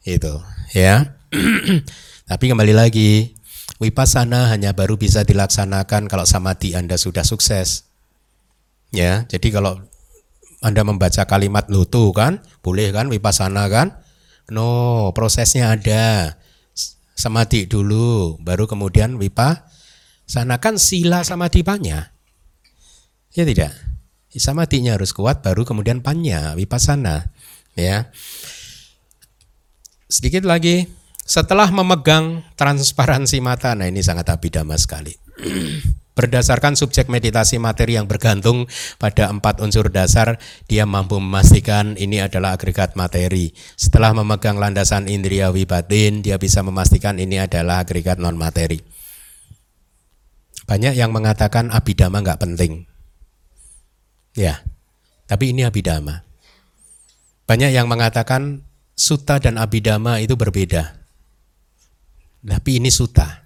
Itu 0.05 0.37
ya. 0.77 1.17
Tapi 2.29 2.45
kembali 2.45 2.77
lagi 2.77 3.36
Wipasana 3.77 4.49
hanya 4.49 4.73
baru 4.73 4.97
bisa 4.97 5.21
dilaksanakan 5.21 6.09
kalau 6.09 6.25
samadhi 6.25 6.73
Anda 6.73 6.97
sudah 6.97 7.21
sukses. 7.21 7.85
Ya, 8.89 9.29
jadi 9.29 9.53
kalau 9.53 9.85
Anda 10.65 10.81
membaca 10.81 11.29
kalimat 11.29 11.69
lutu 11.69 12.09
kan, 12.09 12.41
boleh 12.65 12.89
kan 12.89 13.13
wipasana 13.13 13.69
kan? 13.69 14.01
No, 14.49 15.13
prosesnya 15.13 15.77
ada. 15.77 16.39
Samadhi 17.13 17.69
dulu, 17.69 18.41
baru 18.41 18.65
kemudian 18.65 19.21
wipasana 19.21 20.57
kan 20.57 20.81
sila 20.81 21.21
samadhi 21.21 21.61
banyak. 21.61 22.05
Ya 23.37 23.43
tidak? 23.45 23.73
Samadhinya 24.37 24.97
harus 24.97 25.17
kuat 25.17 25.41
baru 25.41 25.65
kemudian 25.65 26.05
panya 26.05 26.53
wipasana 26.53 27.33
ya. 27.73 28.09
Sedikit 30.09 30.45
lagi 30.45 30.89
setelah 31.27 31.67
memegang 31.75 32.47
transparansi 32.55 33.43
mata, 33.43 33.75
nah 33.75 33.83
ini 33.83 33.99
sangat 33.99 34.31
abidama 34.31 34.79
sekali. 34.79 35.11
Berdasarkan 36.17 36.73
subjek 36.73 37.13
meditasi 37.13 37.61
materi 37.61 37.93
yang 37.93 38.09
bergantung 38.09 38.65
pada 38.97 39.29
empat 39.29 39.61
unsur 39.61 39.93
dasar, 39.93 40.41
dia 40.65 40.87
mampu 40.87 41.21
memastikan 41.21 41.93
ini 41.93 42.23
adalah 42.23 42.57
agregat 42.57 42.97
materi. 42.97 43.53
Setelah 43.77 44.17
memegang 44.17 44.57
landasan 44.57 45.05
indria 45.11 45.53
batin, 45.53 46.25
dia 46.25 46.41
bisa 46.41 46.65
memastikan 46.65 47.21
ini 47.21 47.37
adalah 47.37 47.85
agregat 47.85 48.17
non 48.17 48.33
materi. 48.33 48.81
Banyak 50.65 50.97
yang 50.97 51.13
mengatakan 51.13 51.69
abidama 51.69 52.23
nggak 52.25 52.41
penting. 52.41 52.89
Ya, 54.33 54.65
tapi 55.29 55.53
ini 55.53 55.69
abidama. 55.69 56.25
Banyak 57.45 57.69
yang 57.69 57.85
mengatakan 57.85 58.65
suta 58.97 59.37
dan 59.37 59.61
abidama 59.61 60.17
itu 60.17 60.33
berbeda. 60.33 60.97
Tapi 62.43 62.77
ini 62.81 62.91
suta. 62.93 63.45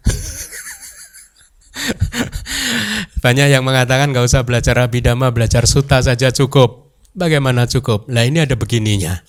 Banyak 3.23 3.47
yang 3.53 3.63
mengatakan 3.63 4.11
nggak 4.11 4.25
usah 4.25 4.43
belajar 4.43 4.81
abidama, 4.81 5.29
belajar 5.29 5.69
suta 5.69 6.01
saja 6.01 6.33
cukup. 6.33 6.91
Bagaimana 7.13 7.67
cukup? 7.67 8.07
Nah 8.07 8.25
ini 8.25 8.41
ada 8.41 8.55
begininya. 8.57 9.21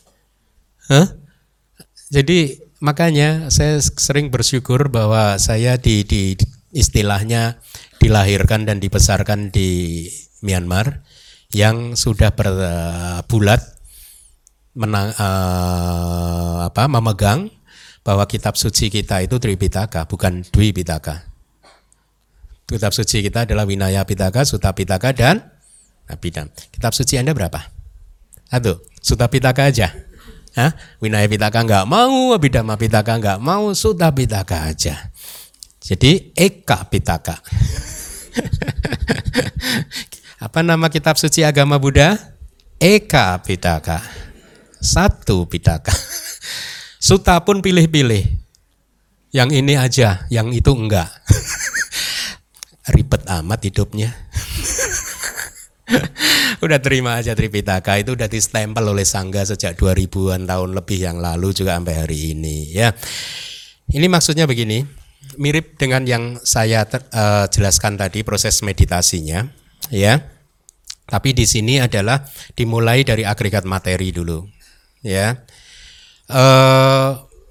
Huh? 0.89 1.07
Jadi 2.13 2.59
makanya 2.83 3.49
saya 3.53 3.79
sering 3.81 4.29
bersyukur 4.33 4.89
bahwa 4.89 5.39
saya 5.39 5.79
di, 5.79 6.05
di 6.05 6.37
istilahnya 6.73 7.61
dilahirkan 8.01 8.65
dan 8.67 8.81
dibesarkan 8.81 9.53
di 9.53 10.09
Myanmar 10.43 11.05
yang 11.53 11.95
sudah 11.95 12.33
berbulat 12.33 13.61
menang, 14.73 15.13
uh, 15.21 16.67
apa, 16.73 16.89
memegang 16.89 17.53
bahwa 18.03 18.27
kitab 18.27 18.59
suci 18.59 18.91
kita 18.91 19.23
itu 19.23 19.39
Tripitaka, 19.39 20.11
bukan 20.11 20.43
Dwi 20.51 20.75
Pitaka. 20.75 21.23
Kitab 22.67 22.91
suci 22.95 23.23
kita 23.23 23.47
adalah 23.47 23.67
Winaya 23.67 24.03
Pitaka, 24.03 24.43
Sutta 24.43 24.75
Pitaka, 24.75 25.15
dan 25.15 25.47
Abhidam. 26.11 26.51
Kitab 26.75 26.95
suci 26.95 27.19
Anda 27.19 27.35
berapa? 27.35 27.63
Satu, 28.51 28.83
Sutta 28.99 29.31
Pitaka 29.31 29.65
aja. 29.71 29.95
Hah? 30.59 30.75
Winaya 30.99 31.31
Pitaka 31.31 31.63
enggak 31.63 31.87
mau, 31.87 32.35
Abhidhamma 32.35 32.77
Pitaka 32.77 33.17
enggak 33.17 33.39
mau, 33.39 33.71
Sutta 33.73 34.11
Pitaka 34.11 34.67
aja. 34.67 35.11
Jadi 35.83 36.33
Eka 36.35 36.91
Pitaka. 36.91 37.39
Apa 40.45 40.63
nama 40.63 40.89
kitab 40.91 41.19
suci 41.19 41.45
agama 41.47 41.79
Buddha? 41.79 42.19
Eka 42.83 43.39
Pitaka. 43.47 44.03
Satu 44.83 45.47
Pitaka. 45.47 45.95
Suta 47.03 47.43
pun 47.43 47.67
pilih-pilih. 47.67 48.31
Yang 49.35 49.51
ini 49.59 49.75
aja, 49.75 50.23
yang 50.31 50.55
itu 50.55 50.71
enggak. 50.71 51.11
Ribet 52.95 53.27
amat 53.27 53.59
hidupnya. 53.67 54.15
udah 56.63 56.79
terima 56.79 57.19
aja 57.19 57.35
Tripitaka 57.35 57.99
itu 57.99 58.15
udah 58.15 58.31
distempel 58.31 58.87
oleh 58.87 59.03
Sangga 59.03 59.43
sejak 59.43 59.75
2000-an 59.75 60.47
tahun 60.47 60.79
lebih 60.79 61.03
yang 61.03 61.19
lalu 61.19 61.51
juga 61.51 61.75
sampai 61.75 62.07
hari 62.07 62.39
ini 62.39 62.71
ya. 62.71 62.95
Ini 63.91 64.07
maksudnya 64.07 64.47
begini, 64.47 64.87
mirip 65.43 65.75
dengan 65.75 66.07
yang 66.07 66.39
saya 66.47 66.87
ter, 66.87 67.03
uh, 67.11 67.51
jelaskan 67.51 67.99
tadi 67.99 68.23
proses 68.23 68.63
meditasinya 68.63 69.51
ya. 69.91 70.23
Tapi 71.11 71.35
di 71.35 71.51
sini 71.51 71.83
adalah 71.83 72.23
dimulai 72.55 73.03
dari 73.03 73.27
agregat 73.27 73.67
materi 73.67 74.15
dulu 74.15 74.47
ya 75.03 75.35
eh, 76.33 77.11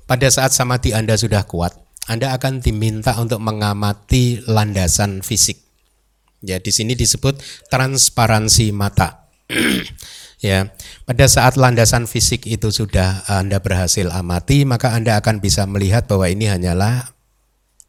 pada 0.10 0.28
saat 0.28 0.52
samadhi 0.52 0.92
Anda 0.92 1.16
sudah 1.16 1.46
kuat, 1.46 1.78
Anda 2.10 2.34
akan 2.34 2.60
diminta 2.60 3.16
untuk 3.22 3.40
mengamati 3.40 4.42
landasan 4.50 5.22
fisik. 5.22 5.62
Ya, 6.42 6.58
di 6.58 6.74
sini 6.74 6.98
disebut 6.98 7.38
transparansi 7.70 8.74
mata. 8.74 9.30
ya, 10.42 10.74
pada 11.06 11.26
saat 11.30 11.54
landasan 11.54 12.10
fisik 12.10 12.50
itu 12.50 12.74
sudah 12.74 13.22
Anda 13.30 13.62
berhasil 13.62 14.10
amati, 14.10 14.66
maka 14.66 14.98
Anda 14.98 15.22
akan 15.22 15.38
bisa 15.38 15.70
melihat 15.70 16.10
bahwa 16.10 16.26
ini 16.26 16.50
hanyalah 16.50 17.14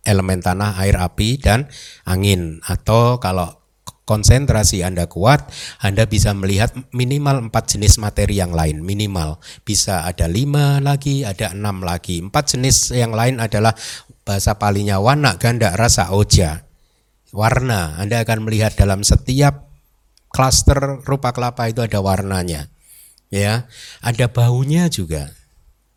elemen 0.05 0.45
tanah, 0.45 0.77
air, 0.83 1.01
api, 1.01 1.41
dan 1.41 1.71
angin. 2.05 2.61
Atau 2.67 3.23
kalau 3.23 3.62
konsentrasi 4.05 4.83
Anda 4.83 5.07
kuat, 5.07 5.47
Anda 5.83 6.07
bisa 6.07 6.35
melihat 6.35 6.75
minimal 6.91 7.49
empat 7.49 7.77
jenis 7.77 7.99
materi 8.03 8.39
yang 8.43 8.51
lain, 8.55 8.83
minimal. 8.83 9.39
Bisa 9.63 10.07
ada 10.07 10.27
lima 10.27 10.83
lagi, 10.83 11.23
ada 11.23 11.55
enam 11.55 11.81
lagi. 11.83 12.19
Empat 12.23 12.57
jenis 12.57 12.93
yang 12.93 13.15
lain 13.15 13.39
adalah 13.39 13.73
bahasa 14.23 14.59
palinya 14.59 14.99
warna, 14.99 15.39
ganda, 15.39 15.75
rasa, 15.75 16.11
oja 16.15 16.67
warna. 17.35 17.97
Anda 17.99 18.23
akan 18.23 18.47
melihat 18.47 18.77
dalam 18.77 19.03
setiap 19.03 19.73
klaster 20.31 21.03
rupa 21.03 21.33
kelapa 21.33 21.67
itu 21.67 21.81
ada 21.83 21.99
warnanya. 21.99 22.69
Ya, 23.33 23.67
ada 24.05 24.29
baunya 24.29 24.93
juga. 24.93 25.33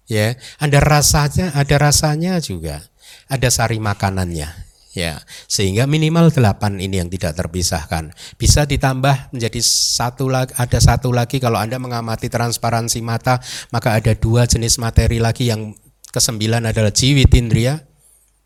Ya, 0.07 0.40
ada 0.57 0.80
rasanya, 0.80 1.52
ada 1.52 1.76
rasanya 1.76 2.40
juga. 2.40 2.88
Ada 3.27 3.52
sari 3.52 3.77
makanannya. 3.77 4.64
Ya, 4.95 5.19
sehingga 5.51 5.84
minimal 5.91 6.31
delapan 6.31 6.80
ini 6.80 7.03
yang 7.03 7.11
tidak 7.11 7.35
terpisahkan. 7.35 8.15
Bisa 8.39 8.63
ditambah 8.63 9.35
menjadi 9.35 9.59
satu 9.59 10.31
lagi, 10.31 10.55
ada 10.55 10.80
satu 10.80 11.11
lagi 11.11 11.43
kalau 11.43 11.59
Anda 11.59 11.76
mengamati 11.76 12.31
transparansi 12.31 13.03
mata, 13.03 13.43
maka 13.76 13.99
ada 13.99 14.15
dua 14.15 14.47
jenis 14.47 14.80
materi 14.80 15.19
lagi 15.19 15.51
yang 15.51 15.76
kesembilan 16.15 16.72
adalah 16.72 16.95
jiwit 16.95 17.27
indria, 17.35 17.84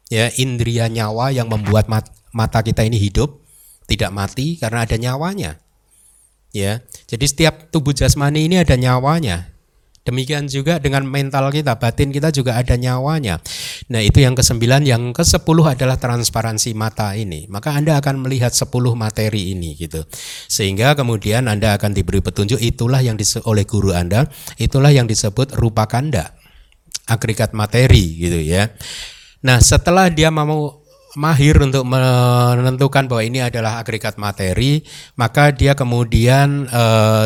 ya 0.09 0.33
indria 0.41 0.89
nyawa 0.89 1.29
yang 1.29 1.53
membuat 1.53 1.85
mat, 1.85 2.09
mata 2.33 2.65
kita 2.65 2.81
ini 2.81 2.97
hidup, 2.97 3.45
tidak 3.85 4.09
mati 4.09 4.57
karena 4.57 4.89
ada 4.89 4.97
nyawanya. 4.97 5.61
Ya. 6.49 6.81
Jadi 7.05 7.29
setiap 7.29 7.69
tubuh 7.69 7.93
jasmani 7.93 8.49
ini 8.49 8.57
ada 8.57 8.73
nyawanya. 8.73 9.53
Demikian 10.09 10.49
juga 10.49 10.81
dengan 10.81 11.05
mental 11.05 11.53
kita, 11.53 11.77
batin 11.77 12.09
kita 12.09 12.33
juga 12.33 12.57
ada 12.57 12.73
nyawanya. 12.73 13.37
Nah 13.93 14.01
itu 14.01 14.25
yang 14.25 14.33
kesembilan, 14.33 14.81
yang 14.89 15.13
ke 15.13 15.21
sepuluh 15.21 15.69
adalah 15.69 16.01
transparansi 16.01 16.73
mata 16.73 17.13
ini. 17.13 17.45
Maka 17.45 17.77
Anda 17.77 18.01
akan 18.01 18.25
melihat 18.25 18.49
sepuluh 18.49 18.97
materi 18.97 19.53
ini 19.53 19.77
gitu. 19.77 20.01
Sehingga 20.49 20.97
kemudian 20.97 21.45
Anda 21.45 21.77
akan 21.77 21.93
diberi 21.93 22.25
petunjuk, 22.25 22.57
itulah 22.57 23.05
yang 23.05 23.21
disebut 23.21 23.45
oleh 23.45 23.69
guru 23.69 23.93
Anda, 23.93 24.25
itulah 24.57 24.89
yang 24.89 25.05
disebut 25.05 25.53
rupa 25.53 25.85
kanda, 25.85 26.33
agregat 27.05 27.53
materi 27.53 28.17
gitu 28.17 28.41
ya. 28.41 28.73
Nah 29.45 29.61
setelah 29.61 30.09
dia 30.09 30.33
mau 30.33 30.78
mahir 31.17 31.57
untuk 31.57 31.87
menentukan 31.89 33.09
bahwa 33.09 33.23
ini 33.25 33.41
adalah 33.41 33.81
agregat 33.81 34.21
materi, 34.21 34.85
maka 35.17 35.49
dia 35.49 35.73
kemudian 35.73 36.69
e, 36.69 36.83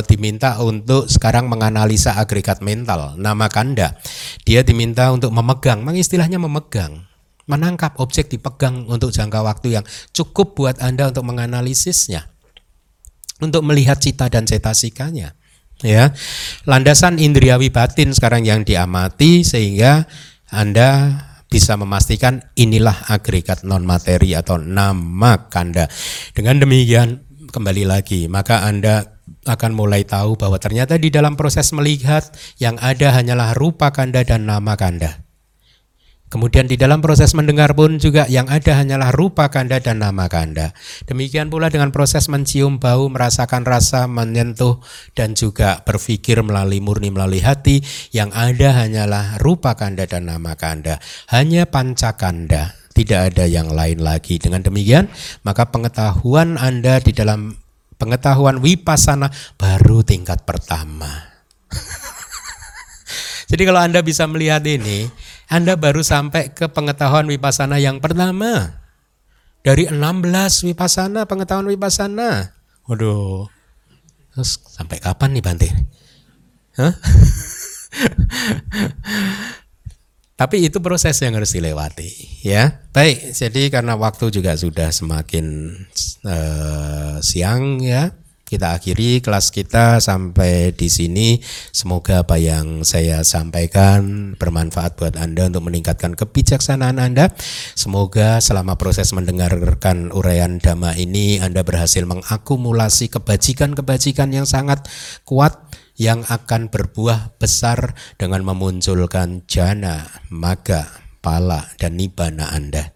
diminta 0.08 0.56
untuk 0.64 1.12
sekarang 1.12 1.52
menganalisa 1.52 2.16
agregat 2.16 2.64
mental, 2.64 3.20
nama 3.20 3.52
kanda. 3.52 4.00
Dia 4.48 4.64
diminta 4.64 5.12
untuk 5.12 5.36
memegang, 5.36 5.84
mengistilahnya 5.84 6.40
memegang, 6.40 7.04
menangkap 7.44 8.00
objek 8.00 8.32
dipegang 8.32 8.88
untuk 8.88 9.12
jangka 9.12 9.44
waktu 9.44 9.82
yang 9.82 9.86
cukup 10.16 10.56
buat 10.56 10.80
Anda 10.80 11.12
untuk 11.12 11.28
menganalisisnya. 11.28 12.32
Untuk 13.44 13.66
melihat 13.68 14.00
cita 14.00 14.32
dan 14.32 14.48
cetasikanya. 14.48 15.36
Ya. 15.84 16.16
Landasan 16.64 17.20
indriawi 17.20 17.68
batin 17.68 18.16
sekarang 18.16 18.48
yang 18.48 18.64
diamati 18.64 19.44
sehingga 19.44 20.08
Anda 20.48 21.20
bisa 21.54 21.78
memastikan 21.78 22.42
inilah 22.58 23.14
agregat 23.14 23.62
non 23.62 23.86
materi 23.86 24.34
atau 24.34 24.58
nama 24.58 25.54
kanda. 25.54 25.86
Dengan 26.34 26.58
demikian 26.58 27.22
kembali 27.54 27.86
lagi 27.86 28.26
maka 28.26 28.66
Anda 28.66 29.22
akan 29.46 29.72
mulai 29.78 30.04
tahu 30.04 30.36
bahwa 30.36 30.58
ternyata 30.58 30.98
di 30.98 31.14
dalam 31.14 31.38
proses 31.38 31.70
melihat 31.72 32.26
yang 32.58 32.82
ada 32.82 33.14
hanyalah 33.14 33.54
rupa 33.54 33.94
kanda 33.94 34.26
dan 34.26 34.50
nama 34.50 34.74
kanda. 34.74 35.23
Kemudian 36.34 36.66
di 36.66 36.82
dalam 36.82 36.98
proses 36.98 37.38
mendengar 37.38 37.78
pun 37.78 38.02
juga 38.02 38.26
yang 38.26 38.50
ada 38.50 38.82
hanyalah 38.82 39.14
rupa 39.14 39.54
kanda 39.54 39.78
dan 39.78 40.02
nama 40.02 40.26
kanda. 40.26 40.74
Demikian 41.06 41.54
pula 41.54 41.70
dengan 41.70 41.94
proses 41.94 42.26
mencium 42.26 42.82
bau, 42.82 43.06
merasakan 43.06 43.62
rasa, 43.62 44.10
menyentuh 44.10 44.82
dan 45.14 45.38
juga 45.38 45.86
berpikir 45.86 46.42
melalui 46.42 46.82
murni 46.82 47.14
melalui 47.14 47.38
hati 47.38 47.86
yang 48.10 48.34
ada 48.34 48.82
hanyalah 48.82 49.38
rupa 49.46 49.78
kanda 49.78 50.10
dan 50.10 50.26
nama 50.26 50.58
kanda. 50.58 50.98
Hanya 51.30 51.70
panca 51.70 52.18
kanda, 52.18 52.74
tidak 52.98 53.30
ada 53.38 53.46
yang 53.46 53.70
lain 53.70 54.02
lagi. 54.02 54.42
Dengan 54.42 54.66
demikian, 54.66 55.14
maka 55.46 55.70
pengetahuan 55.70 56.58
Anda 56.58 56.98
di 56.98 57.14
dalam 57.14 57.62
pengetahuan 58.02 58.58
wipasana 58.58 59.30
baru 59.62 60.02
tingkat 60.02 60.50
pertama. 60.50 61.30
Jadi 63.54 63.70
kalau 63.70 63.86
Anda 63.86 64.02
bisa 64.02 64.26
melihat 64.26 64.66
ini, 64.66 65.14
anda 65.52 65.76
baru 65.76 66.03
sampai 66.03 66.53
ke 66.56 66.68
pengetahuan 66.72 67.28
wipasana 67.28 67.80
yang 67.80 67.99
pertama. 67.99 68.80
Dari 69.64 69.88
16 69.88 70.68
wipasana, 70.68 71.24
pengetahuan 71.24 71.72
wipasana. 71.72 72.52
Waduh. 72.84 73.48
Terus 74.36 74.60
sampai 74.68 74.99
kapan 74.99 75.40
nih 75.40 75.44
Bante? 75.44 75.70
Tapi 80.40 80.65
itu 80.65 80.82
proses 80.84 81.15
yang 81.22 81.38
harus 81.38 81.53
dilewati, 81.56 82.44
ya. 82.44 82.84
Baik, 82.91 83.32
jadi 83.32 83.70
karena 83.70 83.95
waktu 83.95 84.34
juga 84.34 84.57
sudah 84.57 84.90
semakin 84.91 85.78
uh, 86.26 87.22
siang 87.24 87.80
ya 87.80 88.11
kita 88.44 88.76
akhiri 88.76 89.24
kelas 89.24 89.49
kita 89.49 89.98
sampai 89.98 90.76
di 90.76 90.91
sini. 90.91 91.41
Semoga 91.74 92.22
apa 92.22 92.38
yang 92.38 92.86
saya 92.86 93.26
sampaikan 93.26 94.34
bermanfaat 94.38 94.99
buat 94.99 95.15
Anda 95.18 95.49
untuk 95.49 95.72
meningkatkan 95.72 96.14
kebijaksanaan 96.14 97.02
Anda. 97.02 97.34
Semoga 97.74 98.44
selama 98.44 98.78
proses 98.78 99.10
mendengarkan 99.15 100.14
uraian 100.14 100.61
dhamma 100.61 100.94
ini 100.99 101.41
Anda 101.41 101.65
berhasil 101.65 102.06
mengakumulasi 102.06 103.10
kebajikan-kebajikan 103.10 104.30
yang 104.36 104.45
sangat 104.45 104.86
kuat 105.26 105.57
yang 105.98 106.26
akan 106.26 106.74
berbuah 106.74 107.38
besar 107.38 107.94
dengan 108.18 108.41
memunculkan 108.45 109.45
jana, 109.45 110.10
maga, 110.30 110.90
pala, 111.22 111.70
dan 111.78 111.98
nibana 111.98 112.49
Anda. 112.49 112.94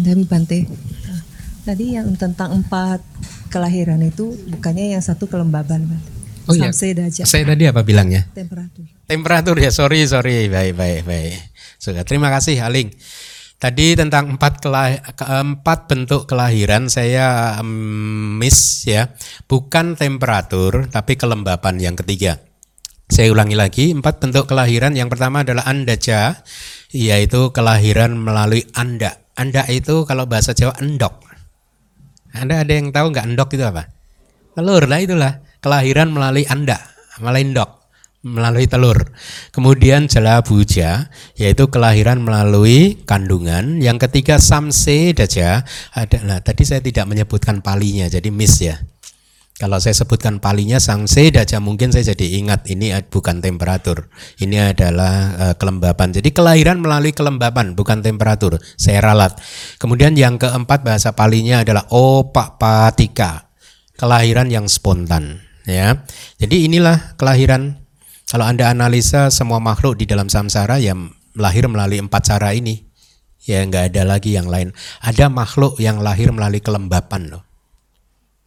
Bante 0.00 0.24
Bante. 0.24 0.58
Tadi 1.62 1.94
yang 2.00 2.08
tentang 2.16 2.56
empat 2.64 3.04
kelahiran 3.52 4.00
itu 4.00 4.32
bukannya 4.48 4.96
yang 4.96 5.02
satu 5.04 5.28
kelembaban, 5.28 5.84
Bante. 5.84 6.08
Oh 6.50 6.58
iya. 6.58 6.72
Saya 6.72 7.44
tadi 7.46 7.70
apa 7.70 7.86
bilangnya? 7.86 8.26
Temperatur. 8.34 8.82
Temperatur 9.06 9.56
ya, 9.62 9.70
sorry 9.70 10.08
sorry, 10.10 10.50
baik 10.50 10.74
baik 10.74 11.06
baik. 11.06 11.38
Sudah, 11.78 12.02
terima 12.02 12.34
kasih 12.34 12.58
Aling. 12.66 12.90
Tadi 13.62 13.94
tentang 13.94 14.34
empat 14.34 14.58
kelah, 14.58 15.14
keempat 15.14 15.86
bentuk 15.86 16.26
kelahiran 16.26 16.90
saya 16.90 17.62
miss 17.62 18.82
ya, 18.82 19.14
bukan 19.46 19.94
temperatur 19.94 20.90
tapi 20.90 21.14
kelembapan 21.14 21.78
yang 21.78 21.94
ketiga. 21.94 22.42
Saya 23.06 23.30
ulangi 23.30 23.54
lagi, 23.54 23.94
empat 23.94 24.18
bentuk 24.18 24.50
kelahiran. 24.50 24.98
Yang 24.98 25.14
pertama 25.14 25.46
adalah 25.46 25.62
andaja, 25.70 26.42
yaitu 26.90 27.54
kelahiran 27.54 28.18
melalui 28.18 28.66
anda. 28.74 29.21
Anda 29.36 29.64
itu 29.72 30.04
kalau 30.04 30.28
bahasa 30.28 30.52
Jawa 30.52 30.76
endok. 30.80 31.24
Anda 32.32 32.64
ada 32.64 32.72
yang 32.72 32.92
tahu 32.92 33.12
nggak 33.12 33.26
endok 33.32 33.48
itu 33.56 33.64
apa? 33.64 33.88
Telur 34.52 34.84
lah 34.84 35.00
itulah. 35.00 35.32
Kelahiran 35.62 36.10
melalui 36.10 36.42
anda, 36.50 36.74
melalui 37.22 37.54
endok, 37.54 37.70
melalui 38.26 38.66
telur. 38.66 38.98
Kemudian 39.54 40.10
jala 40.10 40.42
buja, 40.42 41.06
yaitu 41.38 41.70
kelahiran 41.70 42.18
melalui 42.18 42.98
kandungan. 43.06 43.78
Yang 43.78 44.08
ketiga 44.08 44.42
samse 44.42 45.14
daja. 45.14 45.62
Ada, 45.94 46.26
nah, 46.26 46.38
tadi 46.42 46.66
saya 46.66 46.82
tidak 46.82 47.06
menyebutkan 47.06 47.62
palinya, 47.62 48.10
jadi 48.10 48.26
miss 48.34 48.58
ya. 48.58 48.82
Kalau 49.62 49.78
saya 49.78 49.94
sebutkan 49.94 50.42
palinya 50.42 50.82
sangse 50.82 51.30
daja 51.30 51.62
mungkin 51.62 51.94
saya 51.94 52.10
jadi 52.10 52.42
ingat 52.42 52.66
ini 52.66 52.90
bukan 53.06 53.38
temperatur. 53.38 54.10
Ini 54.42 54.74
adalah 54.74 55.14
uh, 55.38 55.54
kelembapan. 55.54 56.10
Jadi 56.10 56.34
kelahiran 56.34 56.82
melalui 56.82 57.14
kelembapan 57.14 57.78
bukan 57.78 58.02
temperatur. 58.02 58.58
Saya 58.74 58.98
ralat. 58.98 59.38
Kemudian 59.78 60.18
yang 60.18 60.34
keempat 60.34 60.82
bahasa 60.82 61.14
palinya 61.14 61.62
adalah 61.62 61.86
opak 61.94 62.58
patika. 62.58 63.54
Kelahiran 63.94 64.50
yang 64.50 64.66
spontan 64.66 65.38
ya. 65.62 65.94
Jadi 66.42 66.66
inilah 66.66 67.14
kelahiran 67.14 67.78
kalau 68.26 68.50
Anda 68.50 68.66
analisa 68.66 69.30
semua 69.30 69.62
makhluk 69.62 69.94
di 69.94 70.10
dalam 70.10 70.26
samsara 70.26 70.82
yang 70.82 71.14
lahir 71.38 71.70
melalui 71.70 72.02
empat 72.02 72.34
cara 72.34 72.50
ini. 72.50 72.82
Ya 73.46 73.62
nggak 73.62 73.94
ada 73.94 74.10
lagi 74.10 74.34
yang 74.34 74.50
lain. 74.50 74.74
Ada 75.06 75.30
makhluk 75.30 75.78
yang 75.78 76.02
lahir 76.02 76.34
melalui 76.34 76.58
kelembapan 76.58 77.30
loh 77.30 77.51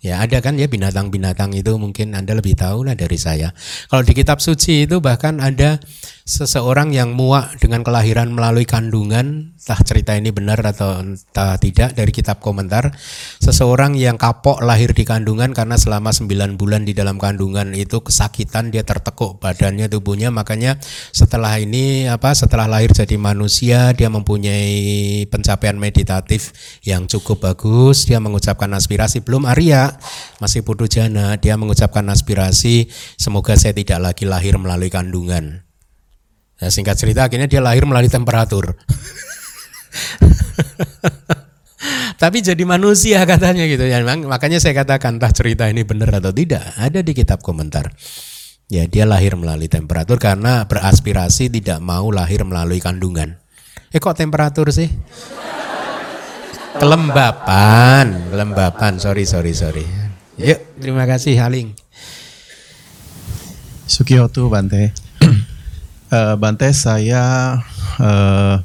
Ya 0.06 0.22
ada 0.22 0.38
kan 0.38 0.54
ya 0.54 0.70
binatang-binatang 0.70 1.58
itu 1.58 1.82
mungkin 1.82 2.14
Anda 2.14 2.38
lebih 2.38 2.54
tahu 2.54 2.86
lah 2.86 2.94
dari 2.94 3.18
saya. 3.18 3.58
Kalau 3.90 4.06
di 4.06 4.14
kitab 4.14 4.38
suci 4.38 4.86
itu 4.86 5.02
bahkan 5.02 5.42
ada 5.42 5.82
seseorang 6.26 6.94
yang 6.94 7.14
muak 7.14 7.58
dengan 7.62 7.82
kelahiran 7.82 8.30
melalui 8.30 8.70
kandungan, 8.70 9.58
entah 9.58 9.82
cerita 9.82 10.14
ini 10.14 10.30
benar 10.30 10.62
atau 10.62 11.02
entah 11.02 11.58
tidak 11.58 11.98
dari 11.98 12.14
kitab 12.14 12.38
komentar. 12.38 12.94
Seseorang 13.42 13.98
yang 13.98 14.18
kapok 14.18 14.62
lahir 14.62 14.94
di 14.94 15.06
kandungan 15.06 15.58
karena 15.58 15.74
selama 15.78 16.14
9 16.14 16.54
bulan 16.54 16.86
di 16.86 16.94
dalam 16.94 17.18
kandungan 17.18 17.74
itu 17.74 18.02
kesakitan, 18.06 18.70
dia 18.70 18.86
tertekuk 18.86 19.42
badannya, 19.42 19.90
tubuhnya, 19.90 20.30
makanya 20.30 20.78
setelah 21.14 21.58
ini 21.58 22.06
apa 22.06 22.34
setelah 22.38 22.70
lahir 22.70 22.94
jadi 22.94 23.18
manusia 23.18 23.90
dia 23.98 24.14
mempunyai 24.14 25.26
pencapaian 25.34 25.78
meditatif 25.78 26.54
yang 26.86 27.10
cukup 27.10 27.54
bagus, 27.54 28.06
dia 28.06 28.22
mengucapkan 28.22 28.70
aspirasi 28.70 29.26
belum 29.26 29.50
Arya 29.50 29.95
masih 30.40 30.62
putu 30.62 30.86
jana, 30.86 31.36
dia 31.40 31.56
mengucapkan 31.56 32.06
aspirasi, 32.12 32.88
semoga 33.20 33.56
saya 33.56 33.74
tidak 33.76 34.00
lagi 34.00 34.24
lahir 34.28 34.56
melalui 34.60 34.94
kandungan. 34.94 35.66
Nah, 36.56 36.70
singkat 36.72 36.96
cerita 36.96 37.28
akhirnya 37.28 37.52
dia 37.52 37.60
lahir 37.60 37.84
melalui 37.84 38.08
temperatur. 38.08 38.76
Tapi 42.22 42.40
jadi 42.40 42.64
manusia 42.64 43.22
katanya 43.28 43.68
gitu 43.68 43.84
ya. 43.86 44.00
Makanya 44.02 44.64
saya 44.64 44.72
katakan 44.72 45.20
entah 45.20 45.36
cerita 45.36 45.68
ini 45.68 45.84
benar 45.84 46.16
atau 46.24 46.32
tidak, 46.32 46.64
ada 46.80 47.04
di 47.04 47.12
kitab 47.12 47.44
komentar. 47.44 47.92
Ya, 48.66 48.88
dia 48.90 49.06
lahir 49.06 49.38
melalui 49.38 49.70
temperatur 49.70 50.18
karena 50.18 50.66
beraspirasi 50.66 51.54
tidak 51.54 51.78
mau 51.84 52.10
lahir 52.10 52.42
melalui 52.42 52.82
kandungan. 52.82 53.38
Eh 53.94 54.02
kok 54.02 54.18
temperatur 54.18 54.74
sih? 54.74 54.90
Kelembapan, 56.76 58.28
kelembapan. 58.28 59.00
Sorry, 59.00 59.24
sorry, 59.24 59.56
sorry. 59.56 59.88
Yuk, 60.36 60.60
terima 60.76 61.08
kasih 61.08 61.40
Haling. 61.40 61.72
Sukiyoto 63.88 64.52
Bante. 64.52 64.92
uh, 66.12 66.36
Bante 66.42 66.68
saya 66.76 67.56
uh, 68.02 68.56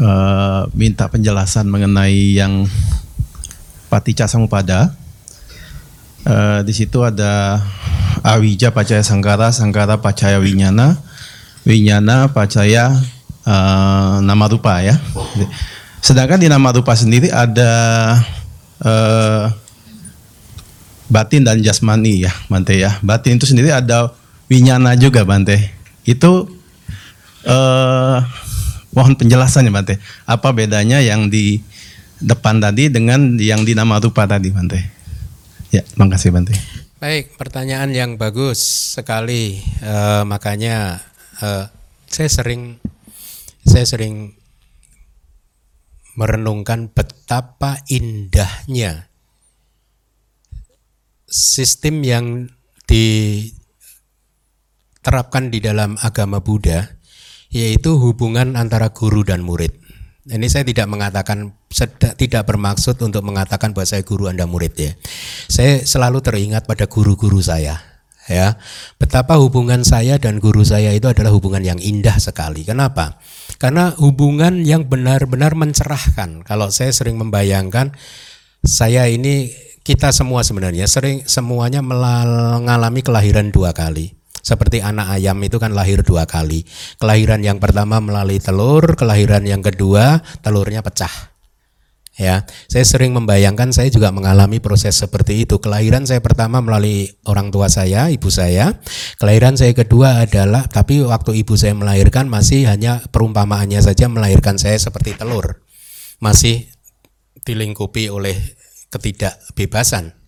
uh, 0.00 0.62
minta 0.72 1.12
penjelasan 1.12 1.68
mengenai 1.68 2.40
yang 2.40 2.64
Paticca 3.92 4.24
Samupada. 4.24 4.96
Uh, 6.24 6.64
di 6.64 6.72
situ 6.72 7.04
ada 7.04 7.60
Awija 8.24 8.72
Pacaya 8.72 9.04
Sangkara, 9.04 9.52
Sangkara 9.52 10.00
Pacaya 10.00 10.40
Winyana, 10.40 10.96
Winyana 11.68 12.32
Pacaya 12.32 12.96
uh, 13.44 14.24
Nama 14.24 14.44
Rupa 14.48 14.80
ya. 14.80 14.96
Sedangkan 16.04 16.36
di 16.36 16.52
nama 16.52 16.68
rupa 16.68 16.92
sendiri 16.92 17.32
ada 17.32 17.72
uh, 18.84 19.48
batin 21.08 21.48
dan 21.48 21.64
jasmani 21.64 22.28
ya, 22.28 22.32
Bante 22.52 22.76
ya. 22.76 23.00
Batin 23.00 23.40
itu 23.40 23.48
sendiri 23.48 23.72
ada 23.72 24.12
winyana 24.52 25.00
juga, 25.00 25.24
Bante. 25.24 25.72
Itu 26.04 26.52
uh, 27.48 28.20
mohon 28.92 29.16
penjelasannya, 29.16 29.72
Bante. 29.72 29.96
Apa 30.28 30.52
bedanya 30.52 31.00
yang 31.00 31.32
di 31.32 31.64
depan 32.20 32.60
tadi 32.60 32.92
dengan 32.92 33.40
yang 33.40 33.64
di 33.64 33.72
nama 33.72 33.96
rupa 33.96 34.28
tadi, 34.28 34.52
Bante? 34.52 34.84
Ya, 35.72 35.80
terima 35.88 36.12
kasih, 36.12 36.36
Bante. 36.36 36.52
Baik, 37.00 37.32
pertanyaan 37.40 37.96
yang 37.96 38.20
bagus 38.20 38.60
sekali. 38.92 39.64
Uh, 39.80 40.28
makanya 40.28 41.00
uh, 41.40 41.64
saya 42.12 42.28
sering 42.28 42.76
saya 43.64 43.88
sering 43.88 44.43
merenungkan 46.14 46.90
betapa 46.94 47.82
indahnya 47.90 49.10
sistem 51.26 52.06
yang 52.06 52.46
diterapkan 52.86 53.50
di 55.50 55.58
dalam 55.58 55.98
agama 55.98 56.38
Buddha 56.38 56.94
yaitu 57.50 57.98
hubungan 57.98 58.54
antara 58.58 58.90
guru 58.90 59.22
dan 59.26 59.42
murid. 59.42 59.74
Ini 60.24 60.48
saya 60.48 60.64
tidak 60.64 60.88
mengatakan 60.88 61.52
tidak 62.16 62.48
bermaksud 62.48 62.96
untuk 63.04 63.20
mengatakan 63.20 63.76
bahwa 63.76 63.84
saya 63.84 64.00
guru 64.00 64.26
Anda 64.32 64.48
murid 64.48 64.72
ya. 64.72 64.96
Saya 65.52 65.84
selalu 65.84 66.24
teringat 66.24 66.64
pada 66.64 66.88
guru-guru 66.88 67.44
saya 67.44 67.76
ya. 68.24 68.56
Betapa 68.96 69.36
hubungan 69.36 69.84
saya 69.84 70.16
dan 70.16 70.40
guru 70.40 70.64
saya 70.64 70.96
itu 70.96 71.04
adalah 71.12 71.28
hubungan 71.28 71.60
yang 71.60 71.76
indah 71.76 72.16
sekali. 72.16 72.64
Kenapa? 72.64 73.20
Karena 73.64 73.96
hubungan 73.96 74.60
yang 74.60 74.84
benar-benar 74.84 75.56
mencerahkan. 75.56 76.44
Kalau 76.44 76.68
saya 76.68 76.92
sering 76.92 77.16
membayangkan 77.16 77.96
saya 78.60 79.08
ini 79.08 79.48
kita 79.80 80.12
semua 80.12 80.44
sebenarnya 80.44 80.84
sering 80.84 81.24
semuanya 81.24 81.80
mengalami 81.80 83.00
kelahiran 83.00 83.48
dua 83.48 83.72
kali. 83.72 84.20
Seperti 84.44 84.84
anak 84.84 85.16
ayam 85.16 85.40
itu 85.40 85.56
kan 85.56 85.72
lahir 85.72 86.04
dua 86.04 86.28
kali. 86.28 86.68
Kelahiran 87.00 87.40
yang 87.40 87.56
pertama 87.56 88.04
melalui 88.04 88.36
telur, 88.36 89.00
kelahiran 89.00 89.48
yang 89.48 89.64
kedua 89.64 90.20
telurnya 90.44 90.84
pecah 90.84 91.33
ya 92.14 92.46
saya 92.70 92.84
sering 92.86 93.12
membayangkan 93.14 93.74
saya 93.74 93.90
juga 93.90 94.10
mengalami 94.14 94.58
proses 94.58 94.96
seperti 94.96 95.46
itu. 95.46 95.60
Kelahiran 95.60 96.06
saya 96.08 96.18
pertama 96.24 96.58
melalui 96.64 97.12
orang 97.28 97.52
tua 97.52 97.68
saya 97.68 98.10
ibu 98.10 98.30
saya. 98.32 98.74
Kelahiran 99.20 99.54
saya 99.54 99.76
kedua 99.76 100.24
adalah 100.24 100.66
tapi 100.66 101.02
waktu 101.04 101.44
ibu 101.44 101.54
saya 101.54 101.76
melahirkan 101.76 102.26
masih 102.26 102.66
hanya 102.66 103.04
perumpamaannya 103.12 103.78
saja 103.84 104.08
melahirkan 104.08 104.56
saya 104.56 104.80
seperti 104.80 105.14
telur. 105.14 105.62
Masih 106.22 106.70
dilingkupi 107.44 108.08
oleh 108.08 108.34
ketidakbebasan 108.88 110.23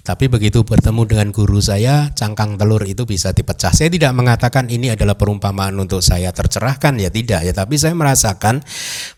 tapi 0.00 0.32
begitu 0.32 0.64
bertemu 0.64 1.02
dengan 1.04 1.28
guru 1.30 1.60
saya, 1.60 2.08
cangkang 2.16 2.56
telur 2.56 2.82
itu 2.88 3.04
bisa 3.04 3.36
dipecah. 3.36 3.70
Saya 3.70 3.92
tidak 3.92 4.16
mengatakan 4.16 4.66
ini 4.72 4.92
adalah 4.92 5.14
perumpamaan 5.14 5.76
untuk 5.76 6.00
saya 6.00 6.32
tercerahkan, 6.32 6.96
ya 6.96 7.12
tidak 7.12 7.44
ya. 7.44 7.52
Tapi 7.52 7.74
saya 7.76 7.92
merasakan 7.92 8.64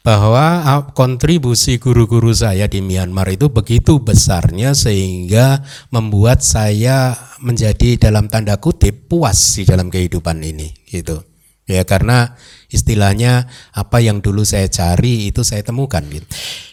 bahwa 0.03 0.45
ah, 0.67 0.83
kontribusi 0.91 1.79
guru-guru 1.79 2.35
saya 2.35 2.67
di 2.67 2.83
Myanmar 2.83 3.31
itu 3.31 3.49
begitu 3.49 4.03
besarnya 4.03 4.75
sehingga 4.75 5.63
membuat 5.95 6.43
saya 6.43 7.15
menjadi 7.39 8.11
dalam 8.11 8.27
tanda 8.27 8.59
kutip 8.59 9.07
puas 9.07 9.39
di 9.57 9.63
dalam 9.63 9.89
kehidupan 9.89 10.43
ini, 10.43 10.75
gitu. 10.91 11.23
Ya 11.63 11.87
karena 11.87 12.35
istilahnya 12.73 13.47
apa 13.77 14.01
yang 14.01 14.25
dulu 14.25 14.43
saya 14.43 14.67
cari 14.67 15.29
itu 15.29 15.45
saya 15.45 15.61
temukan 15.63 16.03
gitu. 16.09 16.25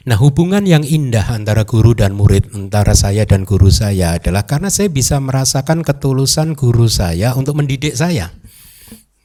Nah, 0.07 0.17
hubungan 0.17 0.63
yang 0.63 0.81
indah 0.81 1.27
antara 1.29 1.67
guru 1.67 1.93
dan 1.93 2.15
murid, 2.15 2.55
antara 2.55 2.95
saya 2.95 3.27
dan 3.27 3.43
guru 3.43 3.69
saya 3.69 4.17
adalah 4.17 4.47
karena 4.47 4.71
saya 4.71 4.87
bisa 4.89 5.19
merasakan 5.19 5.83
ketulusan 5.83 6.55
guru 6.55 6.87
saya 6.87 7.35
untuk 7.35 7.59
mendidik 7.59 7.93
saya. 7.93 8.31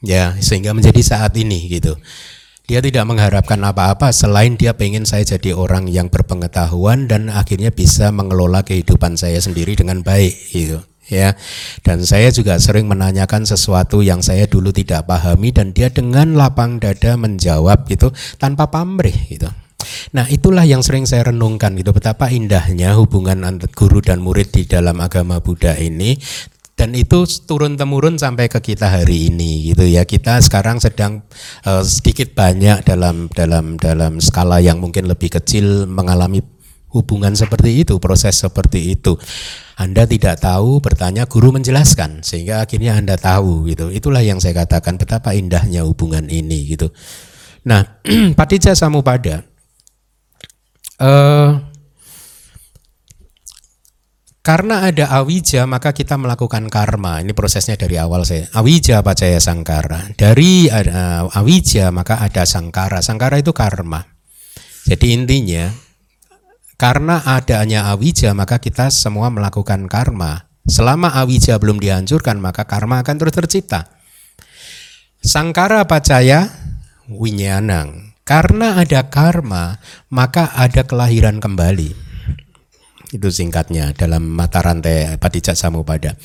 Ya, 0.05 0.37
sehingga 0.37 0.75
menjadi 0.75 1.01
saat 1.01 1.33
ini 1.39 1.65
gitu. 1.71 1.97
Dia 2.65 2.81
tidak 2.81 3.05
mengharapkan 3.05 3.61
apa-apa 3.61 4.09
selain 4.09 4.57
dia 4.57 4.73
pengen 4.73 5.05
saya 5.05 5.21
jadi 5.21 5.53
orang 5.53 5.85
yang 5.85 6.09
berpengetahuan 6.09 7.05
dan 7.05 7.29
akhirnya 7.29 7.69
bisa 7.69 8.09
mengelola 8.09 8.65
kehidupan 8.65 9.21
saya 9.21 9.37
sendiri 9.37 9.77
dengan 9.77 10.01
baik 10.01 10.33
gitu 10.49 10.81
ya. 11.09 11.33
Dan 11.81 12.05
saya 12.05 12.29
juga 12.29 12.57
sering 12.57 12.89
menanyakan 12.89 13.45
sesuatu 13.45 14.01
yang 14.01 14.21
saya 14.21 14.45
dulu 14.49 14.69
tidak 14.69 15.05
pahami 15.09 15.51
dan 15.51 15.71
dia 15.71 15.89
dengan 15.93 16.33
lapang 16.37 16.77
dada 16.77 17.17
menjawab 17.19 17.85
gitu 17.89 18.13
tanpa 18.37 18.69
pamrih 18.69 19.15
gitu. 19.29 19.49
Nah, 20.17 20.25
itulah 20.29 20.65
yang 20.65 20.81
sering 20.81 21.05
saya 21.05 21.29
renungkan 21.29 21.77
gitu 21.77 21.93
betapa 21.93 22.29
indahnya 22.33 22.97
hubungan 22.97 23.45
antara 23.45 23.69
guru 23.69 24.01
dan 24.01 24.17
murid 24.21 24.49
di 24.49 24.65
dalam 24.65 24.97
agama 24.97 25.37
Buddha 25.37 25.77
ini 25.77 26.17
dan 26.75 26.91
itu 26.91 27.23
turun 27.47 27.79
temurun 27.79 28.19
sampai 28.19 28.51
ke 28.51 28.59
kita 28.59 28.91
hari 28.91 29.31
ini 29.31 29.71
gitu 29.71 29.87
ya 29.87 30.03
kita 30.03 30.43
sekarang 30.43 30.83
sedang 30.83 31.23
uh, 31.63 31.79
sedikit 31.79 32.35
banyak 32.35 32.83
dalam 32.83 33.31
dalam 33.31 33.79
dalam 33.79 34.19
skala 34.19 34.59
yang 34.59 34.83
mungkin 34.83 35.07
lebih 35.07 35.39
kecil 35.39 35.87
mengalami 35.87 36.43
hubungan 36.95 37.35
seperti 37.35 37.83
itu, 37.83 37.99
proses 37.99 38.39
seperti 38.39 38.95
itu. 38.95 39.19
Anda 39.75 40.07
tidak 40.07 40.39
tahu, 40.39 40.79
bertanya 40.79 41.27
guru 41.27 41.51
menjelaskan 41.51 42.23
sehingga 42.23 42.63
akhirnya 42.63 42.95
Anda 42.95 43.19
tahu 43.19 43.67
gitu. 43.67 43.91
Itulah 43.91 44.23
yang 44.23 44.39
saya 44.39 44.63
katakan 44.63 44.95
betapa 44.95 45.35
indahnya 45.35 45.83
hubungan 45.83 46.31
ini 46.31 46.71
gitu. 46.71 46.95
Nah, 47.67 47.83
Patija 48.39 48.71
Samupada 48.71 49.43
uh, 51.03 51.59
karena 54.45 54.85
ada 54.85 55.09
awija 55.09 55.65
maka 55.65 55.89
kita 55.89 56.21
melakukan 56.21 56.69
karma. 56.69 57.19
Ini 57.19 57.33
prosesnya 57.33 57.75
dari 57.81 57.97
awal 57.97 58.23
saya. 58.29 58.45
Awija 58.53 59.01
pacaya 59.01 59.41
sangkara. 59.41 60.13
Dari 60.13 60.69
uh, 60.69 61.25
awija 61.33 61.89
maka 61.89 62.21
ada 62.21 62.45
sangkara. 62.45 63.01
Sangkara 63.01 63.41
itu 63.41 63.49
karma. 63.57 64.05
Jadi 64.85 65.17
intinya 65.17 65.65
karena 66.75 67.23
adanya 67.23 67.87
awija 67.91 68.35
maka 68.35 68.59
kita 68.59 68.91
semua 68.91 69.31
melakukan 69.31 69.87
karma. 69.87 70.47
Selama 70.65 71.13
awija 71.13 71.55
belum 71.61 71.77
dihancurkan 71.77 72.41
maka 72.41 72.65
karma 72.65 72.99
akan 73.05 73.15
terus 73.21 73.35
tercipta. 73.37 73.87
Sangkara 75.23 75.85
pacaya 75.87 76.51
winyanang. 77.07 78.13
Karena 78.25 78.81
ada 78.81 79.05
karma 79.07 79.77
maka 80.09 80.49
ada 80.57 80.83
kelahiran 80.83 81.37
kembali. 81.37 81.93
Itu 83.13 83.29
singkatnya 83.29 83.93
dalam 83.93 84.25
mata 84.25 84.65
rantai 84.65 85.15
Padicak 85.21 85.53
Samupada. 85.53 86.17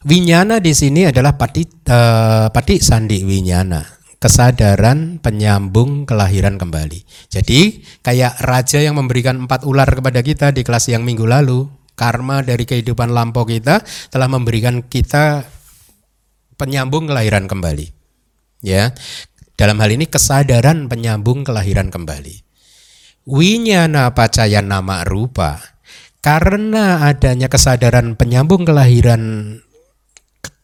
Winyana 0.00 0.64
di 0.64 0.72
sini 0.72 1.04
adalah 1.04 1.36
pati, 1.36 1.64
uh, 1.64 2.48
pati 2.48 2.80
sandi 2.80 3.20
winyana, 3.20 3.84
kesadaran 4.20 5.16
penyambung 5.18 6.04
kelahiran 6.04 6.60
kembali. 6.60 7.02
Jadi 7.32 7.80
kayak 8.04 8.44
raja 8.44 8.78
yang 8.78 9.00
memberikan 9.00 9.48
empat 9.48 9.64
ular 9.64 9.88
kepada 9.88 10.20
kita 10.20 10.52
di 10.52 10.60
kelas 10.60 10.92
yang 10.92 11.02
minggu 11.02 11.24
lalu, 11.24 11.66
karma 11.96 12.44
dari 12.44 12.68
kehidupan 12.68 13.16
lampau 13.16 13.48
kita 13.48 13.80
telah 14.12 14.28
memberikan 14.28 14.84
kita 14.84 15.48
penyambung 16.60 17.08
kelahiran 17.08 17.48
kembali. 17.48 17.86
Ya. 18.60 18.92
Dalam 19.56 19.80
hal 19.80 19.92
ini 19.92 20.08
kesadaran 20.08 20.88
penyambung 20.88 21.44
kelahiran 21.44 21.88
kembali. 21.88 22.44
Winyana 23.28 24.12
pacaya 24.16 24.64
nama 24.64 25.04
rupa. 25.04 25.60
Karena 26.20 27.08
adanya 27.08 27.48
kesadaran 27.48 28.16
penyambung 28.16 28.68
kelahiran 28.68 29.56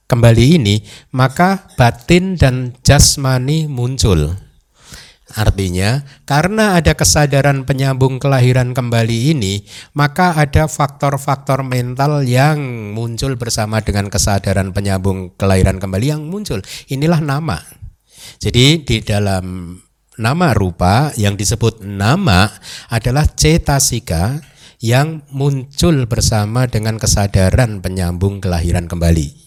kembali 0.07 0.63
ini, 0.63 0.83
maka 1.15 1.67
batin 1.75 2.39
dan 2.39 2.75
jasmani 2.83 3.67
muncul. 3.67 4.39
Artinya, 5.37 6.07
karena 6.23 6.79
ada 6.79 6.95
kesadaran 6.95 7.67
penyambung 7.67 8.23
kelahiran 8.23 8.73
kembali 8.73 9.37
ini, 9.37 9.67
maka 9.93 10.33
ada 10.33 10.71
faktor-faktor 10.71 11.67
mental 11.67 12.23
yang 12.23 12.57
muncul 12.95 13.35
bersama 13.35 13.83
dengan 13.83 14.07
kesadaran 14.07 14.71
penyambung 14.71 15.35
kelahiran 15.35 15.83
kembali 15.83 16.07
yang 16.09 16.23
muncul. 16.31 16.63
Inilah 16.89 17.21
nama. 17.21 17.59
Jadi 18.39 18.87
di 18.87 19.03
dalam 19.03 19.77
nama 20.17 20.57
rupa 20.57 21.13
yang 21.21 21.37
disebut 21.37 21.85
nama 21.85 22.49
adalah 22.89 23.29
cetasika 23.29 24.41
yang 24.81 25.27
muncul 25.35 26.07
bersama 26.07 26.65
dengan 26.71 26.97
kesadaran 26.97 27.83
penyambung 27.83 28.41
kelahiran 28.41 28.89
kembali. 28.89 29.46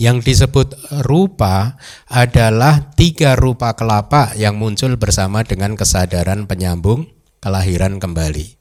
Yang 0.00 0.32
disebut 0.32 0.80
rupa 1.04 1.76
adalah 2.08 2.88
tiga 2.96 3.36
rupa 3.36 3.76
kelapa 3.76 4.32
yang 4.32 4.56
muncul 4.56 4.96
bersama 4.96 5.44
dengan 5.44 5.76
kesadaran 5.76 6.48
penyambung 6.48 7.04
kelahiran 7.44 8.00
kembali. 8.00 8.56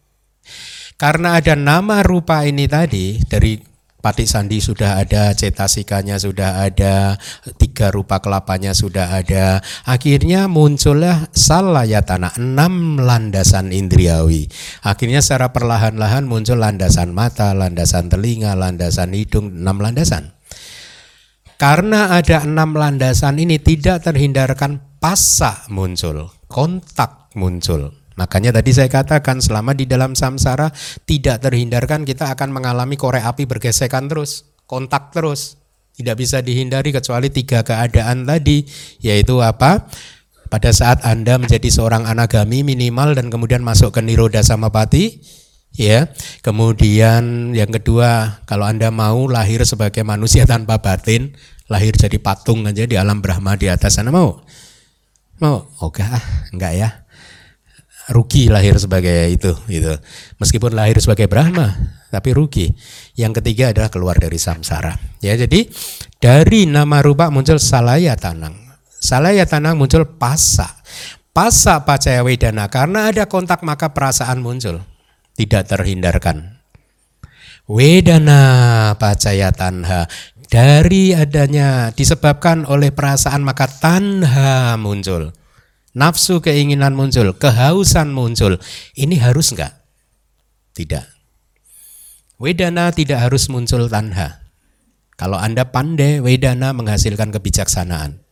Karena 1.00 1.40
ada 1.40 1.56
nama 1.56 2.04
rupa 2.04 2.44
ini 2.44 2.68
tadi 2.68 3.24
dari 3.24 3.56
Patik 4.00 4.28
Sandi 4.32 4.64
sudah 4.64 5.00
ada, 5.00 5.36
cetasikanya 5.36 6.20
sudah 6.20 6.64
ada, 6.64 7.20
tiga 7.60 7.92
rupa 7.92 8.24
kelapanya 8.24 8.72
sudah 8.72 9.12
ada. 9.12 9.60
Akhirnya 9.84 10.48
muncullah 10.48 11.28
salayatana, 11.36 12.36
enam 12.40 12.96
landasan 13.00 13.76
indriawi. 13.76 14.48
Akhirnya 14.84 15.20
secara 15.24 15.52
perlahan-lahan 15.52 16.28
muncul 16.28 16.64
landasan 16.64 17.12
mata, 17.12 17.52
landasan 17.52 18.08
telinga, 18.08 18.56
landasan 18.56 19.12
hidung, 19.12 19.52
enam 19.52 19.84
landasan. 19.84 20.39
Karena 21.60 22.16
ada 22.16 22.48
enam 22.48 22.72
landasan 22.72 23.36
ini 23.36 23.60
tidak 23.60 24.08
terhindarkan 24.08 24.80
pasak 25.04 25.68
muncul, 25.68 26.32
kontak 26.48 27.28
muncul. 27.36 27.92
Makanya 28.16 28.56
tadi 28.56 28.72
saya 28.72 28.88
katakan 28.88 29.44
selama 29.44 29.76
di 29.76 29.84
dalam 29.84 30.16
samsara 30.16 30.72
tidak 31.04 31.44
terhindarkan 31.44 32.08
kita 32.08 32.32
akan 32.32 32.56
mengalami 32.56 32.96
korek 32.96 33.28
api 33.28 33.44
bergesekan 33.44 34.08
terus, 34.08 34.56
kontak 34.64 35.12
terus. 35.12 35.60
Tidak 36.00 36.16
bisa 36.16 36.40
dihindari 36.40 36.96
kecuali 36.96 37.28
tiga 37.28 37.60
keadaan 37.60 38.24
tadi, 38.24 38.64
yaitu 39.04 39.44
apa? 39.44 39.84
Pada 40.48 40.72
saat 40.72 41.04
Anda 41.04 41.36
menjadi 41.36 41.68
seorang 41.68 42.08
anagami 42.08 42.64
minimal 42.64 43.20
dan 43.20 43.28
kemudian 43.28 43.68
masuk 43.68 43.92
ke 43.92 44.00
niroda 44.00 44.40
samapati, 44.40 45.20
ya. 45.76 46.10
Kemudian 46.46 47.54
yang 47.58 47.70
kedua, 47.70 48.42
kalau 48.50 48.66
Anda 48.66 48.90
mau 48.90 49.28
lahir 49.30 49.66
sebagai 49.66 50.02
manusia 50.06 50.46
tanpa 50.50 50.82
batin, 50.82 51.36
lahir 51.70 51.94
jadi 51.94 52.18
patung 52.18 52.66
aja 52.66 52.86
di 52.86 52.96
alam 52.98 53.22
Brahma 53.22 53.58
di 53.60 53.70
atas 53.70 53.98
sana 53.98 54.10
mau? 54.10 54.42
Mau? 55.40 55.58
Oke, 55.84 56.04
ah, 56.04 56.50
enggak 56.52 56.74
ya 56.76 56.90
rugi 58.10 58.50
lahir 58.50 58.76
sebagai 58.82 59.30
itu 59.30 59.54
gitu. 59.70 59.94
Meskipun 60.42 60.74
lahir 60.74 60.98
sebagai 60.98 61.30
Brahma, 61.30 61.78
tapi 62.10 62.34
rugi. 62.34 62.74
Yang 63.14 63.42
ketiga 63.42 63.72
adalah 63.72 63.90
keluar 63.94 64.18
dari 64.18 64.42
samsara. 64.42 64.98
Ya, 65.22 65.38
jadi 65.38 65.70
dari 66.18 66.66
nama 66.66 67.00
rupa 67.06 67.30
muncul 67.30 67.62
salaya 67.62 68.18
tanang. 68.18 68.58
Salaya 69.00 69.46
tanang 69.46 69.78
muncul 69.78 70.04
pasa. 70.18 70.68
Pasa 71.30 71.86
pacaya 71.86 72.26
wedana 72.26 72.68
karena 72.68 73.14
ada 73.14 73.30
kontak 73.30 73.62
maka 73.62 73.94
perasaan 73.94 74.42
muncul. 74.42 74.82
Tidak 75.40 75.64
terhindarkan. 75.64 76.60
Wedana 77.64 78.42
pacaya 79.00 79.56
tanha 79.56 80.04
dari 80.52 81.16
adanya 81.16 81.96
disebabkan 81.96 82.68
oleh 82.68 82.92
perasaan 82.92 83.46
maka 83.46 83.70
tanha 83.70 84.76
muncul 84.76 85.32
nafsu 85.98 86.42
keinginan 86.44 86.94
muncul, 86.94 87.34
kehausan 87.38 88.14
muncul. 88.14 88.62
Ini 88.94 89.16
harus 89.22 89.54
enggak? 89.54 89.74
Tidak. 90.72 91.06
Wedana 92.40 92.94
tidak 92.96 93.20
harus 93.28 93.52
muncul 93.52 93.90
tanha. 93.92 94.48
Kalau 95.20 95.36
Anda 95.36 95.68
pandai, 95.68 96.24
wedana 96.24 96.72
menghasilkan 96.72 97.36
kebijaksanaan. 97.36 98.24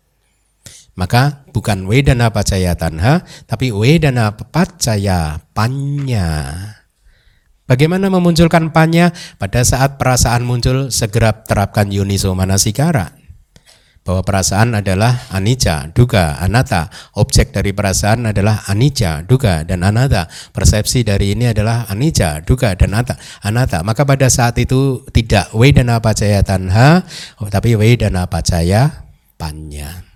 Maka 0.95 1.45
bukan 1.51 1.85
wedana 1.85 2.31
pacaya 2.31 2.73
tanha, 2.73 3.27
tapi 3.45 3.75
wedana 3.75 4.33
pacaya 4.33 5.43
panya. 5.51 6.55
Bagaimana 7.67 8.07
memunculkan 8.07 8.71
panya? 8.71 9.11
Pada 9.35 9.59
saat 9.67 9.99
perasaan 9.99 10.47
muncul, 10.47 10.87
segera 10.87 11.43
terapkan 11.43 11.91
yuniso 11.91 12.31
manasikara 12.31 13.17
bahwa 14.07 14.23
perasaan 14.23 14.71
adalah 14.79 15.27
anicca, 15.35 15.91
duga, 15.91 16.39
anatta. 16.39 16.87
Objek 17.19 17.51
dari 17.51 17.75
perasaan 17.75 18.31
adalah 18.31 18.63
anicca, 18.71 19.27
duga, 19.27 19.67
dan 19.67 19.83
anatta. 19.83 20.31
Persepsi 20.55 21.03
dari 21.03 21.35
ini 21.35 21.51
adalah 21.51 21.83
anicca, 21.91 22.39
duga, 22.39 22.71
dan 22.79 22.95
anatta. 22.95 23.19
anatta. 23.43 23.83
Maka 23.83 24.07
pada 24.07 24.31
saat 24.31 24.55
itu 24.63 25.03
tidak 25.11 25.51
wedana 25.51 25.99
pacaya 25.99 26.39
tanha, 26.39 27.03
tapi 27.51 27.75
wedana 27.75 28.31
pacaya 28.31 29.11
panya. 29.35 30.06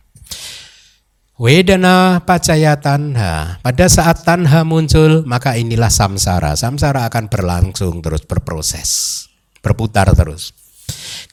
Wedana 1.42 2.22
pacaya 2.22 2.78
tanha. 2.78 3.58
Pada 3.66 3.90
saat 3.90 4.22
tanha 4.22 4.62
muncul, 4.62 5.26
maka 5.26 5.58
inilah 5.58 5.90
samsara. 5.90 6.54
Samsara 6.54 7.10
akan 7.10 7.34
berlangsung 7.34 7.98
terus 8.06 8.22
berproses, 8.30 9.26
berputar 9.66 10.14
terus. 10.14 10.54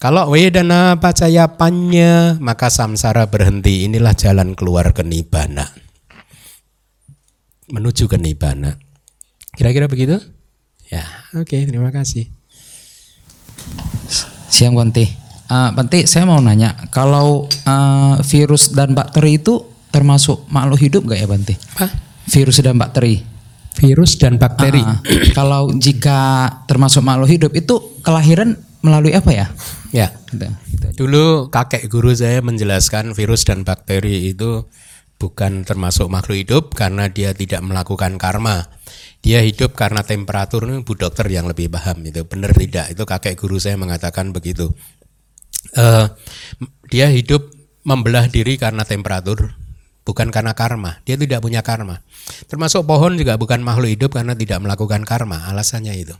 Kalau 0.00 0.32
wedana 0.32 0.96
pacaya 0.96 1.44
panya, 1.60 2.40
maka 2.40 2.72
samsara 2.72 3.28
berhenti. 3.28 3.84
Inilah 3.84 4.16
jalan 4.16 4.56
keluar 4.56 4.96
ke 4.96 5.04
nibana. 5.04 5.68
Menuju 7.68 8.08
ke 8.08 8.16
nibana. 8.16 8.80
Kira-kira 9.60 9.92
begitu? 9.92 10.16
Ya, 10.88 11.04
oke, 11.36 11.52
okay, 11.52 11.68
terima 11.68 11.92
kasih. 11.92 12.32
Siang 14.48 14.72
Bante. 14.72 15.04
Uh, 15.52 15.68
Bante, 15.76 16.08
saya 16.08 16.24
mau 16.24 16.40
nanya, 16.40 16.88
kalau 16.88 17.44
uh, 17.68 18.16
virus 18.24 18.72
dan 18.72 18.96
bakteri 18.96 19.36
itu 19.36 19.76
termasuk 19.88 20.44
makhluk 20.52 20.80
hidup 20.80 21.02
gak 21.08 21.20
ya 21.20 21.26
Bante? 21.28 21.54
Apa? 21.76 21.88
Virus 22.28 22.60
dan 22.60 22.76
bakteri. 22.76 23.24
Virus 23.78 24.18
dan 24.18 24.36
bakteri. 24.36 24.82
Uh, 24.82 24.98
kalau 25.32 25.70
jika 25.76 26.50
termasuk 26.66 27.00
makhluk 27.00 27.30
hidup 27.30 27.52
itu 27.54 28.00
kelahiran 28.02 28.58
melalui 28.82 29.14
apa 29.14 29.30
ya? 29.30 29.46
Ya. 29.94 30.08
Gitu, 30.28 30.46
gitu. 30.74 30.86
Dulu 31.06 31.48
kakek 31.48 31.88
guru 31.88 32.12
saya 32.12 32.42
menjelaskan 32.44 33.16
virus 33.16 33.46
dan 33.48 33.64
bakteri 33.64 34.28
itu 34.34 34.66
bukan 35.18 35.66
termasuk 35.66 36.06
makhluk 36.06 36.38
hidup 36.38 36.64
karena 36.78 37.10
dia 37.10 37.34
tidak 37.34 37.60
melakukan 37.64 38.16
karma. 38.16 38.70
Dia 39.18 39.42
hidup 39.42 39.74
karena 39.74 40.06
temperatur 40.06 40.62
ini 40.70 40.86
Bu 40.86 40.94
Dokter 40.94 41.26
yang 41.26 41.50
lebih 41.50 41.66
paham 41.74 42.06
itu. 42.06 42.22
Benar 42.22 42.54
tidak? 42.54 42.86
Itu 42.94 43.02
kakek 43.02 43.34
guru 43.34 43.58
saya 43.58 43.74
mengatakan 43.74 44.30
begitu. 44.30 44.70
Uh, 45.74 46.06
dia 46.88 47.10
hidup 47.10 47.50
membelah 47.82 48.30
diri 48.30 48.56
karena 48.56 48.86
temperatur, 48.86 49.58
bukan 50.08 50.32
karena 50.32 50.56
karma. 50.56 51.04
Dia 51.04 51.20
tidak 51.20 51.44
punya 51.44 51.60
karma. 51.60 52.00
Termasuk 52.48 52.88
pohon 52.88 53.20
juga 53.20 53.36
bukan 53.36 53.60
makhluk 53.60 53.92
hidup 53.92 54.16
karena 54.16 54.32
tidak 54.32 54.64
melakukan 54.64 55.04
karma. 55.04 55.44
Alasannya 55.52 55.92
itu. 55.92 56.16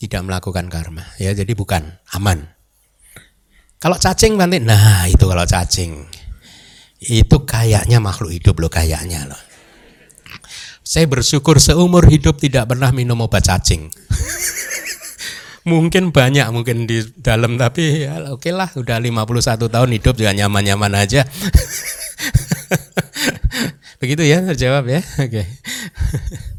Tidak 0.00 0.24
melakukan 0.24 0.72
karma. 0.72 1.04
Ya 1.20 1.36
jadi 1.36 1.52
bukan. 1.52 2.00
Aman. 2.16 2.48
Kalau 3.76 4.00
cacing 4.00 4.40
nanti 4.40 4.56
nah 4.64 5.04
itu 5.04 5.28
kalau 5.28 5.44
cacing. 5.44 6.08
Itu 6.98 7.44
kayaknya 7.44 8.00
makhluk 8.00 8.32
hidup 8.32 8.56
loh 8.56 8.72
kayaknya 8.72 9.28
loh. 9.28 9.38
Saya 10.80 11.04
bersyukur 11.04 11.60
seumur 11.60 12.08
hidup 12.08 12.40
tidak 12.40 12.72
pernah 12.72 12.88
minum 12.96 13.20
obat 13.20 13.44
cacing. 13.44 13.92
Mungkin 15.68 16.16
banyak 16.16 16.48
mungkin 16.48 16.88
di 16.88 17.04
dalam 17.20 17.60
tapi 17.60 18.08
ya 18.08 18.16
oke 18.32 18.48
okay 18.48 18.56
lah 18.56 18.72
udah 18.72 18.96
51 19.04 19.68
tahun 19.68 19.90
hidup 20.00 20.16
juga 20.16 20.32
nyaman-nyaman 20.32 20.96
aja 20.96 21.28
Begitu 24.00 24.22
ya 24.24 24.44
terjawab 24.44 24.84
ya. 24.88 25.00
Oke. 25.20 25.42
Okay. 25.42 25.46